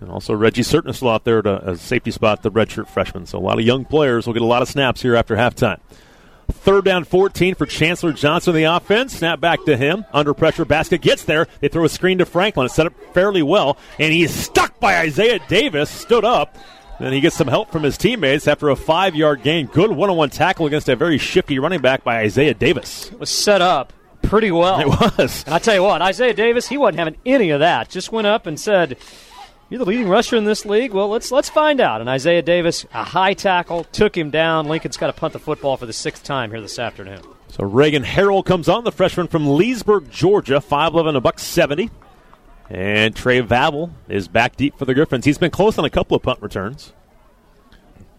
[0.00, 2.88] And also Reggie Certain is still out there at a, a safety spot, the redshirt
[2.88, 3.26] freshman.
[3.26, 5.78] So a lot of young players will get a lot of snaps here after halftime.
[6.52, 9.16] Third down 14 for Chancellor Johnson the offense.
[9.18, 10.04] Snap back to him.
[10.12, 10.64] Under pressure.
[10.64, 11.46] Baska gets there.
[11.60, 12.66] They throw a screen to Franklin.
[12.66, 13.76] It's set up fairly well.
[13.98, 15.90] And he's stuck by Isaiah Davis.
[15.90, 16.56] Stood up.
[17.00, 19.66] Then he gets some help from his teammates after a five yard gain.
[19.66, 23.10] Good one on one tackle against a very shifty running back by Isaiah Davis.
[23.10, 23.92] It was set up
[24.22, 24.80] pretty well.
[24.80, 24.86] It
[25.18, 25.42] was.
[25.44, 27.88] And I tell you what, Isaiah Davis, he wasn't having any of that.
[27.90, 28.98] Just went up and said,
[29.72, 30.92] "You're the leading rusher in this league.
[30.92, 34.68] Well, let's let's find out." And Isaiah Davis, a high tackle, took him down.
[34.68, 37.20] Lincoln's got to punt the football for the sixth time here this afternoon.
[37.48, 41.90] So Reagan Harrell comes on, the freshman from Leesburg, Georgia, 5'11", a buck 70.
[42.68, 45.24] And Trey Vavel is back deep for the Griffins.
[45.24, 46.92] He's been close on a couple of punt returns.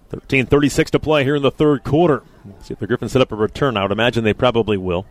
[0.09, 2.23] 13:36 to play here in the third quarter.
[2.63, 3.77] See if the Griffins set up a return.
[3.77, 5.05] I would imagine they probably will.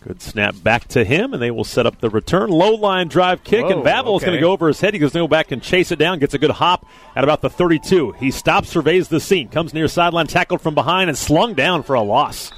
[0.00, 2.50] Good snap back to him, and they will set up the return.
[2.50, 4.26] Low line drive kick, Whoa, and Vavel is okay.
[4.26, 4.94] going to go over his head.
[4.94, 7.42] He goes to go back and chase it down, gets a good hop at about
[7.42, 8.12] the 32.
[8.12, 11.94] He stops, surveys the scene, comes near sideline, tackled from behind, and slung down for
[11.94, 12.52] a loss.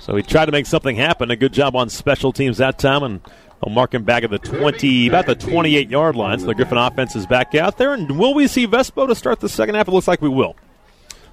[0.00, 1.30] So he tried to make something happen.
[1.30, 3.20] A good job on special teams that time, and
[3.64, 6.38] they'll mark him back at the 20, about the 28 yard line.
[6.40, 7.94] So the Griffin offense is back out there.
[7.94, 9.88] And will we see Vespo to start the second half?
[9.88, 10.56] It looks like we will.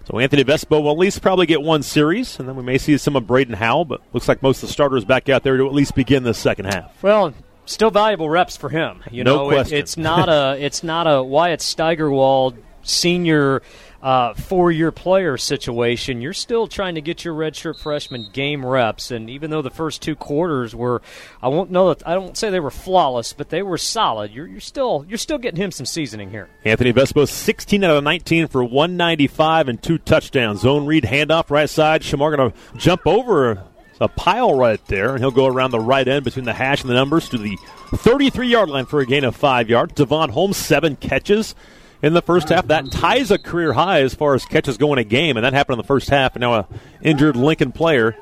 [0.08, 2.98] So Anthony Vespo will at least probably get one series, and then we may see
[2.98, 5.66] some of Braden Howell, but looks like most of the starters back out there to
[5.68, 7.04] at least begin the second half.
[7.04, 7.34] Well,
[7.66, 9.04] still valuable reps for him.
[9.12, 13.62] You No know, it- it's not a it's not a Wyatt Steigerwald senior
[14.08, 16.22] uh, four-year player situation.
[16.22, 20.02] You're still trying to get your redshirt freshman game reps, and even though the first
[20.02, 21.02] two quarters were,
[21.44, 24.32] I won't know that I don't say they were flawless, but they were solid.
[24.32, 26.48] You're, you're still you're still getting him some seasoning here.
[26.64, 30.62] Anthony Vespo, 16 out of 19 for 195 and two touchdowns.
[30.62, 32.02] Zone read handoff right side.
[32.02, 33.62] Shamar going to jump over
[34.00, 36.90] a pile right there, and he'll go around the right end between the hash and
[36.90, 37.58] the numbers to the
[37.94, 39.96] 33 yard line for a gain of five yards.
[39.96, 41.56] Devon Holmes, seven catches
[42.02, 42.68] in the first half.
[42.68, 45.54] That ties a career high as far as catches go in a game, and that
[45.54, 46.36] happened in the first half.
[46.36, 46.68] And now a
[47.02, 48.16] injured Lincoln player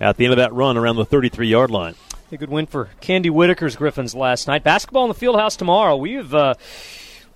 [0.00, 1.94] at the end of that run around the 33 yard line.
[2.30, 4.62] A good win for Candy Whitaker's Griffins last night.
[4.62, 5.96] Basketball in the field house tomorrow.
[5.96, 6.54] We've uh,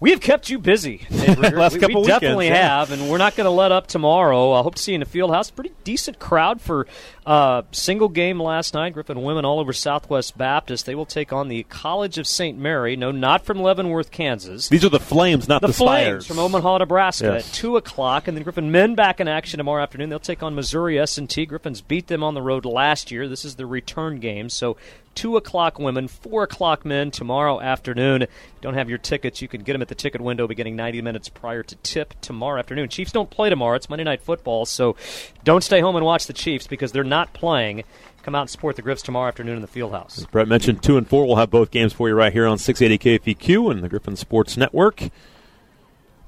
[0.01, 1.07] we have kept you busy.
[1.11, 2.81] Last we, couple we weekends, definitely yeah.
[2.81, 4.53] have, and we're not going to let up tomorrow.
[4.53, 5.53] I hope to see you in the field house.
[5.53, 6.89] Pretty decent crowd for
[7.25, 8.95] uh, single game last night.
[8.95, 10.87] Griffin women all over Southwest Baptist.
[10.87, 12.59] They will take on the College of St.
[12.59, 12.97] Mary.
[12.97, 14.69] No, not from Leavenworth, Kansas.
[14.69, 16.27] These are the Flames, not the, The Flames Spires.
[16.27, 17.49] from Omaha, Nebraska Yes.
[17.49, 18.27] at 2 o'clock.
[18.27, 20.09] And then Griffin men back in action tomorrow afternoon.
[20.11, 21.47] They'll take on Missouri S&T.
[21.47, 23.29] Griffins beat them on the road last year.
[23.29, 24.49] This is the return game.
[24.49, 24.77] So
[25.15, 28.23] 2 o'clock women, 4 o'clock men tomorrow afternoon.
[28.23, 30.75] If you don't have your tickets, you can get them at the ticket window beginning
[30.75, 32.89] 90 minutes prior to tip tomorrow afternoon.
[32.89, 33.77] Chiefs don't play tomorrow.
[33.77, 34.65] It's Monday Night Football.
[34.65, 34.97] So
[35.45, 37.85] don't stay home and watch the Chiefs because they're not playing.
[38.23, 40.25] Come out and support the Griffs tomorrow afternoon in the field house.
[40.31, 41.27] Brett mentioned two and four.
[41.27, 44.57] We'll have both games for you right here on 680 KFEQ and the Griffin Sports
[44.57, 45.11] Network.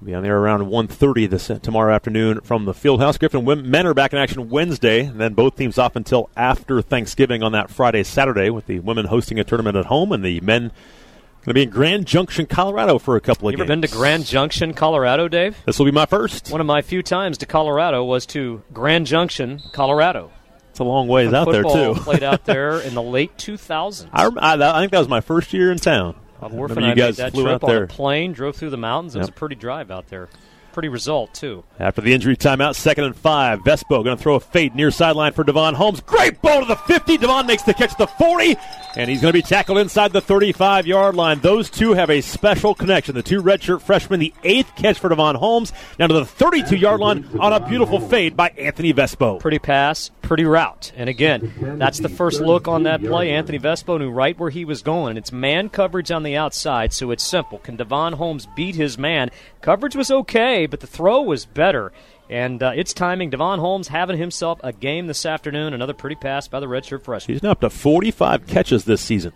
[0.04, 3.18] Be on there around 1.30 this uh, tomorrow afternoon from the Fieldhouse.
[3.18, 7.42] Griffin men are back in action Wednesday, and then both teams off until after Thanksgiving
[7.42, 10.72] on that Friday, Saturday, with the women hosting a tournament at home and the men
[11.44, 13.70] going to be in Grand Junction, Colorado for a couple of You games.
[13.70, 15.56] ever been to Grand Junction, Colorado, Dave?
[15.64, 16.50] This will be my first.
[16.50, 20.30] One of my few times to Colorado was to Grand Junction, Colorado.
[20.74, 21.94] It's a long ways out there too.
[21.94, 24.08] played out there in the late 2000s.
[24.12, 26.16] I, rem- I, I think that was my first year in town.
[26.42, 27.84] I Worf remember and I you guys made that flew trip on there.
[27.84, 29.14] a plane, drove through the mountains.
[29.14, 30.28] It was a pretty drive out there.
[30.74, 31.64] Pretty result, too.
[31.78, 33.60] After the injury timeout, second and five.
[33.60, 36.00] Vespo going to throw a fade near sideline for Devon Holmes.
[36.02, 37.16] Great ball to the 50.
[37.18, 38.56] Devon makes the catch to the 40,
[38.96, 41.40] and he's going to be tackled inside the 35 yard line.
[41.40, 43.14] Those two have a special connection.
[43.14, 47.00] The two redshirt freshmen, the eighth catch for Devon Holmes, down to the 32 yard
[47.00, 49.38] line on a beautiful fade by Anthony Vespo.
[49.40, 50.92] Pretty pass, pretty route.
[50.96, 53.30] And again, that's the first look on that play.
[53.30, 55.10] Anthony Vespo knew right where he was going.
[55.10, 57.58] and It's man coverage on the outside, so it's simple.
[57.58, 59.30] Can Devon Holmes beat his man?
[59.60, 61.92] Coverage was okay, but the throw was better.
[62.30, 63.30] And uh, it's timing.
[63.30, 65.74] Devon Holmes having himself a game this afternoon.
[65.74, 67.34] Another pretty pass by the redshirt freshman.
[67.34, 69.32] He's now up to 45 catches this season.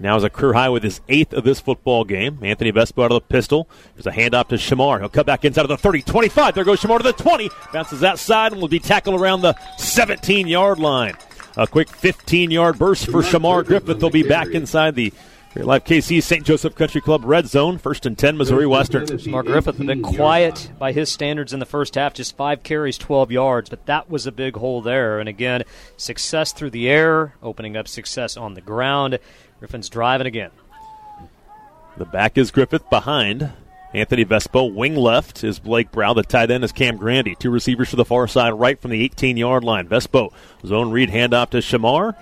[0.00, 2.38] Now is a career high with his eighth of this football game.
[2.42, 3.68] Anthony Vespo out of the pistol.
[3.94, 4.98] There's a handoff to Shamar.
[4.98, 6.54] He'll cut back inside of the 30, 25.
[6.54, 7.50] There goes Shamar to the 20.
[7.72, 11.14] Bounces that side and will be tackled around the 17 yard line.
[11.56, 14.00] A quick 15 yard burst for Shamar Griffith.
[14.00, 15.12] They'll be back inside the
[15.52, 16.44] Great Life KC St.
[16.44, 17.76] Joseph Country Club red zone.
[17.76, 19.08] First and 10, Missouri Western.
[19.26, 22.96] Mark Griffith a bit quiet by his standards in the first half, just five carries,
[22.96, 25.18] 12 yards, but that was a big hole there.
[25.18, 25.64] And again,
[25.96, 29.18] success through the air, opening up success on the ground.
[29.58, 30.52] Griffin's driving again.
[31.96, 33.52] The back is Griffith behind.
[33.92, 36.14] Anthony Vespo, wing left is Blake Brow.
[36.14, 37.34] The tight end is Cam Grandy.
[37.34, 39.88] Two receivers to the far side, right from the 18 yard line.
[39.88, 40.32] Vespo,
[40.64, 42.14] zone read handoff to Shamar.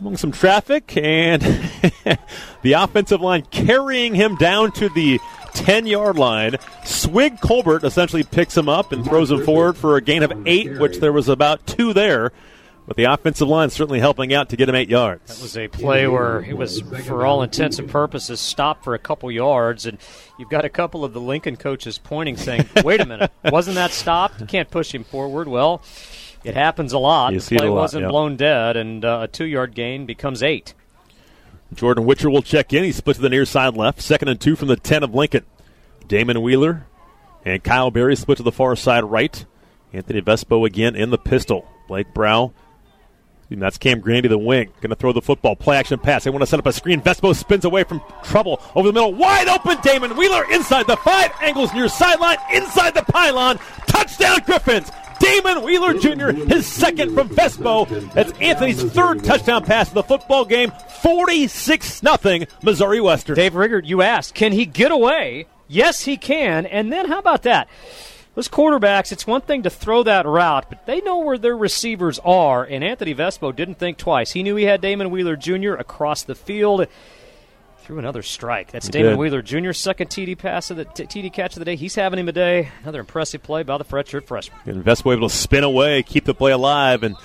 [0.00, 1.40] Among some traffic, and
[2.62, 5.18] the offensive line carrying him down to the
[5.54, 6.56] 10 yard line.
[6.84, 10.78] Swig Colbert essentially picks him up and throws him forward for a gain of eight,
[10.78, 12.30] which there was about two there.
[12.86, 15.34] But the offensive line certainly helping out to get him eight yards.
[15.34, 18.98] That was a play where it was, for all intents and purposes, stopped for a
[18.98, 19.98] couple yards, and
[20.38, 23.90] you've got a couple of the Lincoln coaches pointing, saying, "Wait a minute, wasn't that
[23.90, 24.40] stopped?
[24.40, 25.82] You can't push him forward." Well,
[26.46, 27.32] it happens a lot.
[27.32, 28.08] You the play lot, wasn't yeah.
[28.08, 30.74] blown dead, and uh, a two-yard gain becomes eight.
[31.74, 32.84] Jordan Witcher will check in.
[32.84, 34.00] He split to the near side left.
[34.00, 35.44] Second and two from the 10 of Lincoln.
[36.06, 36.86] Damon Wheeler
[37.44, 39.44] and Kyle Berry split to the far side right.
[39.92, 41.68] Anthony Vespo again in the pistol.
[41.88, 42.52] Blake Brow.
[43.50, 44.72] And that's Cam Grandy, the wing.
[44.80, 45.54] Going to throw the football.
[45.54, 46.24] Play action pass.
[46.24, 47.00] They want to set up a screen.
[47.00, 48.60] Vespo spins away from trouble.
[48.74, 49.14] Over the middle.
[49.14, 49.78] Wide open.
[49.82, 51.30] Damon Wheeler inside the five.
[51.40, 52.38] Angles near sideline.
[52.52, 53.58] Inside the pylon.
[53.86, 54.90] Touchdown Griffins.
[55.18, 58.12] Damon Wheeler Jr., his second from Vespo.
[58.12, 60.72] That's Anthony's third touchdown pass of the football game.
[61.02, 63.36] 46 0 Missouri Western.
[63.36, 65.46] Dave Riggert, you asked, can he get away?
[65.68, 66.66] Yes, he can.
[66.66, 67.68] And then how about that?
[68.36, 72.18] Those quarterbacks, it's one thing to throw that route, but they know where their receivers
[72.18, 74.32] are, and Anthony Vespo didn't think twice.
[74.32, 75.72] He knew he had Damon Wheeler Jr.
[75.72, 76.86] across the field.
[77.78, 78.72] Threw another strike.
[78.72, 79.18] That's He Damon did.
[79.18, 79.72] Wheeler Jr.
[79.72, 81.76] second TD pass of the t- TD catch of the day.
[81.76, 82.68] He's having him a day.
[82.82, 84.58] Another impressive play by the redshirt freshman.
[84.66, 87.16] And Vespo able to spin away, keep the play alive, and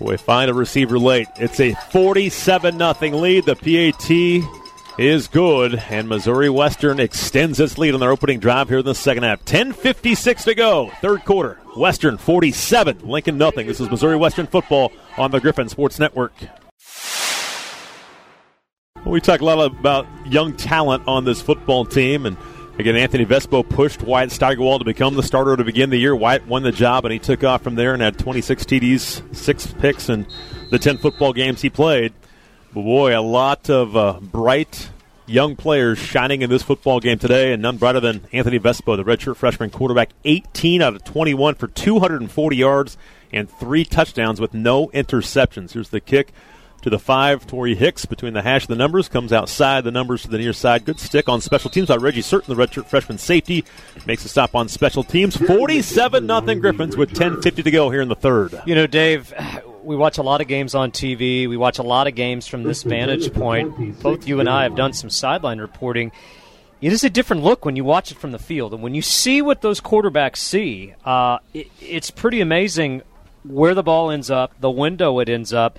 [0.00, 1.28] boy, find a receiver late.
[1.36, 3.44] It's a 47 0 lead.
[3.44, 4.59] The PAT
[5.00, 8.94] is good, and Missouri Western extends its lead on their opening drive here in the
[8.94, 9.42] second half.
[9.46, 11.54] 10.56 to go, third quarter.
[11.74, 13.66] Western 47, Lincoln nothing.
[13.66, 16.34] This is Missouri Western football on the Griffin Sports Network.
[19.06, 22.36] We talk a lot about young talent on this football team, and
[22.78, 26.14] again, Anthony Vespo pushed Wyatt Steigerwald to become the starter to begin the year.
[26.14, 29.66] Wyatt won the job, and he took off from there and had 26 TDs, six
[29.78, 30.26] picks, in
[30.70, 32.12] the 10 football games he played.
[32.72, 34.90] Boy, a lot of uh, bright
[35.26, 39.04] young players shining in this football game today, and none brighter than Anthony Vespo, the
[39.04, 42.96] redshirt freshman quarterback, 18 out of 21 for 240 yards
[43.32, 45.72] and three touchdowns with no interceptions.
[45.72, 46.32] Here's the kick
[46.82, 47.46] to the five.
[47.46, 50.52] Torrey Hicks between the hash of the numbers comes outside the numbers to the near
[50.52, 50.84] side.
[50.84, 53.64] Good stick on special teams by Reggie Certain, the redshirt freshman safety.
[54.06, 55.36] Makes a stop on special teams.
[55.36, 58.60] 47 nothing Griffins with 10.50 to go here in the third.
[58.64, 59.32] You know, Dave,
[59.82, 61.48] we watch a lot of games on TV.
[61.48, 64.00] We watch a lot of games from this vantage point.
[64.02, 66.12] Both you and I have done some sideline reporting.
[66.80, 68.72] It is a different look when you watch it from the field.
[68.72, 73.02] And when you see what those quarterbacks see, uh, it, it's pretty amazing
[73.44, 75.78] where the ball ends up, the window it ends up.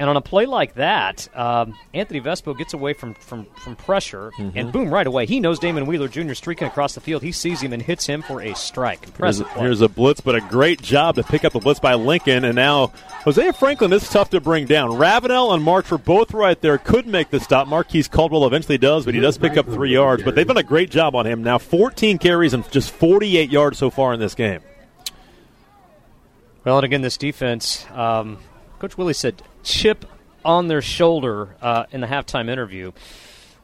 [0.00, 4.30] And on a play like that, um, Anthony Vespo gets away from, from, from pressure,
[4.38, 5.26] and boom, right away.
[5.26, 6.34] He knows Damon Wheeler Jr.
[6.34, 7.20] streaking across the field.
[7.20, 9.00] He sees him and hits him for a strike.
[9.00, 9.62] Here's, Impressive play.
[9.62, 12.44] here's a blitz, but a great job to pick up the blitz by Lincoln.
[12.44, 12.92] And now
[13.24, 14.96] Hosea Franklin this is tough to bring down.
[14.96, 16.78] Ravenel and March were both right there.
[16.78, 17.66] Could make the stop.
[17.66, 20.22] Marquise Caldwell eventually does, but he does pick up three yards.
[20.22, 21.42] But they've done a great job on him.
[21.42, 24.60] Now 14 carries and just 48 yards so far in this game.
[26.64, 28.38] Well, and again, this defense, um,
[28.78, 30.04] Coach Willie said chip
[30.44, 32.92] on their shoulder uh, in the halftime interview.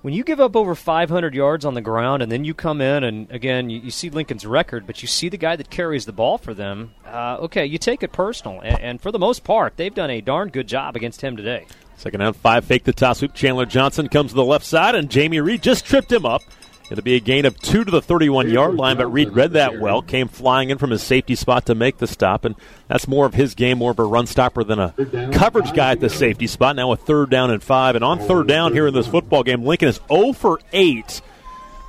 [0.03, 3.05] When you give up over 500 yards on the ground and then you come in
[3.05, 6.13] and, again, you, you see Lincoln's record, but you see the guy that carries the
[6.13, 8.61] ball for them, uh, okay, you take it personal.
[8.61, 11.67] And, and for the most part, they've done a darn good job against him today.
[11.97, 13.33] Second down, five, fake the toss sweep.
[13.33, 16.43] Chandler Johnson comes to the left side, and Jamie Reed just tripped him up.
[16.91, 19.81] It'll be a gain of two to the 31 yard line, but Reed read that
[19.81, 22.55] well, came flying in from his safety spot to make the stop, and
[22.89, 24.93] that's more of his game, more of a run stopper than a
[25.33, 26.77] coverage guy at the safety spot.
[26.77, 29.65] Now a third down and five, and on third down here in this football game,
[29.65, 31.23] Lincoln is 0 for 8.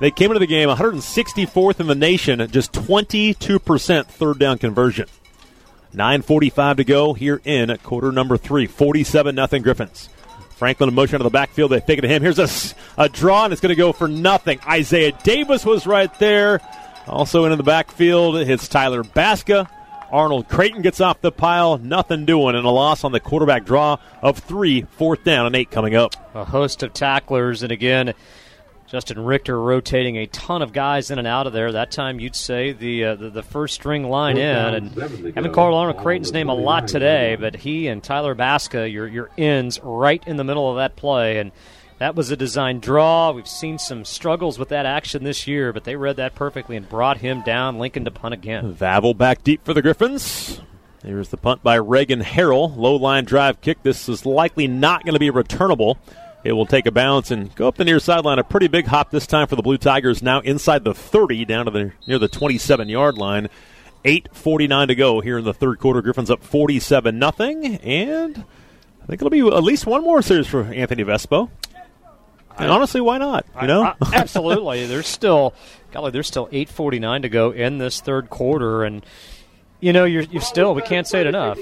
[0.00, 5.06] They came into the game 164th in the nation, just 22% third down conversion.
[5.94, 8.66] 9.45 to go here in at quarter number three.
[8.66, 10.10] 47 nothing Griffins.
[10.56, 11.70] Franklin in motion out of the backfield.
[11.70, 12.22] They fake it to him.
[12.22, 12.48] Here's a,
[12.96, 14.58] a draw, and it's going to go for nothing.
[14.66, 16.60] Isaiah Davis was right there.
[17.06, 19.68] Also into the backfield, it's Tyler Baska.
[20.10, 21.78] Arnold Creighton gets off the pile.
[21.78, 25.70] Nothing doing, and a loss on the quarterback draw of three, fourth down and eight
[25.70, 26.14] coming up.
[26.34, 28.14] A host of tacklers, and again,
[28.86, 31.72] Justin Richter rotating a ton of guys in and out of there.
[31.72, 35.52] That time, you'd say the uh, the, the, first string line in, and I haven't
[35.52, 39.80] called Arnold Creighton's name a lot today, but he and Tyler Baska, your your ends
[39.82, 41.50] right in the middle of that play, and
[41.98, 43.32] that was a design draw.
[43.32, 46.88] We've seen some struggles with that action this year, but they read that perfectly and
[46.88, 47.78] brought him down.
[47.78, 48.72] Lincoln to punt again.
[48.72, 50.60] Vavel back deep for the Griffins.
[51.02, 52.76] Here's the punt by Reagan Harrell.
[52.76, 53.82] Low line drive kick.
[53.82, 55.98] This is likely not going to be returnable.
[56.46, 58.38] It will take a bounce and go up the near sideline.
[58.38, 60.22] A pretty big hop this time for the Blue Tigers.
[60.22, 63.48] Now inside the 30, down to the near the 27 yard line.
[64.04, 66.00] 8:49 to go here in the third quarter.
[66.00, 68.44] Griffins up 47 nothing, and
[69.02, 71.50] I think it'll be at least one more series for Anthony Vespo.
[72.56, 73.44] And honestly, why not?
[73.60, 74.86] You know, I, I, absolutely.
[74.86, 75.52] there's still,
[75.90, 79.04] golly, there's still 8:49 to go in this third quarter, and
[79.80, 80.76] you know, you're, you're still.
[80.76, 81.58] We can't say it enough.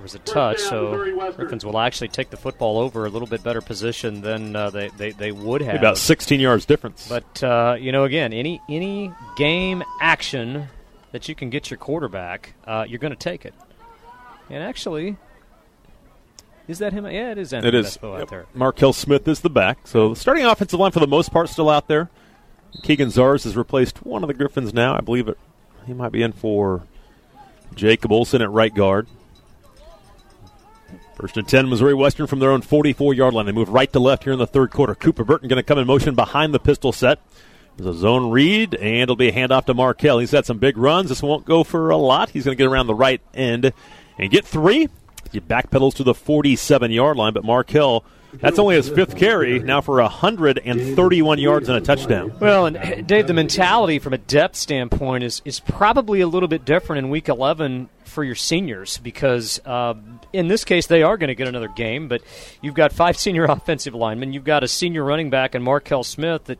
[0.00, 0.96] There was a touch, so
[1.36, 4.88] Griffins will actually take the football over a little bit better position than uh, they,
[4.96, 5.74] they, they would have.
[5.74, 7.06] About 16 yards difference.
[7.06, 10.68] But uh, you know, again, any any game action
[11.12, 13.52] that you can get your quarterback, uh, you're going to take it.
[14.48, 15.18] And actually,
[16.66, 17.04] is that him?
[17.04, 17.52] Yeah, it is.
[17.52, 17.98] Anthony it is.
[17.98, 18.46] Vespo out there.
[18.54, 19.86] Markel Smith is the back.
[19.86, 22.08] So the starting offensive line for the most part still out there.
[22.82, 24.96] Keegan Zars has replaced one of the Griffins now.
[24.96, 25.36] I believe it.
[25.86, 26.84] He might be in for
[27.74, 29.06] Jacob Olson at right guard.
[31.20, 33.44] First and 10, Missouri Western from their own 44 yard line.
[33.44, 34.94] They move right to left here in the third quarter.
[34.94, 37.18] Cooper Burton going to come in motion behind the pistol set.
[37.76, 40.18] There's a zone read, and it'll be a handoff to Markel.
[40.18, 41.10] He's had some big runs.
[41.10, 42.30] This won't go for a lot.
[42.30, 43.70] He's going to get around the right end
[44.18, 44.88] and get three.
[45.30, 48.02] He backpedals to the 47 yard line, but Markel
[48.34, 52.32] that's only his fifth carry now for 131 yards and a touchdown.
[52.38, 56.64] Well, and Dave, the mentality from a depth standpoint is is probably a little bit
[56.64, 59.94] different in Week 11 for your seniors because uh,
[60.32, 62.08] in this case they are going to get another game.
[62.08, 62.22] But
[62.60, 66.44] you've got five senior offensive linemen, you've got a senior running back and Markel Smith
[66.44, 66.58] that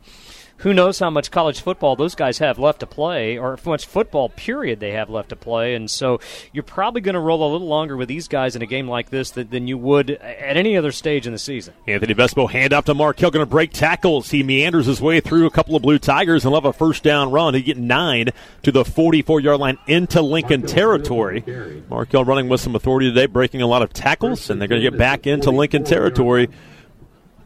[0.61, 3.85] who knows how much college football those guys have left to play, or how much
[3.85, 5.73] football period they have left to play.
[5.73, 6.19] And so
[6.53, 9.09] you're probably going to roll a little longer with these guys in a game like
[9.09, 11.73] this than, than you would at any other stage in the season.
[11.87, 14.29] Anthony Vespo hand off to Markel, going to break tackles.
[14.29, 17.31] He meanders his way through a couple of Blue Tigers and love a first down
[17.31, 17.55] run.
[17.55, 18.29] He get nine
[18.61, 21.43] to the 44 yard line into Lincoln territory.
[21.89, 24.89] Markel running with some authority today, breaking a lot of tackles, and they're going to
[24.89, 26.49] get back into Lincoln territory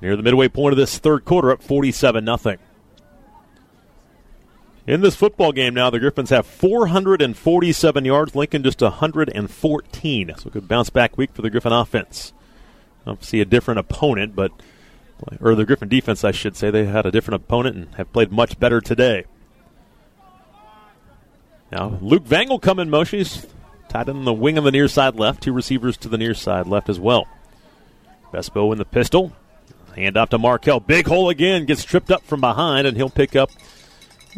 [0.02, 2.58] near the midway point of this third quarter, up 47 nothing.
[4.88, 8.36] In this football game now, the Griffins have 447 yards.
[8.36, 10.34] Lincoln just 114.
[10.38, 12.34] So a good bounce back week for the Griffin offense.
[13.08, 14.52] Obviously a different opponent, but
[15.42, 18.32] or the Griffin defense, I should say, they had a different opponent and have played
[18.32, 19.26] much better today.
[21.72, 23.20] Now Luke Vangel come in motion.
[23.20, 23.48] He's
[23.90, 25.42] tied in the wing on the near side left.
[25.42, 27.28] Two receivers to the near side left as well.
[28.32, 29.32] Vespo in the pistol.
[29.96, 30.80] Hand off to Markel.
[30.80, 31.66] Big hole again.
[31.66, 33.50] Gets tripped up from behind, and he'll pick up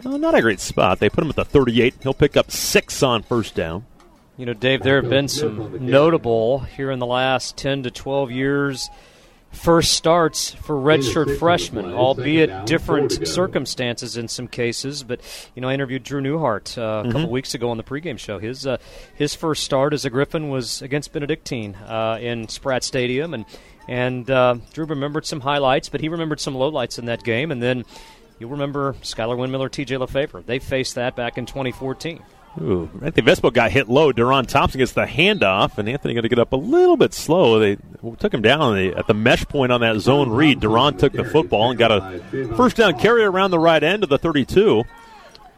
[0.03, 0.99] well, not a great spot.
[0.99, 1.95] They put him at the 38.
[2.02, 3.86] He'll pick up six on first down.
[4.38, 8.32] You know, Dave, there have been some notable here in the last 10 to 12
[8.32, 8.90] years
[9.52, 15.03] first starts for redshirt freshmen, albeit different circumstances in some cases.
[15.03, 15.22] But
[15.56, 17.11] you know, I interviewed Drew Newhart uh, a mm-hmm.
[17.11, 18.40] couple weeks ago on the pregame show.
[18.40, 18.78] His uh,
[19.15, 23.45] his first start as a Griffin was against Benedictine uh, in Spratt Stadium, and
[23.88, 27.61] and uh, Drew remembered some highlights, but he remembered some lowlights in that game, and
[27.61, 27.86] then
[28.39, 30.45] You'll remember Skylar Windmiller, TJ LeFevre.
[30.45, 32.22] They faced that back in 2014.
[32.59, 34.11] Ooh, Anthony Vespo got hit low.
[34.11, 37.59] Deron Thompson gets the handoff, and Anthony got to get up a little bit slow.
[37.59, 37.77] They
[38.18, 40.59] took him down at the mesh point on that zone read.
[40.59, 42.19] Deron took the football and got a
[42.55, 44.84] first down carry around the right end of the 32.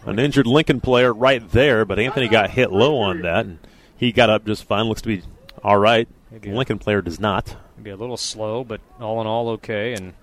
[0.06, 3.60] An injured Lincoln player right there, but Anthony got hit low on that, and
[3.96, 4.86] he got up just fine.
[4.86, 5.24] Looks to be
[5.64, 6.08] all right.
[6.32, 7.56] Maybe Lincoln player does not.
[7.78, 9.94] Maybe a little slow, but all in all okay.
[9.94, 10.14] And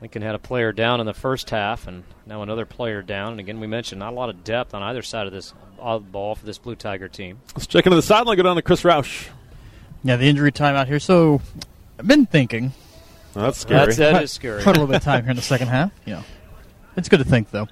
[0.00, 3.32] Lincoln had a player down in the first half, and now another player down.
[3.32, 6.34] And again, we mentioned not a lot of depth on either side of this ball
[6.34, 7.40] for this Blue Tiger team.
[7.54, 8.36] Let's check into the sideline.
[8.36, 9.28] Go down to Chris Roush.
[10.02, 10.98] Yeah, the injury time out here.
[11.00, 11.42] So
[11.98, 12.72] I've been thinking
[13.34, 13.86] Well, that's scary.
[13.86, 14.62] That's, that is scary.
[14.62, 15.92] Quite a little bit of time here in the second half.
[16.06, 16.24] You know,
[16.96, 17.68] it's good to think though.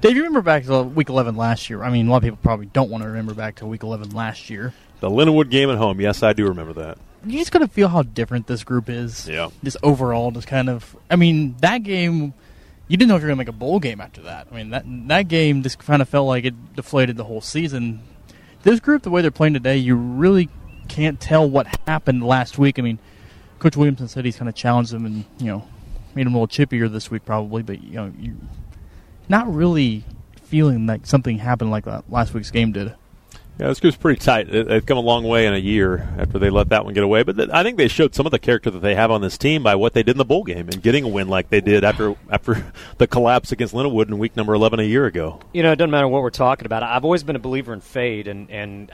[0.00, 1.82] Dave, you remember back to week 11 last year?
[1.82, 4.10] I mean, a lot of people probably don't want to remember back to week 11
[4.12, 4.72] last year.
[5.00, 6.00] the Linwood game at home.
[6.00, 6.96] Yes, I do remember that.
[7.26, 9.28] You just got to feel how different this group is.
[9.28, 9.50] Yeah.
[9.62, 10.96] Just overall, just kind of.
[11.10, 12.34] I mean, that game,
[12.88, 14.48] you didn't know if you were going to make a bowl game after that.
[14.50, 18.00] I mean, that that game just kind of felt like it deflated the whole season.
[18.62, 20.48] This group, the way they're playing today, you really
[20.88, 22.78] can't tell what happened last week.
[22.78, 22.98] I mean,
[23.58, 25.66] Coach Williamson said he's kind of challenged them and you know
[26.14, 27.62] made them a little chippier this week, probably.
[27.62, 28.36] But you know, you
[29.28, 30.04] not really
[30.42, 32.94] feeling like something happened like that last week's game did.
[33.58, 34.50] Yeah, this group's pretty tight.
[34.50, 37.04] They- They've come a long way in a year after they let that one get
[37.04, 37.22] away.
[37.22, 39.38] But th- I think they showed some of the character that they have on this
[39.38, 41.60] team by what they did in the bowl game and getting a win like they
[41.60, 45.38] did after after the collapse against Lindenwood in week number 11 a year ago.
[45.52, 46.82] you know, it doesn't matter what we're talking about.
[46.82, 48.90] I've always been a believer in fate, and and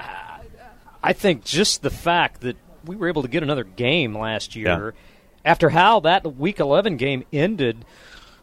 [1.02, 4.92] I think just the fact that we were able to get another game last year,
[5.42, 7.86] after how that Week 11 game ended,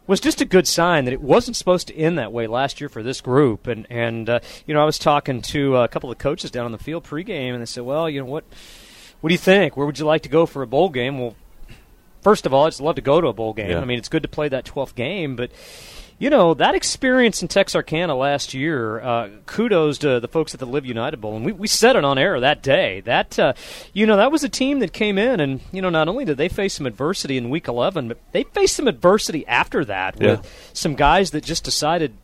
[0.08, 2.88] was just a good sign that it wasn't supposed to end that way last year
[2.88, 3.68] for this group.
[3.68, 6.72] And and uh, you know, I was talking to a couple of coaches down on
[6.72, 8.44] the field pregame, and they said, "Well, you know what."
[9.20, 9.76] What do you think?
[9.76, 11.18] Where would you like to go for a bowl game?
[11.18, 11.34] Well,
[12.22, 13.70] first of all, I'd just love to go to a bowl game.
[13.70, 13.80] Yeah.
[13.80, 15.50] I mean, it's good to play that 12th game, but
[16.18, 19.00] you know that experience in Texarkana last year.
[19.00, 22.04] Uh, kudos to the folks at the Live United Bowl, and we, we said it
[22.04, 23.00] on air that day.
[23.02, 23.52] That uh,
[23.92, 26.36] you know that was a team that came in, and you know not only did
[26.36, 30.32] they face some adversity in Week 11, but they faced some adversity after that Yeah.
[30.32, 32.14] with some guys that just decided.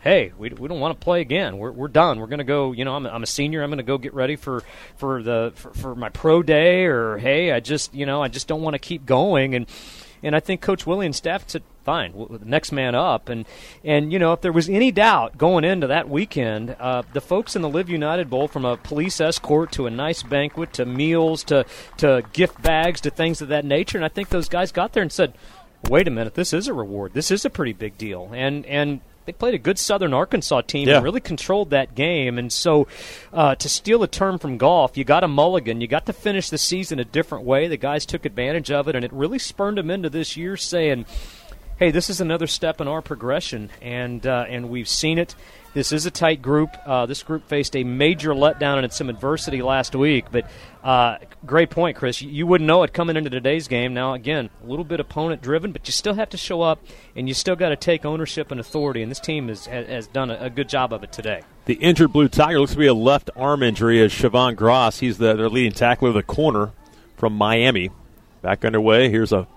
[0.00, 1.56] Hey, we, we don't want to play again.
[1.56, 2.20] We're, we're done.
[2.20, 2.72] We're going to go.
[2.72, 3.62] You know, I'm a, I'm a senior.
[3.62, 4.62] I'm going to go get ready for
[4.96, 6.84] for the for, for my pro day.
[6.84, 9.54] Or hey, I just you know I just don't want to keep going.
[9.54, 9.66] And
[10.24, 13.28] and I think Coach Williams' staff said, fine, w- w- the next man up.
[13.28, 13.44] And,
[13.84, 17.54] and you know, if there was any doubt going into that weekend, uh, the folks
[17.54, 21.44] in the Live United Bowl, from a police escort to a nice banquet to meals
[21.44, 21.66] to,
[21.98, 25.02] to gift bags to things of that nature, and I think those guys got there
[25.02, 25.34] and said,
[25.88, 27.12] wait a minute, this is a reward.
[27.12, 28.30] This is a pretty big deal.
[28.32, 30.96] And, and they played a good Southern Arkansas team Yeah.
[30.96, 32.38] and really controlled that game.
[32.38, 32.86] And so,
[33.32, 35.80] uh, to steal a term from golf, you got a mulligan.
[35.80, 37.66] You got to finish the season a different way.
[37.68, 41.06] The guys took advantage of it, and it really spurned them into this year saying,
[41.78, 45.34] "Hey, this is another step in our progression." And uh, and we've seen it.
[45.74, 46.70] This is a tight group.
[46.86, 50.26] Uh, this group faced a major letdown and some adversity last week.
[50.30, 50.48] But
[50.84, 52.22] uh, great point, Chris.
[52.22, 53.92] You, wouldn't know it coming into today's game.
[53.92, 56.78] Now, again, a little bit opponent driven, but you still have to show up,
[57.16, 59.02] and you still got to take ownership and authority.
[59.02, 61.42] And this team has, has, done a, a good job of it today.
[61.64, 65.00] The injured Blue Tiger looks to be a left arm injury as Siobhan Gross.
[65.00, 66.70] He's the, their leading tackler the corner
[67.16, 67.90] from Miami.
[68.42, 69.10] Back underway.
[69.10, 69.48] Here's a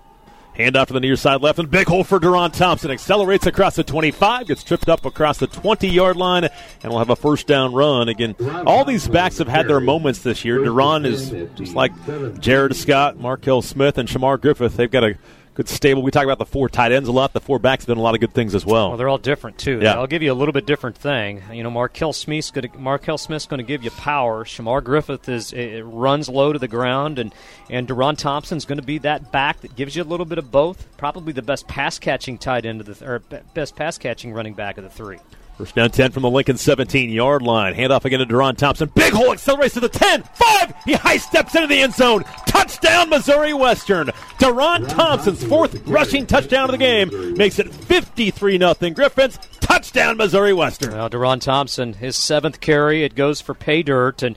[0.58, 2.90] handoff to the near side left and big hole for Deron Thompson.
[2.90, 6.48] Accelerates across the 25, gets tripped up across the 20 yard line,
[6.82, 8.08] and will have a first down run.
[8.08, 8.34] Again,
[8.66, 10.58] all these backs have had their moments this year.
[10.58, 11.92] Deron is just like
[12.40, 14.76] Jared Scott, Markel Smith, and Shamar Griffith.
[14.76, 15.16] They've got a
[15.58, 16.02] good stable.
[16.02, 17.32] We talk about the four tight ends a lot.
[17.32, 18.90] The four backs have done a lot of good things as well.
[18.90, 19.80] Well, they're all different too.
[19.82, 19.94] Yeah.
[19.94, 21.42] I'll give you a little bit different thing.
[21.52, 24.44] You know, Markel Smith's going to Markel Smith's going to give you power.
[24.44, 27.34] Shamar Griffith is runs low to the ground, and
[27.68, 30.52] and Deron Thompson's going to be that back that gives you a little bit of
[30.52, 30.86] both.
[30.96, 33.18] Probably the best pass catching tight end of the th- or
[33.52, 35.18] best pass catching running back of the three.
[35.58, 37.74] First down 10 from the Lincoln 17 yard line.
[37.74, 38.92] Handoff again to Deron Thompson.
[38.94, 40.22] Big hole accelerates to the 10.
[40.22, 40.74] 5.
[40.84, 42.22] He high steps into the end zone.
[42.46, 44.06] Touchdown, Missouri Western.
[44.38, 49.36] Deron Thompson's fourth rushing touchdown of the game makes it 53 0 Griffins.
[49.58, 50.92] Touchdown, Missouri Western.
[50.92, 54.36] Well, Deron Thompson, his seventh carry, it goes for pay dirt, and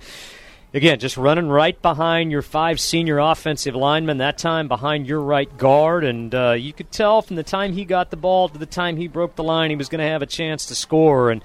[0.73, 4.17] again, just running right behind your five senior offensive linemen.
[4.17, 7.85] That time behind your right guard, and uh, you could tell from the time he
[7.85, 10.21] got the ball to the time he broke the line, he was going to have
[10.21, 11.31] a chance to score.
[11.31, 11.43] And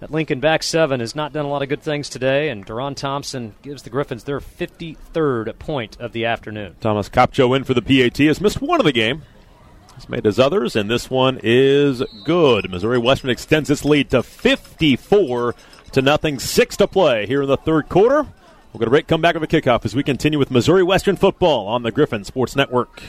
[0.00, 2.96] that Lincoln back seven has not done a lot of good things today, and Deron
[2.96, 6.76] Thompson gives the Griffins their 53rd point of the afternoon.
[6.80, 9.22] Thomas Kopcho in for the PAT has missed one of the game.
[9.94, 12.70] He's made his others, and this one is good.
[12.70, 15.54] Missouri Western extends its lead to 54
[15.92, 16.38] to nothing.
[16.38, 18.26] Six to play here in the third quarter.
[18.76, 21.16] We'll go to break, come back with a kickoff as we continue with Missouri Western
[21.16, 23.02] football on the Griffin Sports Network.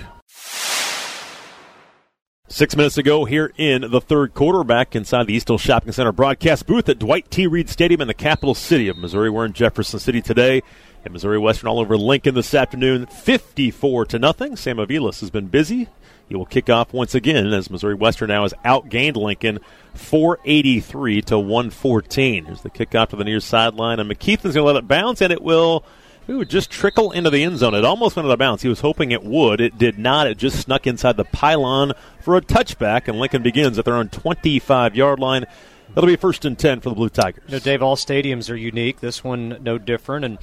[2.47, 6.13] Six minutes ago, here in the third quarter, back inside the East Hills Shopping Center
[6.13, 7.47] broadcast booth at Dwight T.
[7.47, 9.29] Reed Stadium in the capital city of Missouri.
[9.29, 10.63] We're in Jefferson City today,
[11.03, 14.55] and Missouri Western all over Lincoln this afternoon, 54 to nothing.
[14.55, 15.89] Sam Avilas has been busy.
[16.27, 19.59] He will kick off once again as Missouri Western now has outgained Lincoln
[19.93, 22.45] 483 to 114.
[22.45, 25.31] Here's the kickoff to the near sideline, and McKeithen's going to let it bounce, and
[25.31, 25.83] it will.
[26.27, 27.73] It just trickle into the end zone.
[27.73, 28.61] It almost went out of bounds.
[28.61, 29.61] He was hoping it would.
[29.61, 30.27] It did not.
[30.27, 34.09] It just snuck inside the pylon for a touchback, and Lincoln begins at their own
[34.09, 35.45] 25 yard line.
[35.93, 37.43] That'll be first and 10 for the Blue Tigers.
[37.47, 38.99] You know, Dave, all stadiums are unique.
[38.99, 40.25] This one, no different.
[40.25, 40.37] And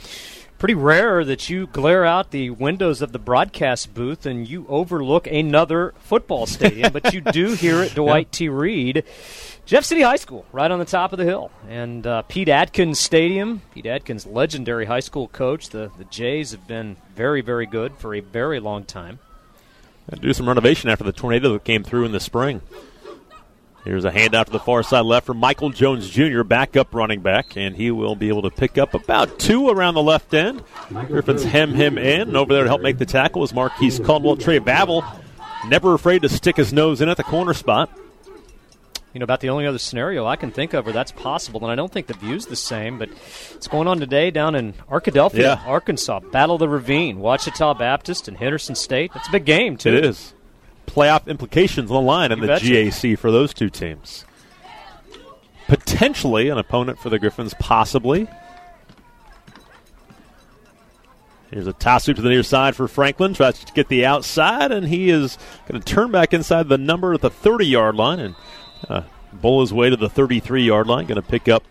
[0.64, 5.26] pretty rare that you glare out the windows of the broadcast booth and you overlook
[5.26, 8.48] another football stadium, but you do here at Dwight T.
[8.48, 9.04] Reed.
[9.66, 11.50] Jeff City High School, right on the top of the hill.
[11.68, 15.68] And uh, Pete Adkins Stadium, Pete Adkins, legendary high school coach.
[15.68, 19.18] The, the Jays have been very, very good for a very long time.
[20.08, 22.62] To do some renovation after the tornado that came through in the spring.
[23.84, 27.54] Here's a handout to the far side left for Michael Jones Jr., backup running back,
[27.56, 30.62] and he will be able to pick up about two around the left end.
[31.08, 34.36] Griffins hem him in, and over there to help make the tackle is Marquise Caldwell.
[34.36, 35.04] Trey Vavel,
[35.68, 37.90] never afraid to stick his nose in at the corner spot.
[39.12, 41.70] You know, about the only other scenario I can think of where that's possible, and
[41.70, 43.10] I don't think the view's the same, but
[43.54, 45.62] it's going on today down in Arkadelphia, Yeah.
[45.66, 46.18] Arkansas.
[46.32, 49.12] Battle of the Ravine, Ouachita Baptist and Henderson State.
[49.14, 49.90] That's a big game, too.
[49.90, 50.33] It is.
[50.86, 52.52] Playoff implications on the line in You the.
[52.54, 54.24] GAC for those two teams.
[55.66, 58.28] Potentially an opponent for the Griffins, possibly.
[61.50, 63.32] Here's a toss to the near side for Franklin.
[63.32, 65.38] Tries to get the outside, and he is
[65.68, 68.34] going to turn back inside the number at the 30 yard line and
[68.88, 69.02] uh,
[69.32, 71.06] bowl his way to the 33 yard line.
[71.06, 71.62] Going to pick up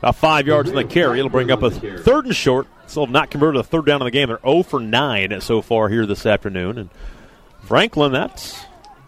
[0.00, 1.18] about five yards in the carry.
[1.18, 2.66] It'll bring up a third and short.
[2.86, 4.28] Still have not converted a third down in the game.
[4.28, 6.76] They're 0 for 9 so far here this afternoon.
[6.76, 6.90] And
[7.62, 8.64] Franklin, that's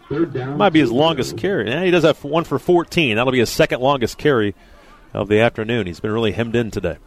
[0.09, 1.69] might be his longest carry.
[1.69, 3.15] Yeah, he does have one for 14.
[3.15, 4.55] That'll be his second longest carry
[5.13, 5.87] of the afternoon.
[5.87, 6.97] He's been really hemmed in today.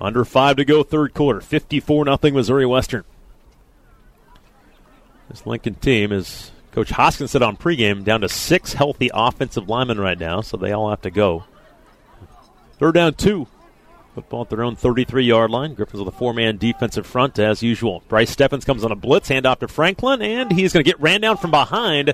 [0.00, 1.40] Under five to go, third quarter.
[1.40, 3.04] 54 nothing Missouri Western.
[5.28, 9.98] This Lincoln team is, Coach Hoskins said on pregame, down to six healthy offensive linemen
[9.98, 11.44] right now, so they all have to go.
[12.78, 13.46] Third down, two.
[14.14, 15.74] Football at their own 33 yard line.
[15.74, 18.02] Griffins with a four man defensive front as usual.
[18.08, 21.22] Bryce Steffens comes on a blitz, handoff to Franklin, and he's going to get ran
[21.22, 22.12] down from behind.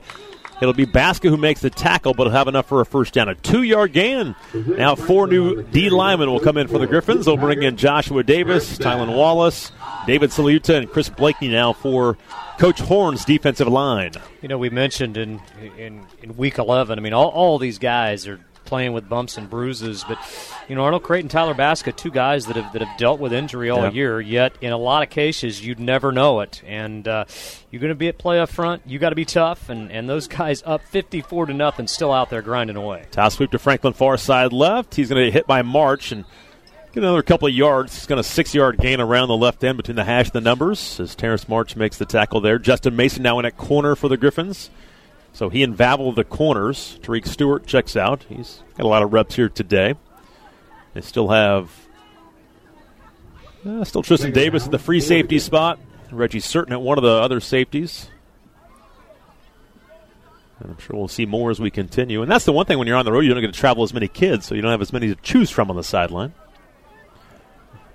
[0.60, 3.28] It'll be Baska who makes the tackle, but he'll have enough for a first down.
[3.28, 4.34] A two yard gain.
[4.54, 7.26] Now, four new D linemen will come in for the Griffins.
[7.26, 9.70] They'll bring in Joshua Davis, Tylen Wallace,
[10.06, 12.16] David Saluta, and Chris Blakeney now for
[12.58, 14.12] Coach Horn's defensive line.
[14.42, 15.40] You know, we mentioned in
[15.76, 19.48] in, in week 11, I mean, all, all these guys are playing with bumps and
[19.50, 20.18] bruises, but,
[20.68, 23.70] you know, Arnold Creighton, Tyler Baska, two guys that have, that have dealt with injury
[23.70, 23.90] all Yeah.
[23.90, 26.62] year, yet in a lot of cases, you'd never know it.
[26.66, 27.24] And uh,
[27.70, 30.28] you're going to be at playoff front, you got to be tough, and, and those
[30.28, 33.04] guys up 54 to nothing, still out there grinding away.
[33.10, 34.94] Toss sweep to Franklin, far side left.
[34.94, 36.24] He's going to hit by March and
[36.92, 37.94] get another couple of yards.
[37.94, 40.98] He's got six yard gain around the left end between the hash and the numbers
[41.00, 42.58] as Terrence March makes the tackle there.
[42.58, 44.70] Justin Mason now in at corner for the Griffins.
[45.32, 46.98] So he and Vavel the corners.
[47.02, 48.24] Tariq Stewart checks out.
[48.28, 49.94] He's got a lot of reps here today.
[50.94, 51.70] They still have
[53.66, 55.78] uh, still Tristan Davis at the free safety spot.
[56.10, 58.08] Reggie Certain at one of the other safeties.
[60.60, 62.22] And I'm sure we'll see more as we continue.
[62.22, 63.84] And that's the one thing when you're on the road, you don't get to travel
[63.84, 66.34] as many kids, so you don't have as many to choose from on the sideline.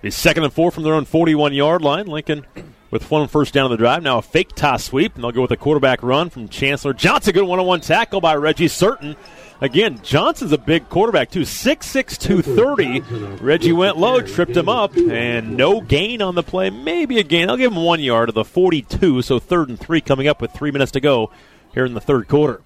[0.01, 2.07] Be second and four from their own 41 yard line.
[2.07, 2.45] Lincoln
[2.93, 4.03] with one first down of the drive.
[4.03, 7.33] Now a fake toss sweep, and they'll go with a quarterback run from Chancellor Johnson.
[7.33, 9.15] Good one on one tackle by Reggie Certain.
[9.61, 11.41] Again, Johnson's a big quarterback, too.
[11.41, 12.99] 6'6, 230.
[13.43, 16.69] Reggie went low, tripped him up, and no gain on the play.
[16.69, 17.49] Maybe a gain.
[17.49, 20.51] I'll give him one yard of the 42, so third and three coming up with
[20.51, 21.31] three minutes to go
[21.73, 22.61] here in the third quarter.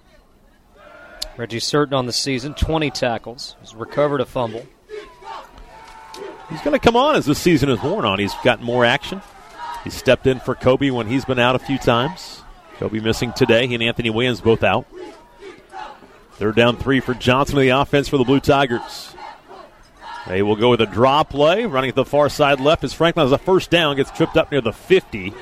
[1.38, 3.56] Reggie Certain on the season, 20 tackles.
[3.62, 4.66] He's recovered a fumble.
[6.50, 8.20] He's going to come on as this season is worn on.
[8.20, 9.22] He's gotten more action.
[9.88, 12.42] He stepped in for Kobe when he's been out a few times.
[12.78, 13.68] Kobe missing today.
[13.68, 14.86] He and Anthony Williams both out.
[16.34, 19.16] Third down three for Johnson of the offense for the Blue Tigers.
[20.28, 21.66] They will go with a draw play.
[21.66, 24.52] Running at the far side left as Franklin has a first down, gets tripped up
[24.52, 25.34] near the 50.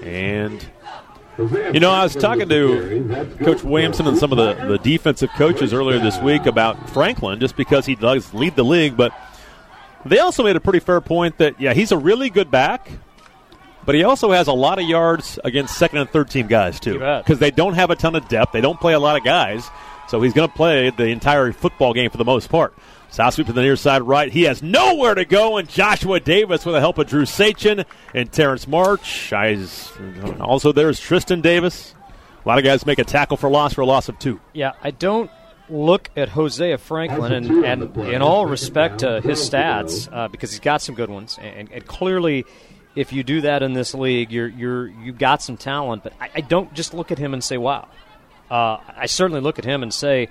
[0.00, 0.64] And
[1.72, 5.72] you know, I was talking to Coach Williamson and some of the, the defensive coaches
[5.72, 9.12] earlier this week about Franklin just because he does lead the league, but
[10.06, 12.88] they also made a pretty fair point that, yeah, he's a really good back,
[13.88, 16.98] but he also has a lot of yards against second and third team guys, too.
[17.24, 18.52] Because they don't have a ton of depth.
[18.52, 19.70] They don't play a lot of guys,
[20.08, 22.74] so he's going to play the entire football game for the most part.
[23.08, 24.30] South sweep to the near side right.
[24.30, 28.30] He has nowhere to go, and Joshua Davis with the help of Drew Sachin and
[28.30, 29.32] Terrence March.
[29.32, 29.90] Eyes-
[30.38, 31.94] Also, there's Tristan Davis.
[32.44, 34.38] A lot of guys make a tackle for loss for a loss of two.
[34.52, 35.30] Yeah, I don't
[35.70, 40.60] look at Hosea Franklin, and, and in all respect to his stats, uh, because he's
[40.60, 42.44] got some good ones, and, and clearly,
[42.94, 46.02] if you do that in this league, you're you're you got some talent.
[46.02, 47.88] But I, I don't just look at him and say, "Wow."
[48.50, 50.28] Uh, I certainly look at him and say,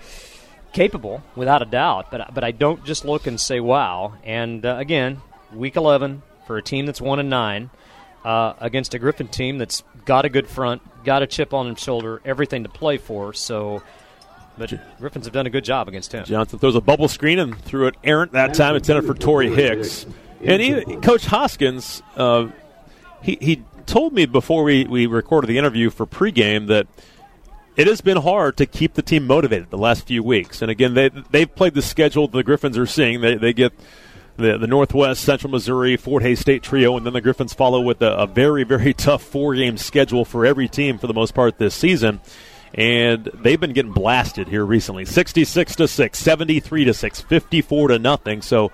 [0.74, 2.12] capable without a doubt.
[2.12, 5.22] But but I don't just look and say, "Wow." And uh, again,
[5.54, 7.70] week 11 for a team that's one and nine.
[8.26, 11.80] Uh, against a Griffin team that's got a good front, got a chip on his
[11.80, 13.32] shoulder, everything to play for.
[13.32, 13.82] So,
[14.58, 16.26] but Griffins have done a good job against him.
[16.26, 18.76] Johnson throws a bubble screen and threw it errant that time.
[18.76, 20.06] Intended for Torrey Hicks.
[20.44, 22.48] And he, Coach Hoskins, uh,
[23.22, 26.88] he, he told me before we, we recorded the interview for pregame that
[27.76, 30.62] it has been hard to keep the team motivated the last few weeks.
[30.62, 33.22] And again, they, they've played the schedule the Griffins are seeing.
[33.22, 33.72] They, they get
[34.36, 38.02] the, the Northwest, Central Missouri, Fort Hays State trio, and then the Griffins follow with
[38.02, 41.58] a, a very, very tough four game schedule for every team for the most part
[41.58, 42.20] this season.
[42.74, 48.00] And they've been getting blasted here recently 66 to 6, 73 to 6, 54 to
[48.00, 48.42] nothing.
[48.42, 48.72] So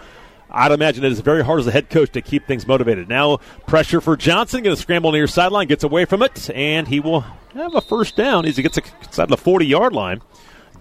[0.54, 3.10] I'd imagine it is very hard as a head coach to keep things motivated.
[3.10, 7.00] Now, pressure for Johnson, going to scramble near sideline, gets away from it, and he
[7.00, 7.22] will
[7.56, 10.22] have a first down as he gets inside the 40 yard line.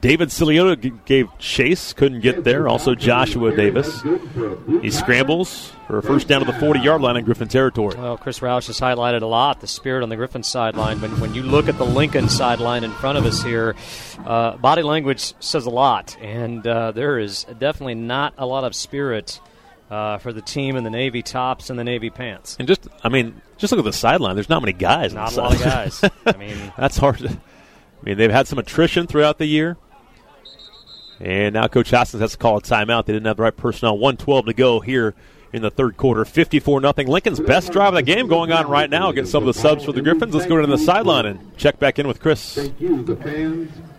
[0.02, 2.66] David Siliota gave chase, couldn't get there.
[2.66, 4.02] Also, Joshua Davis.
[4.82, 7.94] He scrambles for a first down to the 40 yard line in Griffin territory.
[7.96, 11.00] Well, Chris Roush has highlighted a lot the spirit on the Griffin sideline.
[11.00, 13.76] When, when you look at the Lincoln sideline in front of us here,
[14.26, 18.74] uh, body language says a lot, and uh, there is definitely not a lot of
[18.74, 19.40] spirit.
[19.92, 23.10] Uh, for the team in the navy tops and the navy pants, and just I
[23.10, 24.36] mean, just look at the sideline.
[24.36, 25.12] There's not many guys.
[25.12, 26.02] Not a lot of guys.
[26.26, 27.18] I mean, that's hard.
[27.18, 27.38] To, I
[28.02, 29.76] mean, they've had some attrition throughout the year.
[31.20, 33.04] And now Coach Hoskins has to call a timeout.
[33.04, 33.98] They didn't have the right personnel.
[33.98, 35.14] 112 to go here
[35.52, 36.24] in the third quarter.
[36.24, 37.06] 54 nothing.
[37.06, 39.12] Lincoln's best drive of the game going on right now.
[39.12, 40.34] Get some of the subs for the Griffins.
[40.34, 42.58] Let's go to the sideline and check back in with Chris.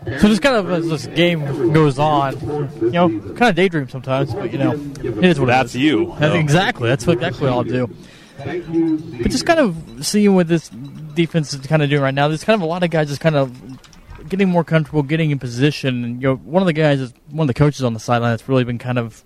[0.04, 2.38] So just kind of as this game goes on,
[2.82, 5.84] you know, kind of daydream sometimes, but you know, it is what That's it is.
[5.84, 6.14] you.
[6.18, 6.88] That's exactly.
[6.88, 7.88] That's what exactly what I'll do.
[8.36, 12.28] But just kind of seeing what this defense is kind of doing right now.
[12.28, 15.38] There's kind of a lot of guys just kind of getting more comfortable, getting in
[15.38, 16.04] position.
[16.04, 18.32] And, you know, one of the guys is one of the coaches on the sideline
[18.32, 19.24] that's really been kind of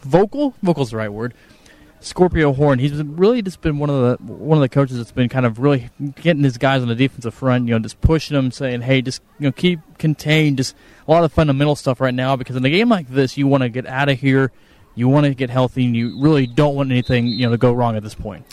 [0.00, 0.54] vocal.
[0.62, 1.34] Vocal's the right word.
[2.00, 2.78] Scorpio Horn.
[2.78, 5.58] He's really just been one of the one of the coaches that's been kind of
[5.58, 5.90] really
[6.22, 7.66] getting his guys on the defensive front.
[7.66, 11.24] You know, just pushing them, saying, "Hey, just you know, keep contained." Just a lot
[11.24, 13.86] of fundamental stuff right now because in a game like this, you want to get
[13.86, 14.52] out of here.
[14.94, 17.72] You want to get healthy, and you really don't want anything you know to go
[17.72, 18.46] wrong at this point.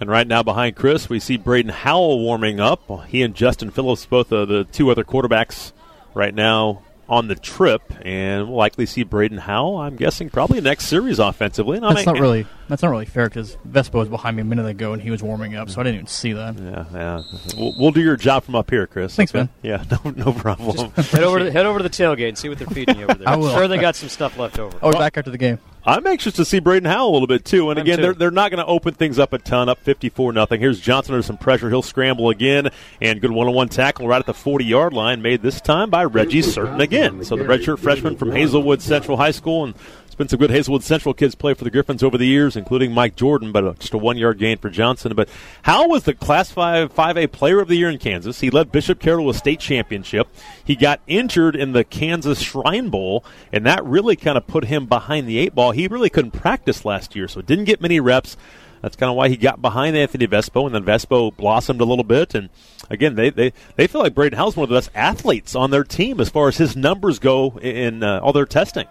[0.00, 3.06] And right now behind Chris, we see Braden Howell warming up.
[3.06, 5.72] He and Justin Phillips, both of the two other quarterbacks,
[6.14, 9.78] right now on the trip, and we'll likely see Braden Howell.
[9.78, 11.78] I'm guessing probably next series offensively.
[11.78, 14.66] And that's not really that's not really fair because Vespo was behind me a minute
[14.66, 16.58] ago and he was warming up, so I didn't even see that.
[16.58, 17.22] Yeah, yeah.
[17.56, 19.14] We'll, we'll do your job from up here, Chris.
[19.14, 19.40] Thanks, okay?
[19.40, 19.48] man.
[19.62, 20.90] Yeah, no, no problem.
[20.92, 23.14] head over to, head over to the tailgate and see what they're feeding you over
[23.14, 23.28] there.
[23.28, 23.50] I I'm will.
[23.50, 24.76] sure they got some stuff left over.
[24.82, 25.58] Oh, we're back after the game.
[25.86, 27.70] I'm anxious to see Braden Howell a little bit too.
[27.70, 28.02] And I'm again, too.
[28.02, 29.68] they're they're not going to open things up a ton.
[29.68, 30.60] Up 54 nothing.
[30.60, 31.68] Here's Johnson under some pressure.
[31.68, 35.60] He'll scramble again and good one-on-one tackle right at the 40 yard line, made this
[35.60, 37.24] time by Reggie Certain again.
[37.24, 39.74] So the redshirt freshman from Hazelwood Central High School and.
[40.16, 43.16] Been some good Hazelwood Central kids play for the Griffins over the years, including Mike
[43.16, 45.14] Jordan, but uh, just a one yard gain for Johnson.
[45.14, 45.28] But
[45.62, 48.40] Howell was the Class 5 5A Player of the Year in Kansas.
[48.40, 50.28] He led Bishop Carroll to a state championship.
[50.64, 54.86] He got injured in the Kansas Shrine Bowl, and that really kind of put him
[54.86, 55.72] behind the eight ball.
[55.72, 58.38] He really couldn't practice last year, so didn't get many reps.
[58.80, 62.04] That's kind of why he got behind Anthony Vespo, and then Vespo blossomed a little
[62.04, 62.34] bit.
[62.34, 62.48] And
[62.88, 65.84] again, they they, they feel like Braden Howell's one of the best athletes on their
[65.84, 68.86] team as far as his numbers go in uh, all their testing.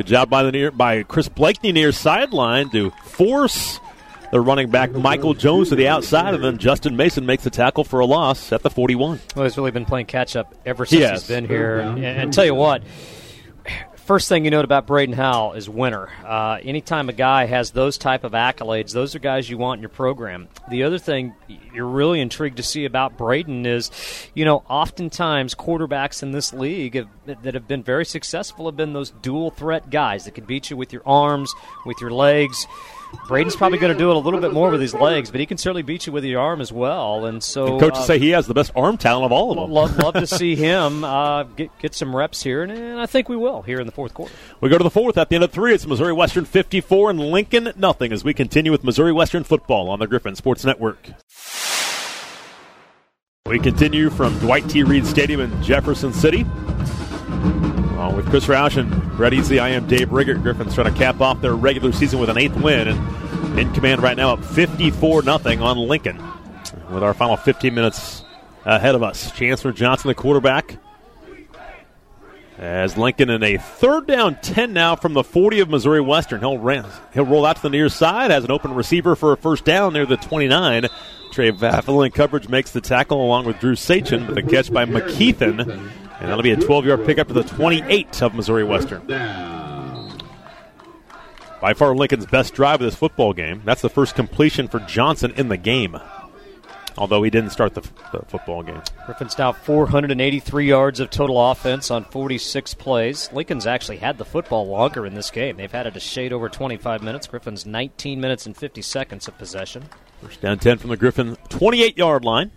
[0.00, 3.80] Good job by the near by Chris Blakeney near sideline to force
[4.32, 7.84] the running back Michael Jones to the outside, and then Justin Mason makes the tackle
[7.84, 9.20] for a loss at the 41.
[9.36, 11.20] Well, he's really been playing catch up ever since Yes.
[11.20, 11.80] he's been here.
[11.80, 12.82] And, and tell you what,
[14.10, 16.08] first thing you note about Braden Howell is winner.
[16.26, 19.82] Uh, anytime a guy has those type of accolades, those are guys you want in
[19.82, 20.48] your program.
[20.68, 21.32] The other thing
[21.72, 23.92] you're really intrigued to see about Braden is,
[24.34, 28.94] you know, oftentimes quarterbacks in this league have, that have been very successful have been
[28.94, 31.54] those dual threat guys that can beat you with your arms,
[31.86, 32.66] with your legs.
[33.26, 35.46] Braden's probably going to do it a little bit more with his legs, but he
[35.46, 37.26] can certainly beat you with your arm as well.
[37.26, 39.70] And so, Coaches uh, say he has the best arm talent of all of them.
[39.70, 43.28] Love, love to see him uh, get get some reps here, and, and I think
[43.28, 44.32] we will here in the fourth quarter.
[44.60, 45.74] We go to the fourth at the end of three.
[45.74, 49.98] It's Missouri Western 54 and Lincoln nothing as we continue with Missouri Western football on
[49.98, 51.10] the Griffin Sports Network.
[53.46, 54.82] We continue from Dwight T.
[54.82, 56.44] Reed Stadium in Jefferson City.
[58.00, 60.42] Along with Chris Roush and Brett Easley, I am Dave Riggert.
[60.42, 64.02] Griffin's trying to cap off their regular season with an eighth win and in command
[64.02, 66.16] right now up 54 nothing on Lincoln.
[66.90, 68.24] With our final 15 minutes
[68.64, 69.30] ahead of us.
[69.32, 70.78] Chancellor Johnson, the quarterback,
[72.56, 76.40] as Lincoln in a third down 10 now from the 40 of Missouri Western.
[76.40, 79.36] He'll, ran, he'll roll out to the near side, has an open receiver for a
[79.36, 80.86] first down near the 29.
[81.32, 84.86] Trey Vavel in coverage makes the tackle along with Drew Sachin with a catch by
[84.86, 86.08] McKeithen.
[86.20, 89.06] And that'll be a 12 yard pickup to the 28 of Missouri Western.
[91.60, 93.62] By far Lincoln's best drive of this football game.
[93.64, 95.98] That's the first completion for Johnson in the game.
[96.98, 97.80] although he didn't start the,
[98.12, 98.82] the football game.
[99.06, 103.30] Griffin's now 483 yards of total offense on 46 plays.
[103.32, 105.56] Lincoln's actually had the football longer in this game.
[105.56, 107.26] They've had it a shade over 25 minutes.
[107.26, 109.84] Griffin's 19 minutes and 50 seconds of possession.
[110.22, 112.50] First down 10 from the Griffin 28 yard line.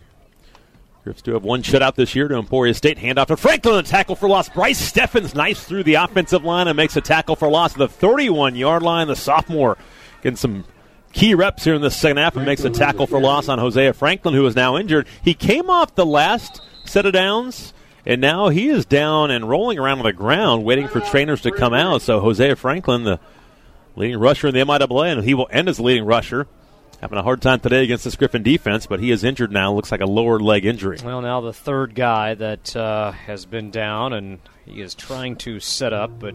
[1.03, 2.97] Griffs do have one shutout this year to Emporia State.
[2.97, 4.47] Handoff to Franklin, tackle for loss.
[4.47, 7.89] Bryce Steffens nice through the offensive line and makes a tackle for loss at the
[7.89, 9.09] 31 yard line.
[9.09, 9.77] The sophomore
[10.21, 10.63] getting some
[11.11, 13.91] key reps here in the second half and makes a tackle for loss on Hosea
[13.91, 15.05] Franklin, who is now injured.
[15.21, 17.73] He came off the last set of downs,
[18.05, 21.51] and now he is down and rolling around on the ground, waiting for trainers to
[21.51, 22.01] come out.
[22.01, 23.19] So Hosea Franklin, the
[23.97, 26.47] leading rusher in the MIAA, and he will end as leading rusher.
[27.03, 29.73] Having a hard time today against this Griffin defense, but he is injured now.
[29.73, 30.99] Looks like a lower leg injury.
[31.03, 35.59] Well, now the third guy that uh, has been down, and he is trying to
[35.59, 36.33] set up, but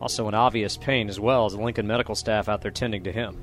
[0.00, 3.12] also in obvious pain as well as the Lincoln medical staff out there tending to
[3.12, 3.36] him.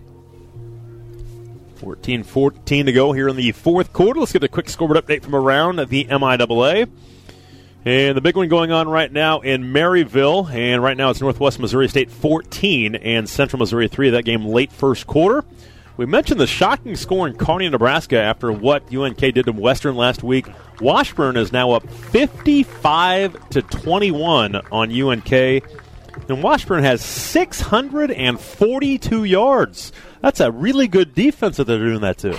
[1.75, 4.19] 14 14 to go here in the fourth quarter.
[4.19, 6.89] Let's get a quick scoreboard update from around the MIAA.
[7.85, 10.51] And the big one going on right now in Maryville.
[10.51, 14.09] And right now it's Northwest Missouri State 14 and Central Missouri 3.
[14.09, 15.45] That game late first quarter.
[15.95, 20.23] We mentioned the shocking score in Kearney, Nebraska after what UNK did to Western last
[20.23, 20.47] week.
[20.81, 25.31] Washburn is now up 55 to 21 on UNK.
[25.31, 29.91] And Washburn has 642 yards.
[30.21, 32.35] That's a really good defense that they're doing that to.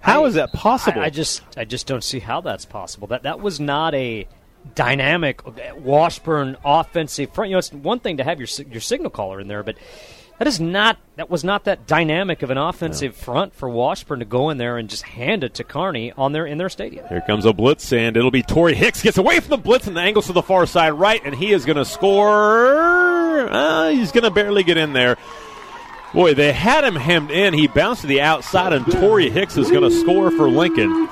[0.00, 1.00] How I, is that possible?
[1.00, 3.06] I, I, just I just don't see how that's possible.
[3.08, 4.28] That that was not a
[4.74, 5.40] dynamic
[5.76, 7.50] Washburn offensive front.
[7.50, 9.76] You know, it's one thing to have your your signal caller in there, but
[10.38, 13.24] that is not that was not that dynamic of an offensive no.
[13.24, 16.46] front for Washburn to go in there and just hand it to Kearney on their
[16.46, 17.06] in their stadium.
[17.08, 19.96] Here comes a blitz, and it'll be Torrey Hicks gets away from the blitz and
[19.96, 23.48] the angles to the far side right, and he is going to score.
[23.50, 25.16] Uh, he's going to barely get in there.
[26.14, 27.52] Boy, they had him hemmed in.
[27.52, 31.08] He bounced to the outside, and Torrey Hicks is going to score for Lincoln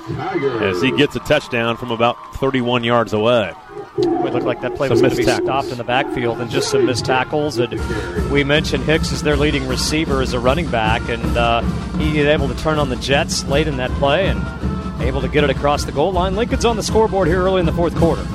[0.63, 3.53] as he gets a touchdown from about 31 yards away.
[3.99, 5.47] It looked like that play some was going to be tackles.
[5.47, 7.59] stopped in the backfield and just some missed tackles.
[7.59, 11.61] And we mentioned Hicks as their leading receiver as a running back, and uh,
[11.99, 14.41] he was able to turn on the Jets late in that play and
[15.03, 16.37] able to get it across the goal line.
[16.37, 18.27] Lincoln's on the scoreboard here early in the fourth quarter.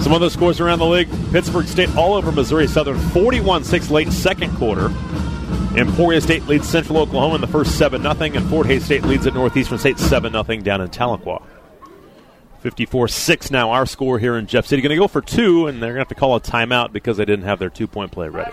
[0.00, 4.10] Some other scores around the league Pittsburg State all over Missouri Southern 41 6 late
[4.10, 4.90] second quarter.
[5.76, 9.26] Emporia State leads Central Oklahoma in the first 7 0, and Fort Hays State leads
[9.26, 11.42] at Northeastern State 7 0 down in Tahlequah.
[12.60, 14.82] 54 6 now, our score here in Jeff City.
[14.82, 17.16] Going to go for two, and they're going to have to call a timeout because
[17.16, 18.50] they didn't have their two point play ready.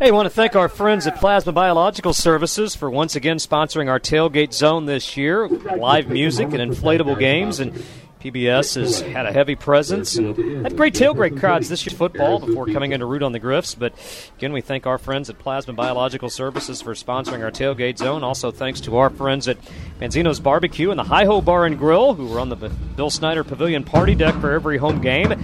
[0.00, 4.00] Hey, want to thank our friends at Plasma Biological Services for once again sponsoring our
[4.00, 5.46] tailgate zone this year.
[5.48, 7.80] Live music and inflatable games, and
[8.24, 12.64] PBS has had a heavy presence and had great tailgate crowds this year football before
[12.66, 13.74] coming into root on the Griffs.
[13.74, 13.92] But
[14.38, 18.24] again, we thank our friends at Plasma Biological Services for sponsoring our tailgate zone.
[18.24, 19.58] Also, thanks to our friends at
[20.00, 23.44] Manzino's Barbecue and the Hi Ho Bar and Grill, who were on the Bill Snyder
[23.44, 25.34] Pavilion party deck for every home game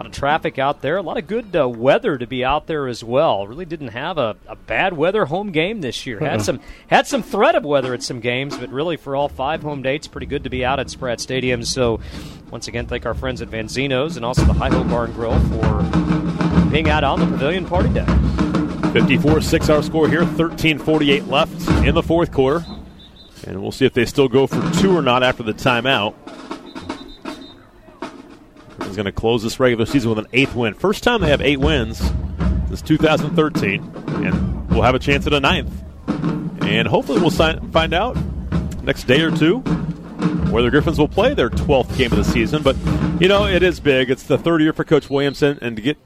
[0.00, 0.96] lot of traffic out there.
[0.96, 3.46] A lot of good uh, weather to be out there as well.
[3.46, 6.20] Really didn't have a, a bad weather home game this year.
[6.20, 6.58] Had some
[6.88, 10.08] had some threat of weather at some games, but really for all five home dates,
[10.08, 11.62] pretty good to be out at Spratt Stadium.
[11.64, 12.00] So
[12.50, 15.38] once again, thank our friends at Vanzino's and also the High Ho Bar and Grill
[15.38, 18.08] for being out on the Pavilion Party Deck.
[18.94, 22.64] 54 6 hour score here, 13.48 left in the fourth quarter.
[23.46, 26.14] And we'll see if they still go for two or not after the timeout
[28.90, 30.74] is going to close this regular season with an eighth win.
[30.74, 31.98] First time they have eight wins
[32.68, 33.82] since 2013,
[34.24, 35.72] and we'll have a chance at a ninth.
[36.62, 38.16] And hopefully, we'll find out
[38.82, 39.60] next day or two
[40.50, 42.62] where the Griffins will play their 12th game of the season.
[42.62, 42.76] But
[43.20, 44.10] you know, it is big.
[44.10, 45.98] It's the third year for Coach Williamson, and to get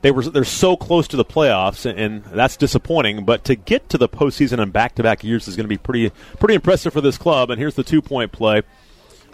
[0.00, 3.24] they were they're so close to the playoffs, and that's disappointing.
[3.24, 6.54] But to get to the postseason in back-to-back years is going to be pretty pretty
[6.54, 7.50] impressive for this club.
[7.50, 8.62] And here's the two-point play.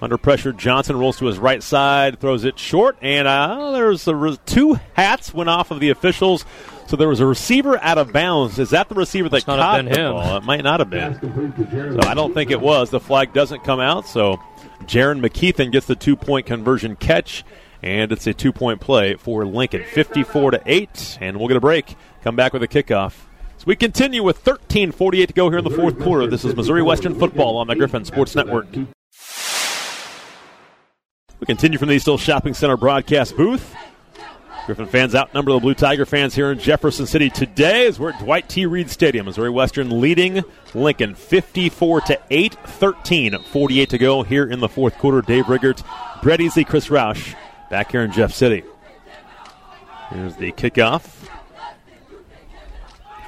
[0.04, 4.36] Under pressure, Johnson rolls to his right side, throws it short, and uh, there's re-
[4.44, 6.44] two hats went off of the officials.
[6.86, 8.58] So there was a receiver out of bounds.
[8.58, 10.12] Is that the receiver that not caught the him.
[10.12, 10.36] ball?
[10.36, 11.18] It might not have been.
[11.98, 12.90] So I don't think it was.
[12.90, 14.06] The flag doesn't come out.
[14.06, 14.36] So
[14.82, 17.42] Jaron McKeithen gets the two point conversion catch,
[17.82, 21.16] and it's a two point play for Lincoln, 54 to eight.
[21.22, 21.96] And we'll get a break.
[22.22, 23.12] Come back with a kickoff.
[23.56, 26.26] So we continue with 13:48 to go here in the fourth quarter.
[26.26, 28.66] This is Missouri Western football on the Griffin Sports Network.
[31.40, 33.74] We continue from the East Hill Shopping Center broadcast booth.
[34.66, 38.20] Griffin fans outnumber the Blue Tiger fans here in Jefferson City today as we're at
[38.20, 38.64] Dwight T.
[38.64, 39.26] Reed Stadium.
[39.26, 40.42] Missouri Western leading
[40.72, 45.20] Lincoln 54 to 8, 13, 48 to go here in the fourth quarter.
[45.20, 45.82] Dave Riggert,
[46.22, 47.34] Brett Easley, Chris Roush
[47.68, 48.62] back here in Jeff City.
[50.10, 51.28] Here's the kickoff.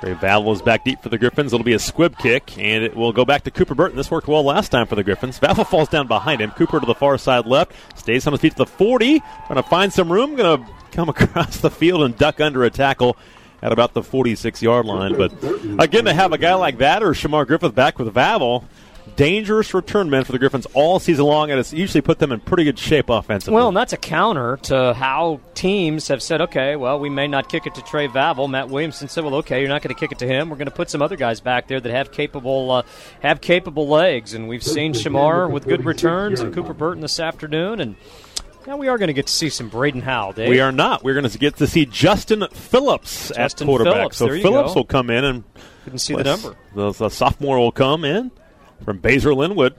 [0.01, 1.53] Trey Vavel is back deep for the Griffins.
[1.53, 3.97] It'll be a squib kick, and it will go back to Cooper Burton.
[3.97, 5.39] This worked well last time for the Griffins.
[5.39, 6.51] Vavel falls down behind him.
[6.51, 9.63] Cooper to the far side left, stays on his feet to the 40, trying to
[9.63, 10.37] find some room.
[10.37, 13.17] Going to come across the field and duck under a tackle
[13.63, 15.17] at about the 46 yard line.
[15.17, 15.33] But
[15.79, 18.65] again, to have a guy like that or Shamar Griffith back with Vavel,
[19.17, 22.41] dangerous return men for the Griffins all season long, and it's usually put them in
[22.41, 23.55] pretty good shape offensively.
[23.55, 27.49] Well, and that's a counter to how teams have said, okay, well, we may not
[27.49, 28.49] kick it to Trey Vavel.
[28.49, 30.51] Matt Williamson said, well, okay, you're not going to kick it to him.
[30.51, 32.83] We're going to put some other guys back there that have capable uh,
[33.21, 37.81] have capable legs, and we've seen Shamar with good returns and Cooper Burton this afternoon,
[37.81, 37.97] and.
[38.67, 40.49] Now we are going to get to see some Braden Howell, Dave.
[40.49, 41.05] We are not.
[41.05, 43.95] We're going to get to see Justin Phillips Justin at quarterback.
[43.95, 44.81] Phillips, so Phillips go.
[44.81, 45.45] will come in and
[45.85, 46.57] Couldn't see the number.
[46.75, 48.33] The, the sophomore will come in
[48.85, 49.75] from Basehor Linwood.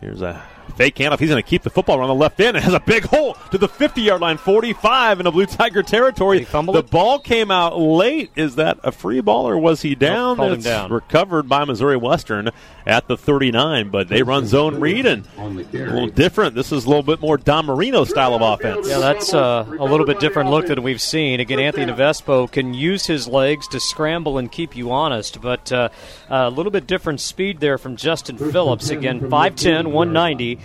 [0.00, 0.42] Here's a
[0.76, 1.18] fake handoff.
[1.20, 2.56] He's going to keep the football on the left end.
[2.56, 5.82] It has a big hole to the 50 yard line, 45 in the Blue Tiger
[5.82, 6.38] territory.
[6.38, 6.90] Did he fumble the it?
[6.90, 8.30] ball came out late.
[8.36, 10.36] Is that a free ball or was he down?
[10.36, 10.92] called him It's down.
[10.92, 12.50] recovered by Missouri Western
[12.86, 16.54] at the 39, but they run zone read and a little different.
[16.54, 18.88] This is a little bit more Dan Marino style of offense.
[18.88, 21.40] Yeah, that's uh, a little bit different look than we've seen.
[21.40, 25.88] Again, Anthony Nevespo can use his legs to scramble and keep you honest, but uh,
[26.30, 28.88] a little bit different speed there from Justin Phillips.
[28.90, 30.57] Again, 5'10", 190.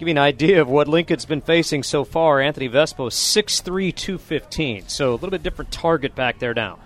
[0.00, 2.40] Give you an idea of what Lincoln's been facing so far.
[2.40, 4.88] Anthony Vespo, 6'3", 215.
[4.88, 6.78] So a little bit different target back there now.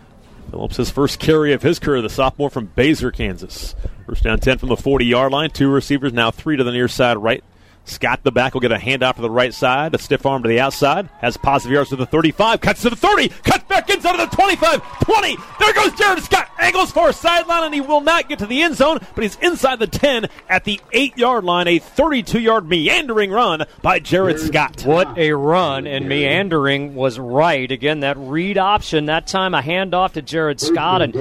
[0.50, 3.76] Phillips, his first carry of his career, the sophomore from Basehor, Kansas.
[4.04, 5.50] First down 10 from the 40 yard line.
[5.50, 7.44] Two receivers, now three to the near side right.
[7.84, 10.48] Scott the back will get a handoff to the right side, a stiff arm to
[10.48, 14.16] the outside, has positive yards to the 35, cuts to the 30, cuts back inside
[14.16, 15.36] to the 25, 20.
[15.60, 18.62] There goes Jared Scott, angles for a sideline, and he will not get to the
[18.62, 21.68] end zone, but he's inside the 10 at the 8 yard line.
[21.68, 24.82] A 32 yard meandering run by Jared Scott.
[24.84, 27.70] What a run, and meandering was right.
[27.70, 31.14] Again, that read option, that time a handoff to Jared Scott, and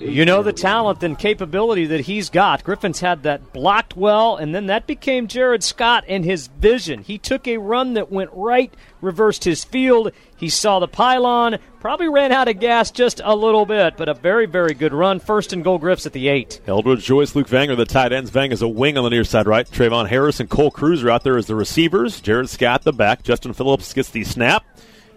[0.00, 2.64] you know the talent and capability that he's got.
[2.64, 7.02] Griffin's had that blocked well, and then that became Jared Scott and his vision.
[7.02, 10.12] He took a run that went right, reversed his field.
[10.36, 14.14] He saw the pylon, probably ran out of gas just a little bit, but a
[14.14, 15.20] very, very good run.
[15.20, 16.60] First and goal, Griffs at the eight.
[16.66, 18.30] Eldridge, Joyce, Luke Vanger, the tight ends.
[18.30, 19.68] Vang is a wing on the near side right.
[19.68, 22.20] Trayvon Harris and Cole Cruz are out there as the receivers.
[22.20, 23.22] Jared Scott the back.
[23.22, 24.64] Justin Phillips gets the snap.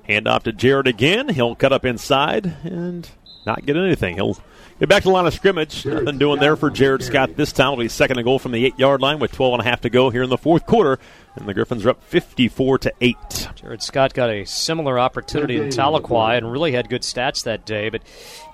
[0.03, 1.29] Hand off to Jared again.
[1.29, 3.09] He'll cut up inside and
[3.45, 4.15] not get anything.
[4.15, 4.37] He'll
[4.81, 5.85] get back to the line of scrimmage.
[5.85, 7.73] Nothing doing there for Jared Scott this time.
[7.73, 9.81] It'll be second and goal from the eight yard line with 12 and a half
[9.81, 10.97] to go here in the fourth quarter.
[11.35, 13.15] And the Griffins are up 54 to 8.
[13.55, 17.89] Jared Scott got a similar opportunity in Tahlequah and really had good stats that day.
[17.89, 18.01] But,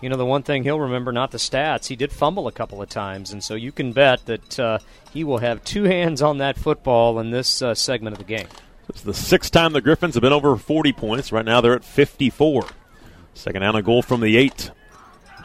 [0.01, 2.81] you know, the one thing he'll remember, not the stats, he did fumble a couple
[2.81, 3.31] of times.
[3.31, 4.79] And so you can bet that uh,
[5.13, 8.47] he will have two hands on that football in this uh, segment of the game.
[8.89, 11.31] It's the sixth time the Griffins have been over 40 points.
[11.31, 12.67] Right now they're at 54.
[13.33, 14.71] Second down a goal from the eight.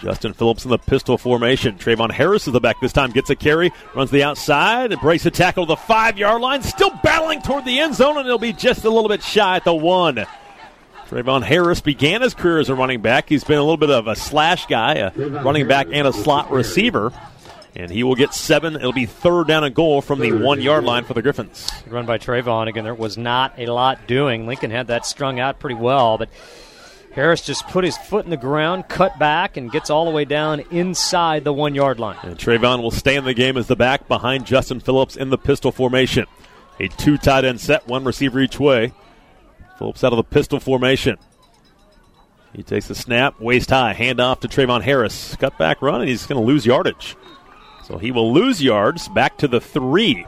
[0.03, 1.79] Justin Phillips in the pistol formation.
[1.79, 3.13] Trayvon Harris is the back this time.
[3.13, 6.63] Gets a carry, runs the outside, and breaks a tackle to the five yard line.
[6.63, 9.65] Still battling toward the end zone, and it'll be just a little bit shy at
[9.65, 10.27] the one.
[11.09, 13.29] Trayvon Harris began his career as a running back.
[13.29, 16.51] He's been a little bit of a slash guy, a running back and a slot
[16.51, 17.13] receiver.
[17.75, 18.77] And he will get seven.
[18.77, 21.71] It'll be third down and goal from the one yard line for the Griffins.
[21.87, 22.69] Run by Trayvon.
[22.69, 24.47] Again, there was not a lot doing.
[24.47, 26.29] Lincoln had that strung out pretty well, but
[27.13, 30.25] Harris just put his foot in the ground, cut back, and gets all the way
[30.25, 32.19] down inside the one yard line.
[32.23, 35.39] And Trayvon will stay in the game as the back behind Justin Phillips in the
[35.39, 36.27] pistol formation.
[36.81, 38.93] A two tight end set, one receiver each way.
[39.79, 41.19] Phillips out of the pistol formation.
[42.55, 45.37] He takes the snap, waist high, handoff to Trayvon Harris.
[45.37, 47.17] Cut back run, and he's going to lose yardage.
[47.85, 50.27] So he will lose yards back to the three.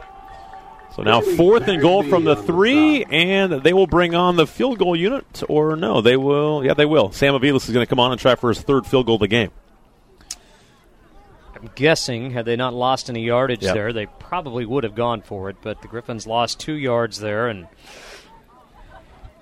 [0.95, 4.79] So now fourth and goal from the three, and they will bring on the field
[4.79, 6.63] goal unit, or no, they will.
[6.63, 7.11] Yeah, they will.
[7.11, 9.21] Sam Avilas is going to come on and try for his third field goal of
[9.21, 9.51] the game.
[11.53, 13.73] I'm guessing, had they not lost any yardage Yep.
[13.73, 15.57] there, they probably would have gone for it.
[15.61, 17.67] But the Griffins lost two yards there, and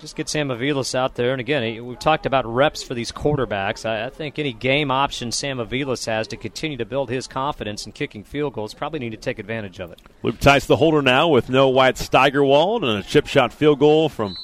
[0.04, 1.32] just get Sam Avilas out there.
[1.32, 3.88] And again, we've talked about reps for these quarterbacks.
[3.88, 7.86] I, I think any game option Sam Avilas has to continue to build his confidence
[7.86, 10.02] in kicking field goals probably need to take advantage of it.
[10.22, 14.10] Luke Tice the holder now with no Wyatt Steigerwald and a chip shot field goal
[14.10, 14.36] from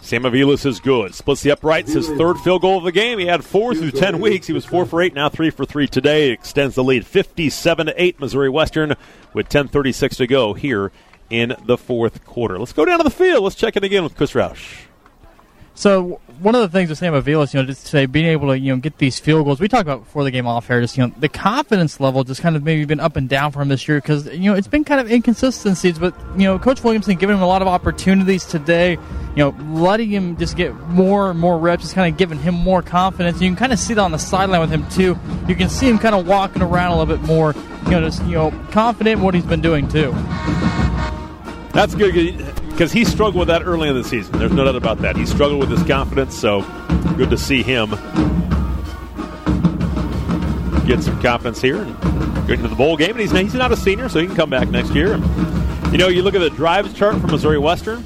[0.00, 1.12] Sam Avilas is good.
[1.12, 3.18] Splits the uprights, his third field goal of the game.
[3.18, 4.46] He had four through ten weeks.
[4.46, 6.30] He was four for eight, now three for three today.
[6.30, 8.94] Extends the lead 57 to 8, Missouri Western,
[9.34, 10.92] with 10.36 to go here
[11.30, 12.58] in the fourth quarter.
[12.58, 13.44] Let's go down to the field.
[13.44, 14.80] Let's check it again with Chris Roush.
[15.80, 18.58] So one of the things with Sam Avilas, you know, just say being able to
[18.58, 19.60] you know get these field goals.
[19.60, 22.42] We talked about before the game off here, just you know the confidence level just
[22.42, 24.68] kind of maybe been up and down for him this year because you know it's
[24.68, 25.98] been kind of inconsistencies.
[25.98, 28.98] But you know, Coach Williamson giving him a lot of opportunities today.
[29.36, 32.54] You know, letting him just get more and more reps, just kind of giving him
[32.54, 33.40] more confidence.
[33.40, 35.18] You can kind of see that on the sideline with him too.
[35.48, 37.54] You can see him kind of walking around a little bit more.
[37.84, 40.12] You know, just you know confident in what he's been doing too.
[41.72, 42.36] That's good
[42.70, 44.38] because he struggled with that early in the season.
[44.38, 45.16] There's no doubt about that.
[45.16, 46.62] He struggled with his confidence, so
[47.16, 47.90] good to see him
[50.86, 51.96] get some confidence here and
[52.48, 53.10] get into the bowl game.
[53.10, 55.16] And he's, he's not a senior, so he can come back next year.
[55.92, 58.04] You know, you look at the drives chart from Missouri Western.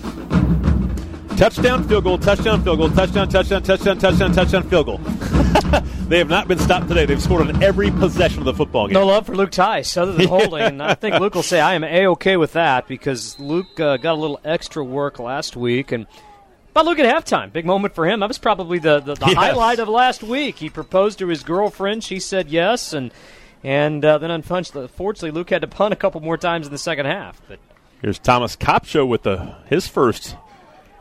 [1.37, 4.99] Touchdown, field goal, touchdown, field goal, touchdown, touchdown, touchdown, touchdown, touchdown, field goal.
[6.09, 7.07] they have not been stopped today.
[7.07, 8.95] They've scored on every possession of the football game.
[8.95, 10.61] No love for Luke Tice other than holding.
[10.63, 13.97] And I think Luke will say I am a okay with that because Luke uh,
[13.97, 16.07] got a little extra work last week and.
[16.73, 17.53] But look at halftime.
[17.53, 18.19] Big moment for him.
[18.21, 19.35] That was probably the, the, the Yes.
[19.37, 20.57] highlight of last week.
[20.57, 22.03] He proposed to his girlfriend.
[22.03, 22.93] She said yes.
[22.93, 23.13] And
[23.63, 27.07] and uh, then unfortunately, Luke had to punt a couple more times in the second
[27.07, 27.41] half.
[27.49, 27.59] But
[28.03, 30.37] Here's Thomas Kopcho with the his first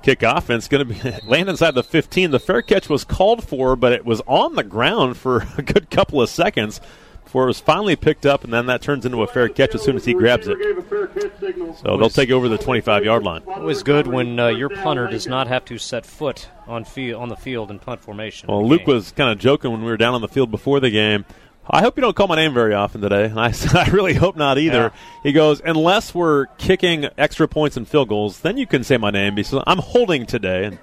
[0.04, 2.32] kickoff, and it's going to be land inside the 15.
[2.32, 5.90] The fair catch was called for, but it was on the ground for a good
[5.90, 6.80] couple of seconds
[7.24, 9.82] before it was finally picked up, and then that turns into a fair catch as
[9.82, 10.60] soon as he grabs it.
[10.62, 11.74] Gave a fair catch signal.
[11.74, 13.42] So they'll take over the 25 yard line.
[13.48, 17.30] Always good when uh, your punter does not have to set foot on field on
[17.30, 18.50] the field in punt formation.
[18.50, 20.92] Well, Luke was kind of joking when we were down on the field before the
[20.92, 21.26] game.
[21.69, 23.26] I hope you don't call my name very often today.
[23.26, 24.91] And I I really hope not either.
[24.94, 24.99] Yeah.
[25.23, 29.11] He goes, unless we're kicking extra points and field goals, then you can say my
[29.11, 30.65] name because I'm holding today.
[30.65, 30.77] And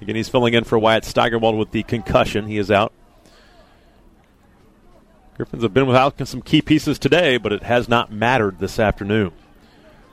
[0.00, 2.46] again, he's filling in for Wyatt Steigerwald with the concussion.
[2.46, 2.92] He is out.
[5.36, 9.32] Griffins have been without some key pieces today, but it has not mattered this afternoon.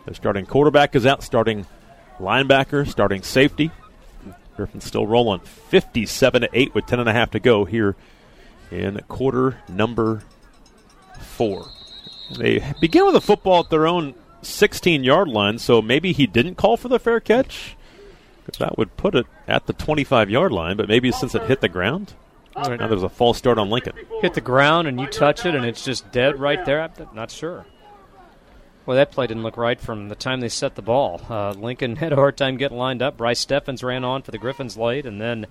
[0.06, 1.66] Their starting quarterback is out, starting
[2.20, 3.72] linebacker, starting safety.
[4.58, 7.96] Griffins still rolling 57 to 8 with 10 and a half to go here
[8.74, 10.24] in quarter number
[11.20, 11.68] four.
[12.38, 16.56] They begin with a football at their own 16 yard line, so maybe he didn't
[16.56, 17.76] call for the fair catch.
[18.60, 21.70] that would put it at the 25 yard line, but maybe since it hit the
[21.70, 22.14] ground.
[22.56, 23.94] Now there's a false start on Lincoln.
[24.22, 26.82] hit the ground and you touch it and it's just dead right there.
[26.82, 27.66] I'm not sure.
[28.86, 31.22] Well, that play didn't look right from the time they set the ball.
[31.30, 33.18] Uh, Lincoln had a hard time getting lined up.
[33.18, 35.48] Bryce Steffens ran on for the Griffins late, and then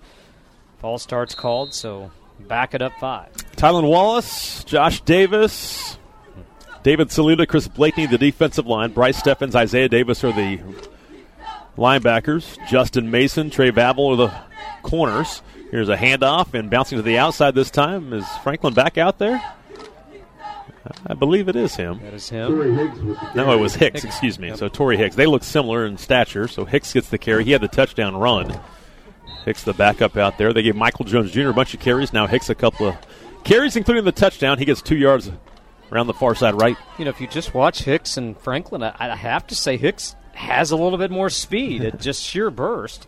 [0.79, 2.11] false starts called, so
[2.41, 3.33] back it up five.
[3.57, 5.99] Tylen Wallace, Josh Davis,
[6.83, 8.91] David Saluda, Chris Blakeney, the defensive line.
[8.93, 10.59] Bryce Steffens, Isaiah Davis are the
[11.77, 12.59] linebackers.
[12.69, 14.33] Justin Mason, Trey Vavel are the
[14.83, 15.43] corners.
[15.71, 18.13] Here's a handoff and bouncing to the outside this time.
[18.13, 19.43] Is Franklin back out there?
[21.07, 22.01] I believe it is him.
[22.03, 22.51] That is him.
[22.51, 24.05] Torrey Higgs with the No, it was Hicks, Hicks.
[24.05, 24.49] excuse me.
[24.49, 24.57] Yep.
[24.59, 25.15] So Torrey Hicks.
[25.15, 27.45] They look similar in stature, so Hicks gets the carry.
[27.45, 28.59] He had the touchdown run.
[29.45, 30.53] Hicks the backup out there.
[30.53, 31.49] They gave Michael Jones Jr.
[31.49, 32.13] a bunch of carries.
[32.13, 32.97] Now Hicks a couple of
[33.45, 34.59] carries, including the touchdown.
[34.59, 35.31] He gets two yards
[35.91, 36.77] around the far side right.
[36.99, 40.15] You know, if you just watch Hicks and Franklin, I, I have to say Hicks
[40.35, 43.07] has a little bit more speed at just sheer burst.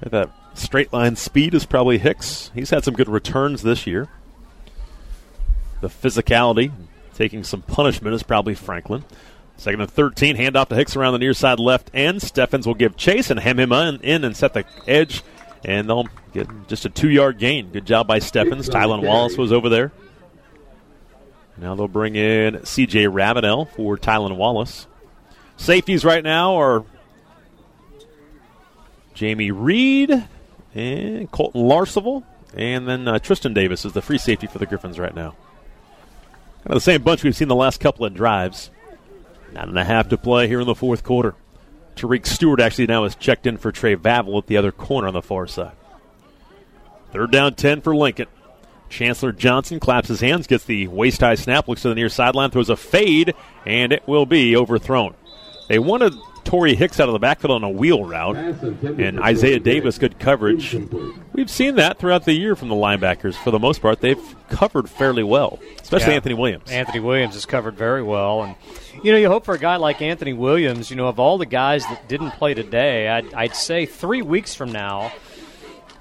[0.00, 2.50] That straight line speed is probably Hicks.
[2.54, 4.08] He's had some good returns this year.
[5.80, 6.72] The physicality,
[7.14, 9.04] taking some punishment, is probably Franklin.
[9.56, 12.20] Second and 13, handoff to Hicks around the near side left end.
[12.20, 15.22] Steffens will give chase and hem him in, and set the edge,
[15.64, 17.70] and they'll get just a two yard gain.
[17.70, 18.68] Good job by Steffens.
[18.68, 19.92] Tylen Wallace was over there.
[21.56, 24.86] Now they'll bring in CJ Ravenel for Tylen Wallace.
[25.56, 26.84] Safeties right now are
[29.14, 30.26] Jamie Reed
[30.74, 32.24] and Colton Larseval,
[32.56, 35.36] and then uh, Tristan Davis is the free safety for the Griffins right now.
[36.64, 38.70] Kind of the same bunch we've seen the last couple of drives.
[39.52, 41.34] Nine and a half to play here in the fourth quarter.
[41.96, 45.14] Tariq Stewart actually now is checked in for Trey Vavel at the other corner on
[45.14, 45.72] the far side.
[47.12, 48.28] Third down 10 for Lincoln.
[48.88, 52.50] Chancellor Johnson claps his hands, gets the waist high snap, looks to the near sideline,
[52.50, 53.34] throws a fade,
[53.66, 55.14] and it will be overthrown.
[55.68, 56.14] They wanted
[56.44, 60.76] Torrey Hicks out of the backfield on a wheel route, and Isaiah Davis, good coverage.
[61.32, 63.34] We've seen that throughout the year from the linebackers.
[63.34, 66.16] For the most part, they've covered fairly well, especially Yeah.
[66.16, 66.70] Anthony Williams.
[66.70, 68.54] Anthony Williams is covered very well, and
[69.02, 70.90] you know you hope for a guy like Anthony Williams.
[70.90, 74.54] You know, of all the guys that didn't play today, I'd, I'd say three weeks
[74.54, 75.12] from now,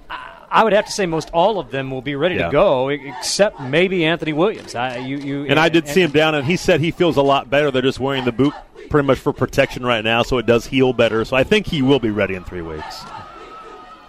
[0.10, 2.48] I- I would have to say most all of them will be ready Yeah.
[2.48, 4.76] to go, except maybe Anthony Williams.
[4.76, 7.22] I, you, you, And I did see him down, and he said he feels a
[7.22, 7.72] lot better.
[7.72, 8.54] They're just wearing the boot
[8.92, 11.26] pretty much for protection right now, so it does heal better.
[11.26, 13.04] So I think he will be ready in three weeks.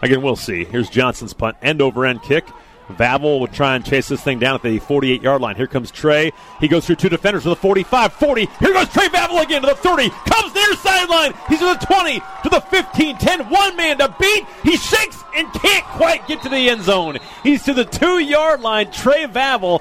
[0.03, 0.65] Again, we'll see.
[0.65, 2.45] Here's Johnson's punt, end over end kick.
[2.89, 5.55] Vavel would try and chase this thing down at the 48 yard line.
[5.55, 6.33] Here comes Trey.
[6.61, 8.47] He goes through two defenders to the 45, 40.
[8.59, 10.11] Here goes Trey Vavel again to the 30.
[10.11, 11.33] Comes near sideline.
[11.49, 13.41] He's to the 20, to the 15, 10.
[13.49, 14.45] One man to beat.
[14.65, 17.19] He shakes and can't quite get to the end zone.
[17.45, 18.91] He's to the two yard line.
[18.91, 19.81] Trey Vavel.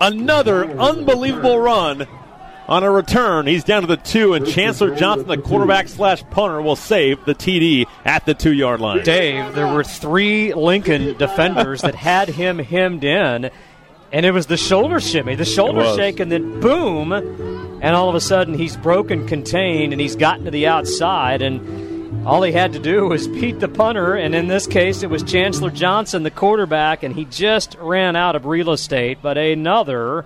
[0.00, 2.08] Another unbelievable run
[2.70, 3.48] on a return.
[3.48, 7.34] He's down to the two, and Chancellor Johnson, the quarterback slash punter, will save the
[7.34, 9.02] TD at the two yard line.
[9.02, 13.50] Dave, there were three Lincoln defenders that had him hemmed in,
[14.12, 18.14] and it was the shoulder shimmy, the shoulder shake, and then boom, and all of
[18.14, 22.72] a sudden he's broken contained and he's gotten to the outside, and all he had
[22.74, 26.30] to do was beat the punter, and in this case it was Chancellor Johnson, the
[26.30, 30.24] quarterback, and he just ran out of real estate, but another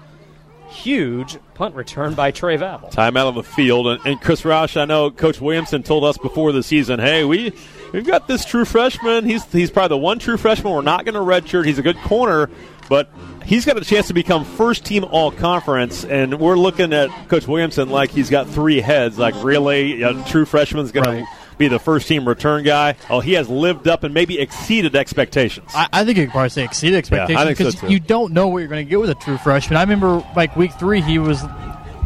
[0.74, 2.90] huge punt return by Trey Vavel.
[2.90, 4.80] Time out on the field, and, and Chris Roush.
[4.80, 7.52] I know Coach Williamson told us before the season, "Hey, we
[7.92, 9.24] we've got this true freshman.
[9.24, 11.64] He's he's probably the one true freshman we're not going to redshirt.
[11.66, 12.50] He's a good corner,
[12.88, 13.08] but
[13.44, 16.04] he's got a chance to become first team All Conference.
[16.04, 19.18] And we're looking at Coach Williamson like he's got three heads.
[19.18, 21.24] Like really, a true freshman's going Right.
[21.24, 22.96] to." Be the first team return guy.
[23.08, 25.70] Oh, he has lived up and maybe exceeded expectations.
[25.74, 28.32] I, I think you could probably say exceeded expectations I think so, because you don't
[28.32, 29.76] know what you're going to get with a true freshman.
[29.76, 31.42] I remember like week three, he was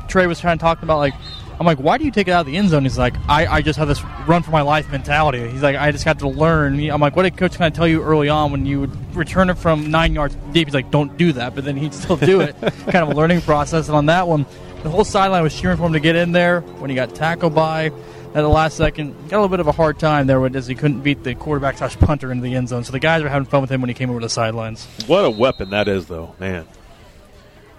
[0.08, 1.14] Trey was trying to talk about like.
[1.60, 2.84] I'm like, why do you take it out of the end zone?
[2.84, 5.50] He's like, I, I just have this run for my life mentality.
[5.50, 6.78] He's like, I just got to learn.
[6.88, 9.50] I'm like, what did coach kind of tell you early on when you would return
[9.50, 10.68] it from nine yards deep?
[10.68, 12.54] He's like, don't do that, but then he'd still do it.
[12.60, 13.88] kind of a learning process.
[13.88, 14.46] And on that one,
[14.84, 16.60] the whole sideline was cheering for him to get in there.
[16.60, 17.90] When he got tackled by
[18.34, 20.74] at the last second, got a little bit of a hard time there as he
[20.74, 22.84] couldn't beat the quarterback slash punter into the end zone.
[22.84, 24.86] So the guys were having fun with him when he came over the sidelines.
[25.06, 26.66] What a weapon that is, though, man.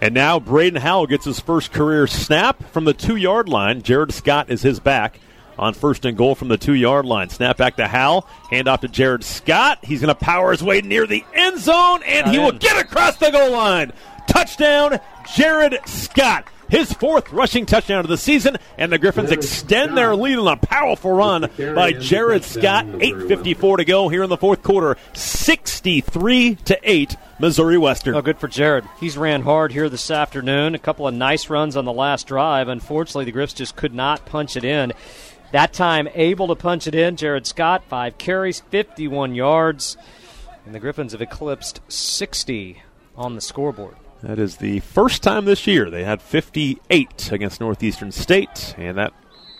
[0.00, 3.82] And now Braden Howell gets his first career snap from the two yard line.
[3.82, 5.20] Jared Scott is his back
[5.58, 7.28] on first and goal from the two yard line.
[7.28, 8.26] Snap back to Howell.
[8.50, 9.84] Hand off to Jared Scott.
[9.84, 13.16] He's going to power his way near the end zone, and he will get across
[13.16, 13.92] the goal line.
[14.26, 15.00] Touchdown,
[15.34, 16.46] Jared Scott.
[16.70, 20.56] His fourth rushing touchdown of the season, and the Griffins extend their lead on a
[20.56, 22.86] powerful run by Jared Scott.
[22.86, 24.96] 8.54 to go here in the fourth quarter.
[25.12, 28.14] 63 to 8, Missouri Western.
[28.14, 28.84] Oh, good for Jared.
[29.00, 30.74] He's ran hard here this afternoon.
[30.74, 32.68] A couple of nice runs on the last drive.
[32.68, 34.92] Unfortunately, the Griffs just could not punch it in.
[35.52, 37.16] That time, able to punch it in.
[37.16, 39.96] Jared Scott, five carries, 51 yards.
[40.64, 42.82] And the Griffins have eclipsed 60
[43.16, 43.96] on the scoreboard.
[44.22, 49.14] That is the first time this year they had 58 against Northeastern State, and that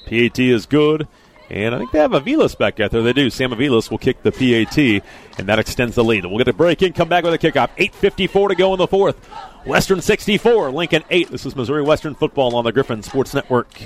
[0.06, 1.08] PAT is good.
[1.48, 3.02] And I think they have Avilas back out there.
[3.02, 3.28] They do.
[3.28, 5.02] Sam Avilas will kick the PAT,
[5.38, 6.24] and that extends the lead.
[6.24, 7.70] We'll get a break in, come back with a kickoff.
[7.76, 9.16] 8.54 to go in the fourth.
[9.64, 11.28] Western 64, Lincoln 8.
[11.30, 13.80] This is Missouri Western football on the Griffin Sports Network.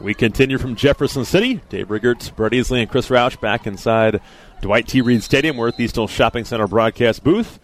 [0.00, 1.60] We continue from Jefferson City.
[1.68, 4.20] Dave Riggert, Brett Easley, and Chris Roush back inside
[4.62, 5.00] Dwight T.
[5.00, 5.56] Reed Stadium.
[5.56, 7.60] We're at the East Hills Shopping Center broadcast booth.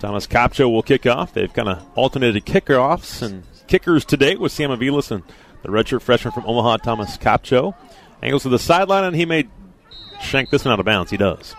[0.00, 1.34] Thomas Copcho will kick off.
[1.34, 5.22] They've kind of alternated kickoffs and kickers today with Sam Avilas and
[5.62, 7.74] the redshirt freshman from Omaha, Thomas Copcho.
[8.22, 9.46] Angles to the sideline, and he may
[10.22, 11.10] shank this one out of bounds.
[11.10, 11.54] He does.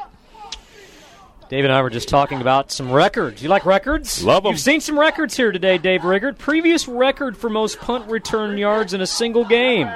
[1.49, 3.43] Dave and I were just talking about some records.
[3.43, 4.23] You like records?
[4.23, 4.53] Love them.
[4.53, 6.37] You've seen some records here today, Dave Riggert.
[6.37, 9.89] Previous record for most punt return yards in a single game.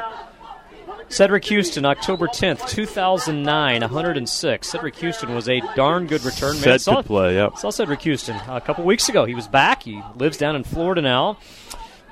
[1.09, 4.67] Cedric Houston, October 10th, 2009, 106.
[4.67, 6.79] Cedric Houston was a darn good return man.
[6.79, 7.57] Could play, yep.
[7.57, 9.25] Saw Cedric Houston a couple weeks ago.
[9.25, 9.83] He was back.
[9.83, 11.37] He lives down in Florida now.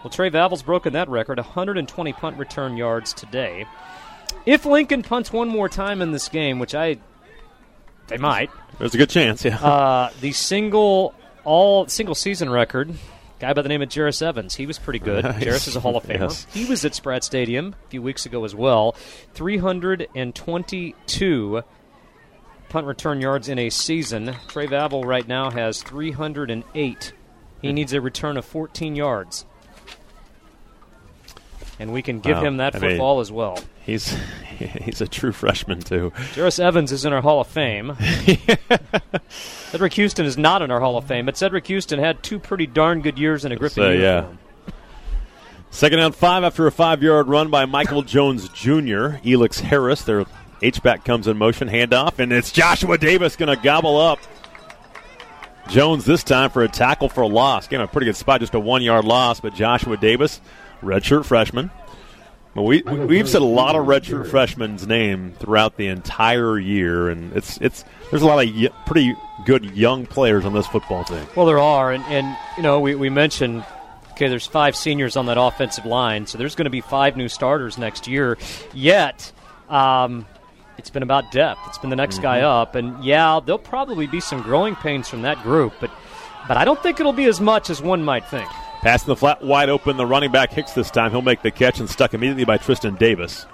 [0.03, 3.65] Well, Trey Vavel's broken that record, 120 punt return yards today.
[4.45, 6.97] If Lincoln punts one more time in this game, which I
[8.07, 9.57] they might, There's a good chance, yeah.
[9.63, 11.15] uh, the single
[11.45, 12.93] all single season record,
[13.43, 14.55] guy by the name of Jarris Evans.
[14.55, 15.25] He was pretty good.
[15.25, 15.43] Nice.
[15.43, 16.29] Jarris is a Hall of Famer.
[16.29, 16.47] Yes.
[16.53, 18.95] He was at Spratt Stadium a few weeks ago as well.
[19.33, 21.63] 322
[22.69, 24.33] punt return yards in a season.
[24.47, 27.13] Trey Vavel right now has 308.
[27.61, 29.45] He needs a return of 14 yards.
[31.79, 32.43] And we can give Wow.
[32.43, 33.57] him that I mean- football as well.
[33.85, 34.15] he's
[34.57, 36.11] he's a true freshman, too.
[36.33, 37.95] Jarris Evans is in our Hall of Fame.
[39.71, 42.67] Cedric Houston is not in our Hall of Fame, but Cedric Houston had two pretty
[42.67, 44.15] darn good years in a Griffin So, yeah.
[44.15, 44.37] uniform.
[45.71, 49.17] Second down five after a five yard run by Michael Jones Jr.
[49.25, 50.25] Elix Harris, their
[50.61, 54.19] H-back comes in motion, handoff, and it's Joshua Davis going to gobble up.
[55.69, 57.67] Jones this time for a tackle for a loss.
[57.67, 60.39] Gave him a pretty good spot, just a one yard loss, but Joshua Davis,
[60.83, 61.71] redshirt freshman.
[62.55, 67.35] Well, we we've said a lot of redshirt freshmen's name throughout the entire year, and
[67.35, 69.15] it's it's there's a lot of y- pretty
[69.45, 71.25] good young players on this football team.
[71.35, 73.65] Well, there are, and, and you know, we, we mentioned
[74.11, 77.27] okay, there's five seniors on that offensive line, so there's going to be five new
[77.27, 78.37] starters next year.
[78.71, 79.31] Yet,
[79.67, 80.27] um,
[80.77, 81.59] it's been about depth.
[81.67, 85.23] It's been the next guy up, and yeah, there'll probably be some growing pains from
[85.23, 85.89] that group, but
[86.47, 88.49] but I don't think it'll be as much as one might think.
[88.83, 91.11] Passing the flat wide open, the running back Hicks this time.
[91.11, 93.45] He'll make the catch and stuck immediately by Tristan Davis.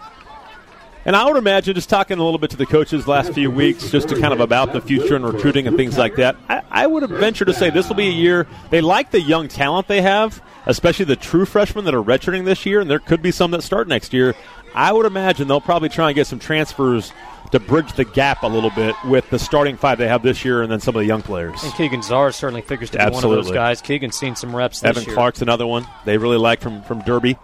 [1.05, 3.91] And I would imagine, just talking a little bit to the coaches last few weeks,
[3.91, 6.87] just to kind of about the future and recruiting and things like that, I, I
[6.87, 10.01] would venture to say this will be a year they like the young talent they
[10.01, 13.51] have, especially the true freshmen that are redshirting this year, and there could be some
[13.51, 14.33] that start next year.
[14.73, 17.13] I would imagine they'll probably try and get some transfers
[17.51, 20.61] to bridge the gap a little bit with the starting five they have this year
[20.61, 21.63] and then some of the young players.
[21.63, 23.81] And Keegan Czar certainly figures to be one of those guys.
[23.81, 25.15] Keegan's seen some reps this Evan year.
[25.15, 27.37] Clark's another one they really like from, from Derby.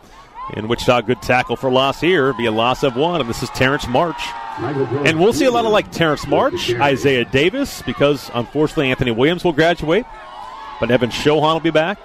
[0.54, 2.32] In Wichita, good tackle for loss here.
[2.34, 4.22] Be a loss of one, and this is Terrence March.
[4.60, 9.44] And we'll see a lot of like Terrence March, Isaiah Davis, because unfortunately Anthony Williams
[9.44, 10.06] will graduate,
[10.80, 11.98] but Evan Shohan will be back.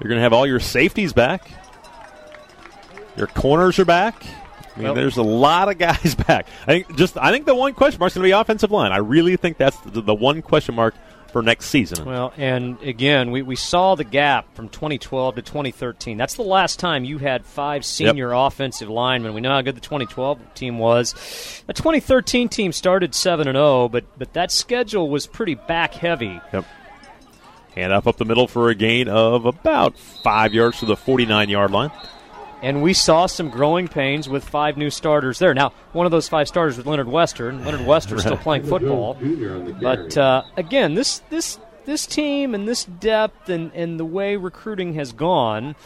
[0.00, 1.50] You're going to have all your safeties back.
[3.16, 4.24] Your corners are back.
[4.74, 6.46] I mean, Well- there's a lot of guys back.
[6.66, 8.92] I think just I think the one question mark is going to be offensive line.
[8.92, 10.94] I really think that's the, the one question mark
[11.32, 12.04] for next season.
[12.04, 16.16] Well, and again, we, we saw the gap from 2012 to 2013.
[16.16, 19.34] That's the last time you had five senior offensive linemen.
[19.34, 21.12] We know how good the 2012 team was.
[21.66, 26.40] The 2013 team started 7 and 0, but but that schedule was pretty back heavy.
[26.52, 26.64] Yep.
[27.74, 31.48] Hand off up the middle for a gain of about five yards to the 49
[31.48, 31.90] yard line.
[32.64, 35.52] And we saw some growing pains with five new starters there.
[35.52, 37.62] Now, one of those five starters was Leonard Western.
[37.62, 39.18] Leonard Western still playing football.
[39.82, 44.94] But uh, again, this this this team and this depth and, and the way recruiting
[44.94, 45.76] has gone,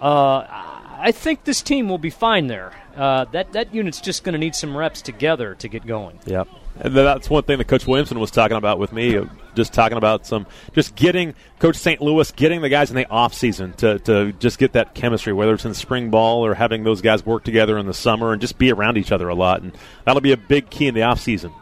[0.00, 2.72] uh, I think this team will be fine there.
[2.94, 6.20] Uh, that that unit's just going to need some reps together to get going.
[6.26, 6.46] Yep.
[6.82, 9.98] And that's one thing that Coach Williamson was talking about with me, uh, just talking
[9.98, 12.00] about some, just getting Coach St.
[12.00, 15.52] Louis, getting the guys in the off season to, to just get that chemistry, whether
[15.52, 18.56] it's in spring ball or having those guys work together in the summer and just
[18.56, 19.60] be around each other a lot.
[19.60, 21.52] And that'll be a big key in the off season.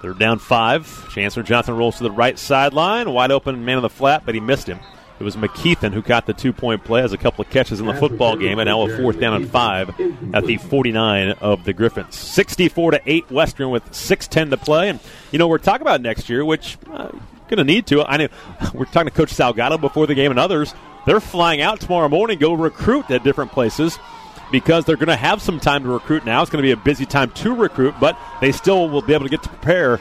[0.00, 1.10] They're down five.
[1.12, 4.40] Chancellor Johnson rolls to the right sideline, wide open man of the flat, but he
[4.40, 4.78] missed him.
[5.18, 7.86] It was McKeithen who got the two point play, has a couple of catches in
[7.86, 9.88] the football game, and now a fourth down and five
[10.32, 12.14] at the 49 of the Griffins.
[12.14, 14.88] 64 to 8 Western with 6.10 to play.
[14.88, 15.00] And,
[15.32, 17.10] you know, we're talking about next year, which uh,
[17.48, 18.04] going to need to.
[18.04, 18.28] I know
[18.74, 20.74] we're talking to Coach Salgado before the game and others.
[21.06, 23.98] They're flying out tomorrow morning, go recruit at different places
[24.52, 26.42] because they're going to have some time to recruit now.
[26.42, 29.24] It's going to be a busy time to recruit, but they still will be able
[29.24, 30.00] to get to prepare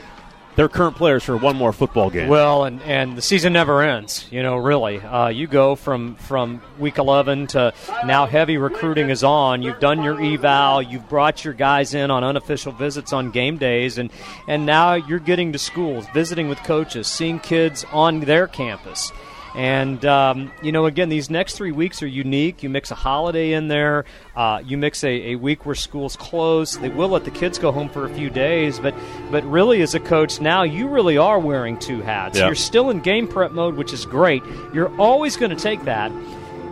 [0.57, 2.27] their current players for one more football game.
[2.27, 4.25] Well, and, and the season never ends.
[4.31, 7.73] You know, really, uh, you go from from week 11 to
[8.05, 8.25] now.
[8.25, 9.61] Heavy recruiting is on.
[9.61, 10.81] You've done your eval.
[10.81, 14.11] You've brought your guys in on unofficial visits on game days, and
[14.47, 19.11] and now you're getting to schools, visiting with coaches, seeing kids on their campus.
[19.55, 22.63] And, um, you know, again, these next three weeks are unique.
[22.63, 24.05] You mix a holiday in there,
[24.35, 26.81] uh, you mix a, a week where school's closed.
[26.81, 28.93] They will let the kids go home for a few days, but,
[29.31, 32.37] but really, as a coach, now you really are wearing two hats.
[32.37, 32.45] Yeah.
[32.47, 34.43] You're still in game prep mode, which is great.
[34.73, 36.11] You're always going to take that.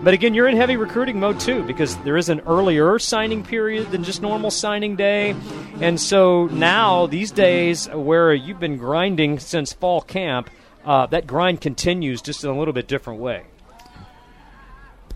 [0.03, 3.89] But again, you're in heavy recruiting mode too because there is an earlier signing period
[3.89, 5.35] than just normal signing day.
[5.81, 10.52] And so now, these days where you've been grinding since fall camp,
[10.86, 13.44] uh, that grind continues just in a little bit different way.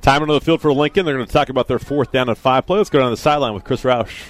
[0.01, 1.05] Time into the field for Lincoln.
[1.05, 2.77] They're going to talk about their fourth down and five play.
[2.77, 4.29] Let's go down the sideline with Chris Roush.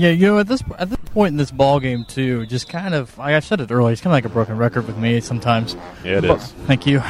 [0.00, 2.94] Yeah, you know, at this at this point in this ball game too, just kind
[2.94, 5.20] of like I said it earlier, it's kind of like a broken record with me
[5.20, 5.76] sometimes.
[6.02, 6.52] Yeah, it But- is.
[6.66, 7.02] Thank you.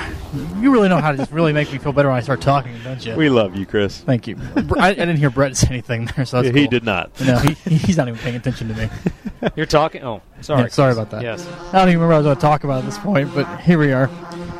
[0.59, 2.75] You really know how to just really make me feel better when I start talking,
[2.83, 3.15] don't you?
[3.15, 4.01] We love you, Chris.
[4.01, 4.37] Thank you.
[4.77, 6.71] I, I didn't hear Brett say anything there, so that's He cool.
[6.71, 7.13] did not.
[7.21, 8.89] No, he, he's not even paying attention to me.
[9.57, 10.03] You're talking.
[10.03, 10.63] Oh, sorry.
[10.63, 11.23] Yeah, sorry about that.
[11.23, 11.47] Yes.
[11.73, 13.61] I don't even remember what I was going to talk about at this point, but
[13.61, 14.11] here we are.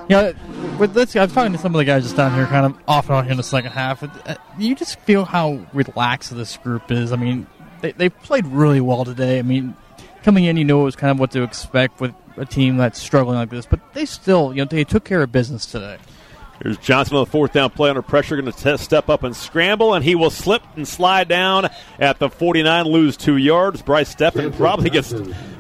[0.09, 0.35] You know,
[0.79, 2.77] with this, I was talking to some of the guys just down here, kind of
[2.87, 4.03] off and on here in the second half.
[4.05, 7.13] Uh, You just feel how relaxed this group is.
[7.13, 7.47] I mean,
[7.81, 9.39] they they played really well today.
[9.39, 9.75] I mean,
[10.23, 13.01] coming in, you know, it was kind of what to expect with a team that's
[13.01, 15.99] struggling like this, but they still, you know, they took care of business today.
[16.63, 19.95] Here's Johnson on the fourth down play under pressure, going to step up and scramble,
[19.95, 23.81] and he will slip and slide down at the 49, lose two yards.
[23.81, 25.15] Bryce Steffen probably gets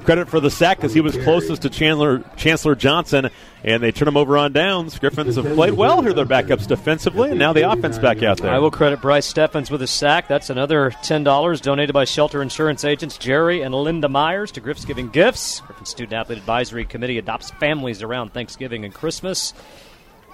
[0.05, 3.31] credit for the sack because he was closest to Chandler Chancellor Johnson,
[3.64, 4.98] and they turn him over on downs.
[4.98, 8.51] Griffins have played well here, their backups defensively, and now the offense back out there.
[8.51, 10.28] I will credit Bryce Steffens with a sack.
[10.28, 15.09] That's another $10 donated by Shelter Insurance agents Jerry and Linda Myers to Griff's Giving
[15.09, 15.60] Gifts.
[15.60, 19.55] Griffin Student Athlete Advisory Committee adopts families around Thanksgiving and Christmas.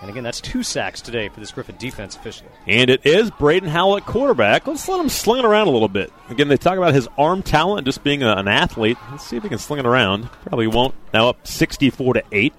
[0.00, 2.50] And again, that's two sacks today for this Griffin defense officially.
[2.66, 4.66] And it is Braden Howell at quarterback.
[4.66, 6.12] Let's let him sling it around a little bit.
[6.28, 8.98] Again, they talk about his arm talent, just being a, an athlete.
[9.10, 10.30] Let's see if he can sling it around.
[10.44, 10.94] Probably won't.
[11.14, 12.52] Now up 64 to 8.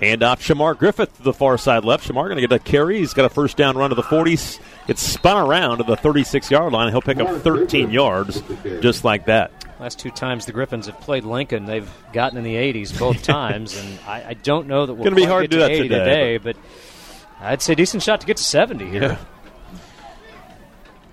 [0.00, 2.08] Hand off Shamar Griffith to the far side left.
[2.08, 2.98] Shamar going to get a carry.
[2.98, 4.60] He's got a first down run to the 40s.
[4.86, 6.90] It's spun around to the 36 yard line.
[6.92, 8.42] He'll pick up 13 yards
[8.80, 9.50] just like that.
[9.80, 13.76] Last two times the Griffins have played Lincoln, they've gotten in the 80s both times,
[13.76, 15.98] and I, I don't know that we'll Gonna be hard to do that 80 today,
[15.98, 16.56] today, but
[17.40, 19.02] I'd say decent shot to get to 70 here.
[19.02, 19.18] Yeah.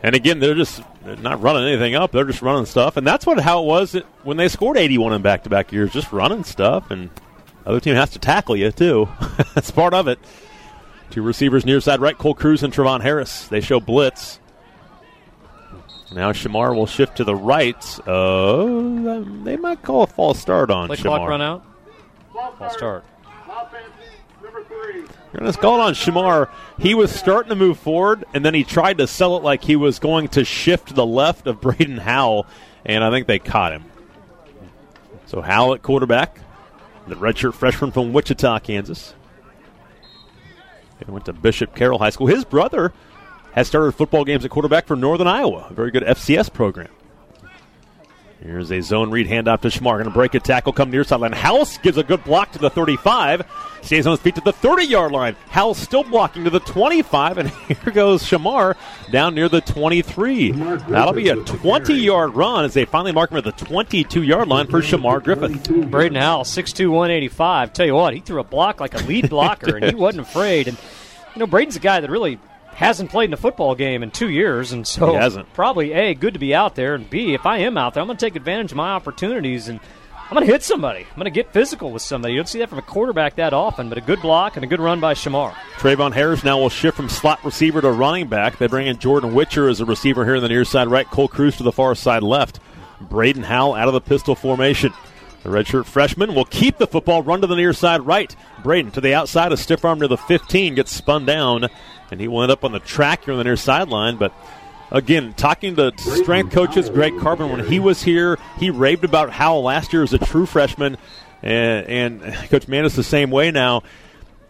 [0.01, 2.11] And again, they're just they're not running anything up.
[2.11, 3.93] They're just running stuff, and that's what how it was
[4.23, 7.09] when they scored 81 in back-to-back years, just running stuff, and
[7.65, 9.09] other team has to tackle you too.
[9.55, 10.19] that's part of it.
[11.09, 13.47] Two receivers near side right, Cole Cruz and Trevon Harris.
[13.47, 14.39] They show blitz.
[16.11, 17.83] Now Shamar will shift to the right.
[18.07, 21.01] Uh, they might call a false start on Play Shamar.
[21.03, 21.65] clock run out.
[22.31, 23.03] False start.
[23.49, 23.85] Offense,
[24.43, 25.01] number three.
[25.31, 26.49] They're going to call on Shamar.
[26.79, 29.75] He was starting to move forward, and then he tried to sell it like he
[29.75, 32.45] was going to shift to the left of Braden Howell,
[32.85, 33.85] and I think they caught him.
[35.25, 36.39] So Howell at quarterback,
[37.07, 39.15] the redshirt freshman from Wichita, Kansas.
[41.03, 42.27] He went to Bishop Carroll High School.
[42.27, 42.93] His brother
[43.55, 46.89] has started football games at quarterback for Northern Iowa, a very good FCS program.
[48.41, 49.93] Here's a zone read handoff to Shamar.
[49.93, 51.31] Going to break a tackle, come near sideline.
[51.31, 53.43] House gives a good block to the 35.
[53.81, 55.35] Stays on his feet to the 30 yard line.
[55.47, 57.37] House still blocking to the 25.
[57.39, 58.75] And here goes Shamar
[59.09, 60.51] down near the 23.
[60.51, 64.47] That'll be a 20 yard run as they finally mark him at the 22 yard
[64.47, 65.89] line for Shamar Griffith.
[65.89, 67.73] Braden Howell, 6'2", 185.
[67.73, 70.67] Tell you what, he threw a block like a lead blocker, and he wasn't afraid.
[70.67, 70.77] And
[71.35, 72.37] you know, Braden's a guy that really
[72.75, 75.51] hasn't played in a football game in two years, and so He hasn't.
[75.53, 78.07] probably a good to be out there, and b if I am out there, I'm
[78.07, 79.79] going to take advantage of my opportunities and.
[80.27, 81.01] I'm going to hit somebody.
[81.01, 82.33] I'm going to get physical with somebody.
[82.33, 84.67] You don't see that from a quarterback that often, but a good block and a
[84.67, 85.51] good run by Shamar.
[85.77, 88.57] Trayvon Harris now will shift from slot receiver to running back.
[88.57, 91.05] They bring in Jordan Witcher as a receiver here in the near side right.
[91.05, 92.59] Cole Cruz to the far side left.
[93.01, 94.91] Braden Howell out of the pistol formation.
[95.43, 98.35] The redshirt freshman will keep the football, run to the near side right.
[98.63, 101.67] Braden to the outside, a stiff arm to the 15, gets spun down,
[102.11, 104.17] and he will end up on the track here on the near sideline.
[104.17, 104.33] But
[104.91, 109.57] again, talking to strength coaches, Greg Carbon, when he was here, he raved about how
[109.57, 110.97] last year as a true freshman,
[111.41, 113.83] and, and Coach Manis the same way now.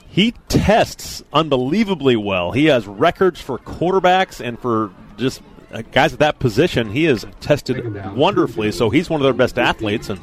[0.07, 2.53] He tests unbelievably well.
[2.53, 5.41] He has records for quarterbacks and for just
[5.73, 6.89] uh, guys at that position.
[6.89, 10.21] He has tested wonderfully, so he's one of their best athletes, and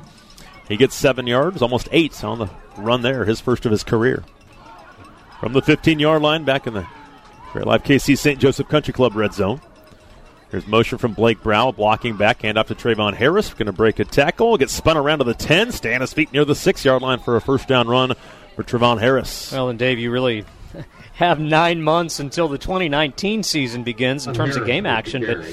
[0.66, 2.48] he gets seven yards, almost eight on the
[2.78, 4.24] run there, his first of his career.
[5.40, 6.86] From the 15 yard line, back in the
[7.53, 8.39] Great Life KC St.
[8.39, 9.61] Joseph Country Club red zone.
[10.51, 13.53] Here's motion from Blake Brown, blocking back, hand off to Trayvon Harris.
[13.53, 16.33] Going to break a tackle, gets spun around to the 10, stay on his feet
[16.33, 18.15] near the six yard line for a first down run
[18.57, 19.53] for Trayvon Harris.
[19.53, 20.47] Well, and Dave, you really
[21.12, 25.23] have nine months until the 2019 season begins in terms of game action.
[25.27, 25.45] But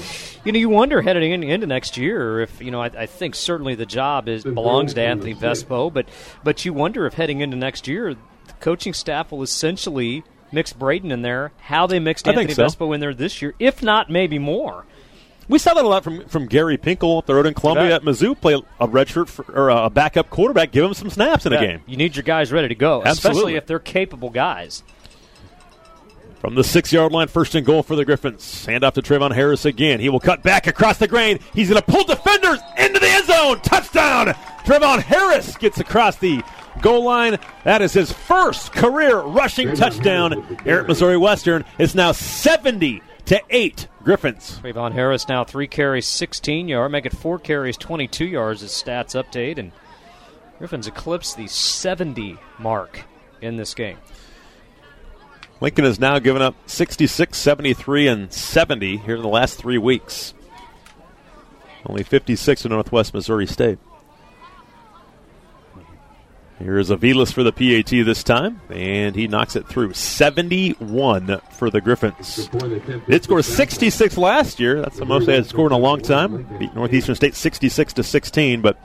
[0.44, 2.80] you know, you wonder heading in, into next year if you know.
[2.80, 6.08] I, I think certainly the job is belongs to Anthony Vespo, but
[6.42, 11.10] but you wonder if heading into next year, the coaching staff will essentially mix Braden
[11.10, 11.52] in there.
[11.60, 12.64] How they mixed I Anthony so.
[12.64, 14.84] Vespo in there this year, if not maybe more.
[15.48, 18.02] We saw that a lot from from Gary Pinkel up the road in Columbia at
[18.02, 18.40] Mizzou.
[18.40, 21.82] Play a redshirt for, or a backup quarterback, give him some snaps in a game.
[21.86, 24.84] You need your guys ready to go, especially if they're capable guys.
[26.40, 28.64] From the six yard line, first and goal for the Griffins.
[28.64, 30.00] Hand off to Trayvon Harris again.
[30.00, 31.38] He will cut back across the grain.
[31.52, 33.60] He's going to pull defenders into the end zone.
[33.60, 34.28] Touchdown!
[34.64, 36.42] Trayvon Harris gets across the
[36.80, 37.38] goal line.
[37.64, 41.64] That is his first career rushing touchdown here at Missouri Western.
[41.78, 44.58] It's now 70 to 8 Griffins.
[44.62, 48.60] Trayvon Harris now three carries, 16 yard, make it four carries, 22 yards.
[48.62, 49.72] His stats update, and
[50.58, 53.04] Griffins eclipsed the 70 mark
[53.40, 53.98] in this game.
[55.60, 60.32] Lincoln has now given up 66, 73, and 70 here in the last three weeks.
[61.86, 63.78] Only 56 in Northwest Missouri State.
[66.60, 69.94] Here is Avilas for the PAT this time, and he knocks it through.
[69.94, 72.50] 71 for the Griffins.
[73.08, 74.82] It scored 66 last year.
[74.82, 76.46] That's the most they had scored in a long time.
[76.58, 78.78] Beat Northeastern State 66 to 16, but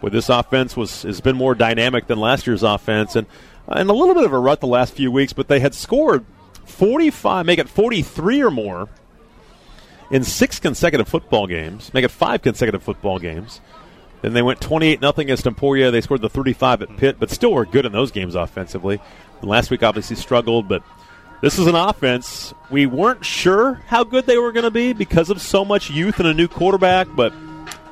[0.00, 3.26] with this offense was has been more dynamic than last year's offense, and
[3.68, 5.34] uh, and a little bit of a rut the last few weeks.
[5.34, 6.24] But they had scored
[6.64, 8.88] 45, make it 43 or more
[10.10, 13.60] in six consecutive football games, make it five consecutive football games.
[14.22, 15.90] Then they went 28 nothing against Emporia.
[15.90, 19.00] They scored the 35 at Pitt, but still were good in those games offensively.
[19.42, 20.82] Last week obviously struggled, but
[21.40, 22.52] this is an offense.
[22.68, 26.18] We weren't sure how good they were going to be because of so much youth
[26.18, 27.32] and a new quarterback, but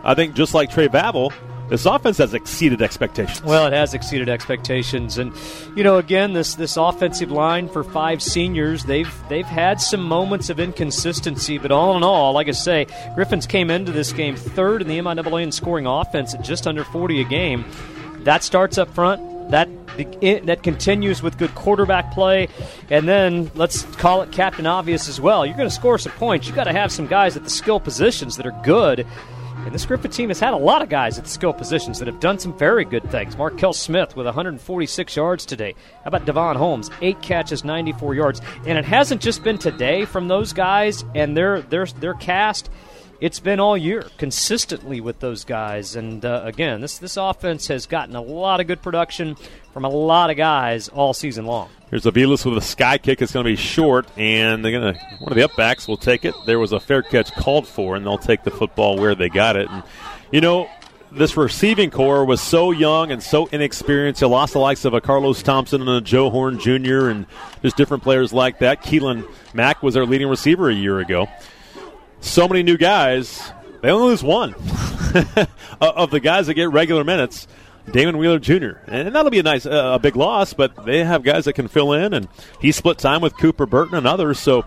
[0.04, 1.32] I think just like Trey Vavel,
[1.68, 3.42] this offense has exceeded expectations.
[3.42, 5.32] Well, it has exceeded expectations, and
[5.76, 10.50] you know, again, this this offensive line for five seniors, they've they've had some moments
[10.50, 14.82] of inconsistency, but all in all, like I say, Griffins came into this game third
[14.82, 17.64] in the MIAA in scoring offense at just under 40 a game.
[18.20, 19.50] That starts up front.
[19.50, 19.68] that
[20.44, 22.48] that continues with good quarterback play,
[22.88, 25.44] and then let's call it captain obvious as well.
[25.44, 26.46] You're going to score some points.
[26.46, 29.06] You've got to have some guys at the skill positions that are good.
[29.68, 32.08] And this Griffin team has had a lot of guys at the skill positions that
[32.08, 33.36] have done some very good things.
[33.36, 35.74] Markel Smith with 146 yards today.
[36.04, 36.88] How about Devon Holmes?
[37.02, 38.40] Eight catches, 94 yards.
[38.64, 42.70] And it hasn't just been today from those guys and their their their cast.
[43.20, 45.96] It's been all year consistently with those guys.
[45.96, 49.36] And uh, again, this this offense has gotten a lot of good production
[49.72, 51.68] from a lot of guys all season long.
[51.90, 53.20] Here's Avilas with a sky kick.
[53.20, 56.24] It's going to be short, and they're going to one of the upbacks will take
[56.24, 56.34] it.
[56.46, 59.56] There was a fair catch called for, and they'll take the football where they got
[59.56, 59.68] it.
[59.68, 59.82] And
[60.30, 60.70] you know,
[61.10, 64.20] this receiving core was so young and so inexperienced.
[64.20, 67.08] You lost the likes of a Carlos Thompson and a Joe Horn Jr.
[67.08, 67.26] and
[67.62, 68.84] just different players like that.
[68.84, 71.26] Keelan Mack was their leading receiver a year ago.
[72.20, 73.52] So many new guys.
[73.80, 74.54] They only lose one
[75.80, 77.46] of the guys that get regular minutes.
[77.90, 78.80] Damon Wheeler Jr.
[78.86, 81.68] And that'll be a nice, uh, a big loss, but they have guys that can
[81.68, 82.28] fill in, and
[82.60, 84.38] he split time with Cooper Burton and others.
[84.38, 84.66] So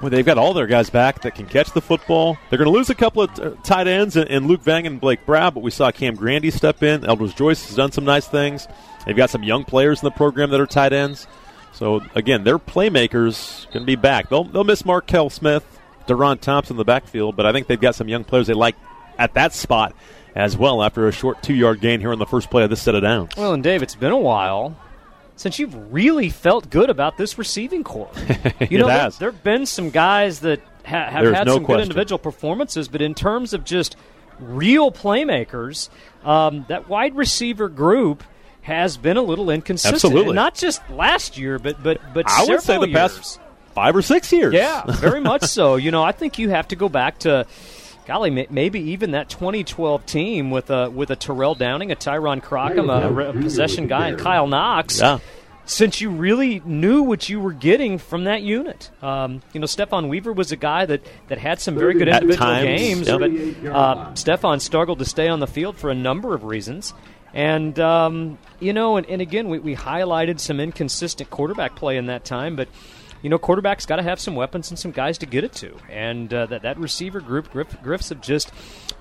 [0.00, 2.36] well, they've got all their guys back that can catch the football.
[2.50, 5.24] They're going to lose a couple of t- tight ends and Luke Vang and Blake
[5.24, 7.04] Brown, but we saw Cam Grandy step in.
[7.04, 8.66] Elders Joyce has done some nice things.
[9.06, 11.26] They've got some young players in the program that are tight ends.
[11.72, 14.28] So again, their playmakers going to be back.
[14.28, 15.73] They'll they'll miss Markel Smith,
[16.06, 18.76] Deron Thompson in the backfield, but I think they've got some young players they like
[19.18, 19.94] at that spot
[20.34, 22.82] as well after a short two yard gain here in the first play of this
[22.82, 23.32] set of downs.
[23.36, 24.76] Well, and Dave, it's been a while
[25.36, 28.10] since you've really felt good about this receiving core.
[28.70, 31.64] You know, there, there, have been some guys that ha- have There's had no some
[31.64, 31.80] question.
[31.80, 33.96] good individual performances, but in terms of just
[34.38, 35.88] real playmakers,
[36.24, 38.24] um, that wide receiver group
[38.62, 39.96] has been a little inconsistent.
[39.96, 40.34] Absolutely.
[40.34, 42.96] Not just last year, but but but I would say the years.
[42.96, 43.40] past
[43.74, 44.54] five or six years.
[44.54, 45.76] Yeah, very much so.
[45.76, 47.46] You know, I think you have to go back to
[48.06, 52.90] golly, maybe even that 2012 team with a with a Terrell Downing, a Tyron Crockham,
[52.90, 55.00] a, a possession guy, and Kyle Knox.
[55.00, 55.18] Yeah.
[55.66, 60.08] Since you really knew what you were getting from that unit, um, you know, Stefan
[60.08, 63.18] Weaver was a guy that, that had some very good individual times, games, yep.
[63.18, 66.92] but uh, Stefan struggled to stay on the field for a number of reasons.
[67.32, 72.06] And, um, you know, and, and again, we, we highlighted some inconsistent quarterback play in
[72.06, 72.68] that time, but
[73.24, 75.74] you know, quarterbacks got to have some weapons and some guys to get it to.
[75.88, 78.52] And uh, that, that receiver group, Griff, Griffs have just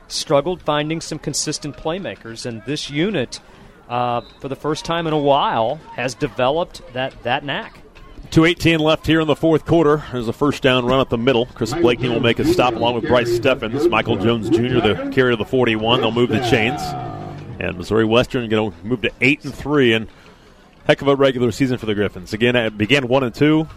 [0.07, 2.45] struggled finding some consistent playmakers.
[2.45, 3.41] And this unit,
[3.89, 7.81] uh, for the first time in a while, has developed that, that knack.
[8.31, 10.01] 218 left here in the fourth quarter.
[10.13, 11.45] There's a first down run up the middle.
[11.47, 13.89] Chris Blakeney will make a stop along with Bryce Steffens.
[13.89, 15.99] Michael Jones Jr., the carrier of the 41.
[15.99, 16.81] They'll move the chains.
[17.59, 19.93] And Missouri Western going to move to 8 and 3.
[19.93, 20.07] And
[20.85, 22.31] heck of a regular season for the Griffins.
[22.31, 23.67] Again, it began 1 and 2.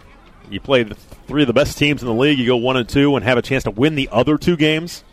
[0.49, 2.39] You play three of the best teams in the league.
[2.39, 5.03] You go one and two and have a chance to win the other two games.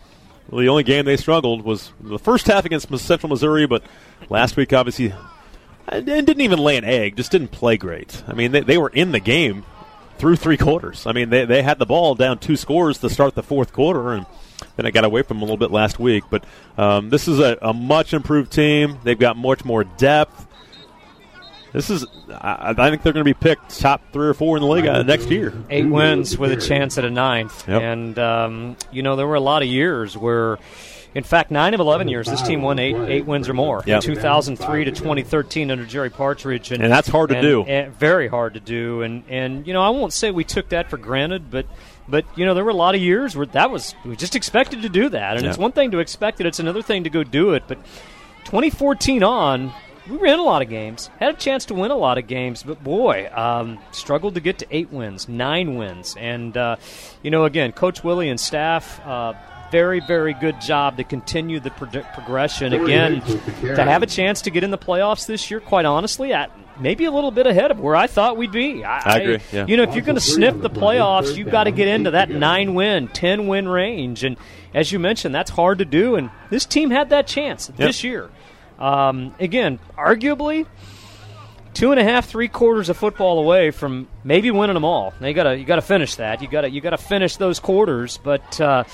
[0.49, 3.83] Well, the only game they struggled was the first half against Central Missouri, but
[4.29, 5.13] last week obviously
[5.89, 7.17] and didn't even lay an egg.
[7.17, 8.23] Just didn't play great.
[8.27, 9.65] I mean, they, they were in the game
[10.19, 11.07] through three quarters.
[11.07, 14.13] I mean, they they had the ball down two scores to start the fourth quarter,
[14.13, 14.27] and
[14.77, 16.25] then it got away from them a little bit last week.
[16.31, 16.45] But
[16.79, 18.99] um, this is a, a much improved team.
[19.05, 20.47] They've got much more depth.
[21.75, 24.63] This is, I, I think they're going to be picked top three or four in
[24.63, 25.53] the league uh, next year.
[25.69, 27.69] Eight wins with a chance at a ninth.
[27.69, 27.83] Yep.
[27.83, 30.59] And, um, you know, there were a lot of years where,
[31.17, 33.83] in fact, nine of 11 years, this team won eight, eight wins or more.
[33.87, 34.03] Yep.
[34.03, 36.71] 2003 to 2013 under Jerry Partridge.
[36.71, 37.63] And that's hard to and- do.
[37.65, 39.03] and very hard to do.
[39.03, 41.67] And, and, you know, I won't say we took that for granted, but.
[42.07, 44.83] But you know there were a lot of years where that was we just expected
[44.83, 45.49] to do that, and Yeah.
[45.49, 47.63] it's one thing to expect it; it's another thing to go do it.
[47.67, 47.79] But
[48.45, 49.73] 2014 on,
[50.09, 52.63] we ran a lot of games, had a chance to win a lot of games,
[52.63, 56.77] but boy, um, struggled to get to eight wins, nine wins, and uh,
[57.23, 59.01] you know, again, Coach Willie and staff.
[59.07, 59.33] Uh,
[59.71, 62.73] very, very good job to continue the pro- progression.
[62.73, 63.21] Again,
[63.63, 67.07] to have a chance to get in the playoffs this year, quite honestly, at maybe
[67.07, 68.85] a little bit ahead of where I thought we'd be.
[68.85, 69.67] I, I agree, yeah.
[69.67, 72.31] You know, if you're going to sniff the playoffs, you've got to get into that
[72.31, 74.37] nine win, ten win range, and
[74.75, 76.15] as you mentioned, that's hard to do.
[76.15, 78.31] And this team had that chance this year.
[78.79, 80.67] Um, again, arguably,
[81.75, 85.13] two and a half, three quarters of football away from maybe winning them all.
[85.21, 86.41] Now you got to you got to finish that.
[86.41, 88.19] You got to you got to finish those quarters.
[88.23, 88.85] But uh,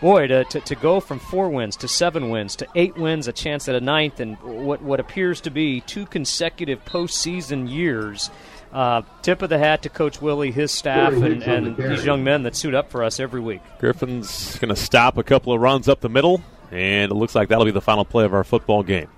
[0.00, 3.32] boy, to, to to go from four wins to seven wins to eight wins, a
[3.32, 8.30] chance at a ninth, and what what appears to be two consecutive postseason years.
[8.72, 12.44] Uh, tip of the hat to Coach Willie, his staff, and, and these young men
[12.44, 13.60] that suit up for us every week.
[13.80, 17.48] Griffin's going to stop a couple of runs up the middle, and it looks like
[17.48, 19.08] that'll be the final play of our football game.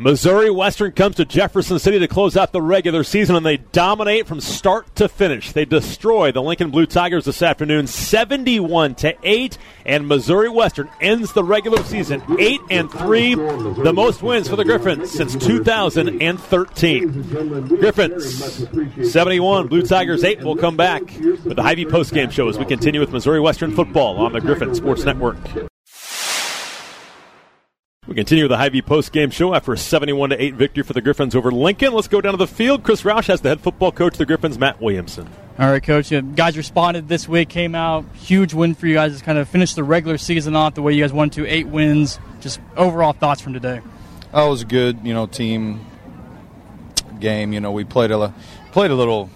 [0.00, 4.28] Missouri Western comes to Jefferson City to close out the regular season, and they dominate
[4.28, 5.50] from start to finish.
[5.50, 11.32] They destroy the Lincoln Blue Tigers this afternoon, seventy-one to eight, and Missouri Western ends
[11.32, 17.22] the regular season eight and three, the most wins for the Griffins since 2013.
[17.66, 20.44] Griffins seventy-one, Blue Tigers eight.
[20.44, 24.18] We'll come back with the Hy-Vee postgame show as we continue with Missouri Western football
[24.18, 25.38] on the Griffin Sports Network.
[28.08, 31.02] We continue with the Hy-Vee post-game show after a 71 to 8 victory for the
[31.02, 31.92] Griffins over Lincoln.
[31.92, 32.82] Let's go down to the field.
[32.82, 35.28] Chris Roush has the head football coach of the Griffins, Matt Williamson.
[35.58, 36.10] All right, coach.
[36.10, 37.50] You guys responded this week.
[37.50, 39.18] Came out huge win for you guys.
[39.18, 41.46] to kind of finished the regular season off the way you guys wanted to.
[41.52, 42.18] Eight wins.
[42.40, 43.82] Just overall thoughts from today.
[44.32, 45.84] Oh, it was a good, you know, team
[47.20, 47.52] game.
[47.52, 48.32] You know, we played a
[48.72, 49.28] played a little,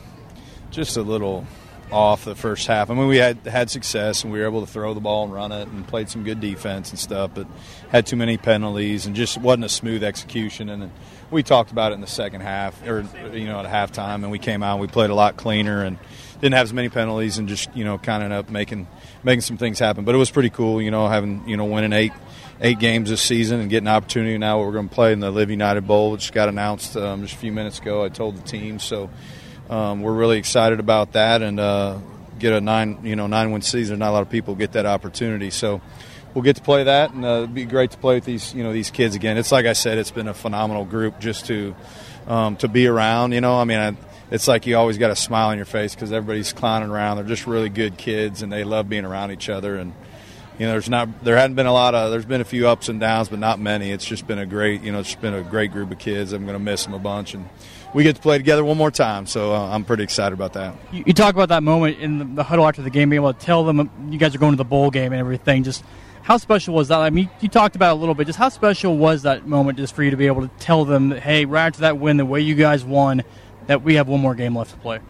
[0.71, 1.47] just a little
[1.93, 2.91] off the first half.
[2.91, 5.33] I mean, we had had success and we were able to throw the ball and
[5.33, 7.47] run it and played some good defense and stuff, but
[7.91, 10.69] had too many penalties and just wasn't a smooth execution.
[10.69, 10.91] And
[11.31, 14.39] we talked about it in the second half, or you know, at halftime, and we
[14.39, 15.99] came out and we played a lot cleaner and
[16.41, 18.89] didn't have as many penalties and just you know, kind of up making
[19.23, 20.05] making some things happen.
[20.05, 22.13] But it was pretty cool, you know, having you know winning eight
[22.61, 24.61] eight games this season and getting an opportunity now.
[24.61, 27.39] We're going to play in the Live United Bowl, which got announced um, just a
[27.39, 28.05] few minutes ago.
[28.05, 29.11] I told the team so
[29.73, 31.99] um, we're really excited about that and uh,
[32.39, 34.01] get a nine you know nine win season.
[34.01, 35.81] Not a lot of people get that opportunity, so
[36.35, 38.63] we'll get to play that, and uh, it'd be great to play with these you
[38.63, 39.39] know these kids again.
[39.39, 41.75] It's like I said, it's been a phenomenal group just to
[42.27, 43.33] um, to be around.
[43.33, 43.79] You know, I mean.
[43.79, 43.97] I,
[44.31, 47.19] it's like you always got a smile on your face because everybody's clowning around.
[47.19, 49.77] They're just really good kids, and they love being around each other.
[49.77, 49.93] And
[50.59, 52.89] you know, there's not there hadn't been a lot of there's been a few ups
[52.89, 53.91] and downs, but not many.
[53.91, 56.33] It's just been a great you know it's been a great group of kids.
[56.33, 57.47] I'm going to miss them a bunch, and
[57.95, 59.27] we get to play together one more time.
[59.27, 60.75] So uh, I'm pretty excited about that.
[60.93, 63.33] You, you, talk about that moment in the, the, huddle after the game, being able
[63.33, 65.63] to tell them you guys are going to the bowl game and everything.
[65.63, 65.85] Just
[66.23, 67.01] how special was that?
[67.01, 68.27] I mean, you talked about it a little bit.
[68.27, 71.11] Just how special was that moment just for you to be able to tell them
[71.11, 73.23] that, hey, right after that win, the way you guys won,
[73.67, 75.01] that we have one more game left to play?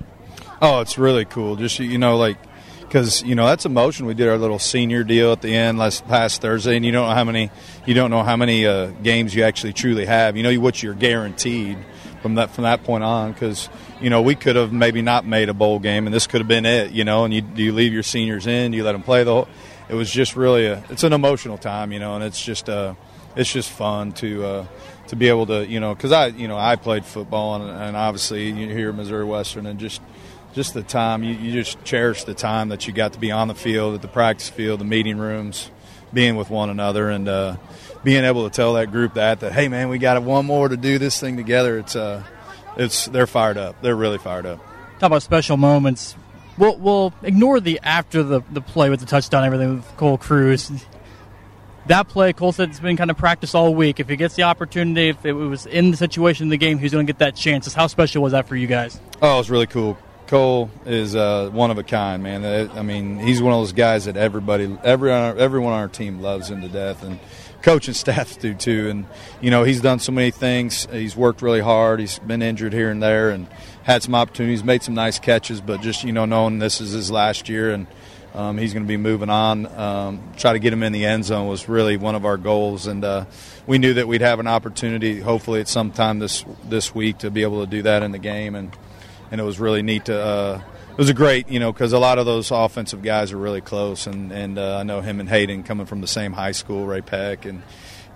[0.60, 1.56] Oh, it's really cool.
[1.56, 2.38] Just you know, like
[2.80, 4.06] because you know that's emotion.
[4.06, 7.08] We did our little senior deal at the end last past Thursday, and you don't
[7.08, 7.50] know how many
[7.86, 10.36] you don't know how many uh, games you actually truly have.
[10.36, 11.78] You know what you're guaranteed
[12.22, 13.68] from that from that point on because
[14.00, 16.48] you know we could have maybe not made a bowl game, and this could have
[16.48, 16.92] been it.
[16.92, 19.48] You know, and you you leave your seniors in, you let them play the whole.
[19.88, 22.94] It was just really a it's an emotional time, you know, and it's just uh
[23.36, 24.44] it's just fun to.
[24.44, 24.66] Uh,
[25.08, 27.96] to be able to, you know, because I, you know, I played football and, and
[27.96, 30.00] obviously you here at Missouri Western, and just
[30.54, 33.48] just the time you, you just cherish the time that you got to be on
[33.48, 35.70] the field, at the practice field, the meeting rooms,
[36.12, 37.56] being with one another, and uh,
[38.04, 40.76] being able to tell that group that that hey man, we got one more to
[40.76, 41.78] do this thing together.
[41.78, 42.22] It's uh,
[42.76, 43.80] it's they're fired up.
[43.82, 44.58] They're really fired up.
[44.98, 46.16] Talk about special moments.
[46.58, 50.70] We'll, we'll ignore the after the, the play with the touchdown, everything with Cole Cruz.
[51.86, 53.98] That play, Cole said it's been kind of practice all week.
[53.98, 56.92] If he gets the opportunity, if it was in the situation in the game, he's
[56.92, 57.72] going to get that chance.
[57.72, 59.00] How special was that for you guys?
[59.20, 59.98] Oh, it was really cool.
[60.28, 62.70] Cole is uh, one of a kind, man.
[62.70, 66.48] I mean, he's one of those guys that everybody, everyone, everyone on our team loves
[66.48, 67.18] him to death, and
[67.62, 68.88] coaching staffs do too.
[68.90, 69.06] And
[69.40, 70.86] you know, he's done so many things.
[70.90, 72.00] He's worked really hard.
[72.00, 73.46] He's been injured here and there, and
[73.84, 75.60] had some opportunities, made some nice catches.
[75.60, 77.86] But just you know, knowing this is his last year and
[78.34, 79.66] um, he's going to be moving on.
[79.78, 82.86] Um, try to get him in the end zone was really one of our goals,
[82.86, 83.26] and uh,
[83.66, 87.30] we knew that we'd have an opportunity, hopefully at some time this this week, to
[87.30, 88.54] be able to do that in the game.
[88.54, 88.74] And
[89.30, 90.18] and it was really neat to.
[90.18, 93.38] Uh, it was a great, you know, because a lot of those offensive guys are
[93.38, 96.52] really close, and and uh, I know him and Hayden coming from the same high
[96.52, 97.62] school, Ray-Pec, and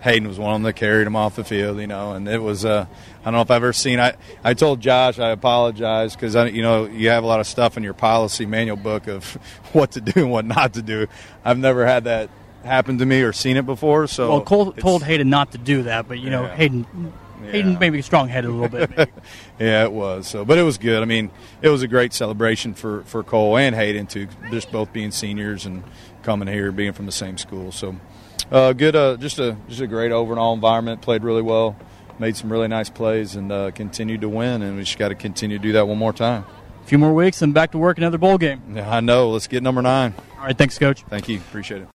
[0.01, 2.43] Hayden was one of them that carried him off the field, you know, and it
[2.43, 2.67] was.
[2.67, 2.87] Uh,
[3.23, 3.99] I don't know if I've ever seen.
[3.99, 4.15] I
[4.45, 7.79] I told Josh I apologize because I, you know, you have a lot of stuff
[7.79, 9.25] in your policy manual book of
[9.73, 11.07] what to do and what not to do.
[11.45, 12.29] I've never had that
[12.63, 14.07] happen to me or seen it before.
[14.07, 16.57] So well, Cole told Hayden not to do that, but you know, yeah.
[16.57, 17.13] Hayden
[17.45, 17.51] yeah.
[17.51, 19.11] Hayden maybe strong headed a little bit.
[19.59, 20.27] yeah, it was.
[20.27, 21.03] So, but it was good.
[21.03, 21.31] I mean,
[21.63, 25.67] it was a great celebration for, for Cole and Hayden too, just both being seniors
[25.67, 25.85] and
[26.23, 27.73] coming here, being from the same school.
[27.73, 27.97] So,
[28.51, 28.95] uh, good.
[28.95, 31.03] Uh, just a just a great overall environment.
[31.03, 31.77] Played really well.
[32.19, 34.63] Made some really nice plays and uh, continued to win.
[34.63, 36.45] And we just got to continue to do that one more time.
[36.83, 38.63] A few more weeks and back to work another bowl game.
[38.75, 39.31] Yeah, I know.
[39.31, 40.15] Let's get number nine.
[40.39, 40.57] All right.
[40.57, 41.03] Thanks, Coach.
[41.09, 41.39] Thank you.
[41.39, 41.96] Appreciate it.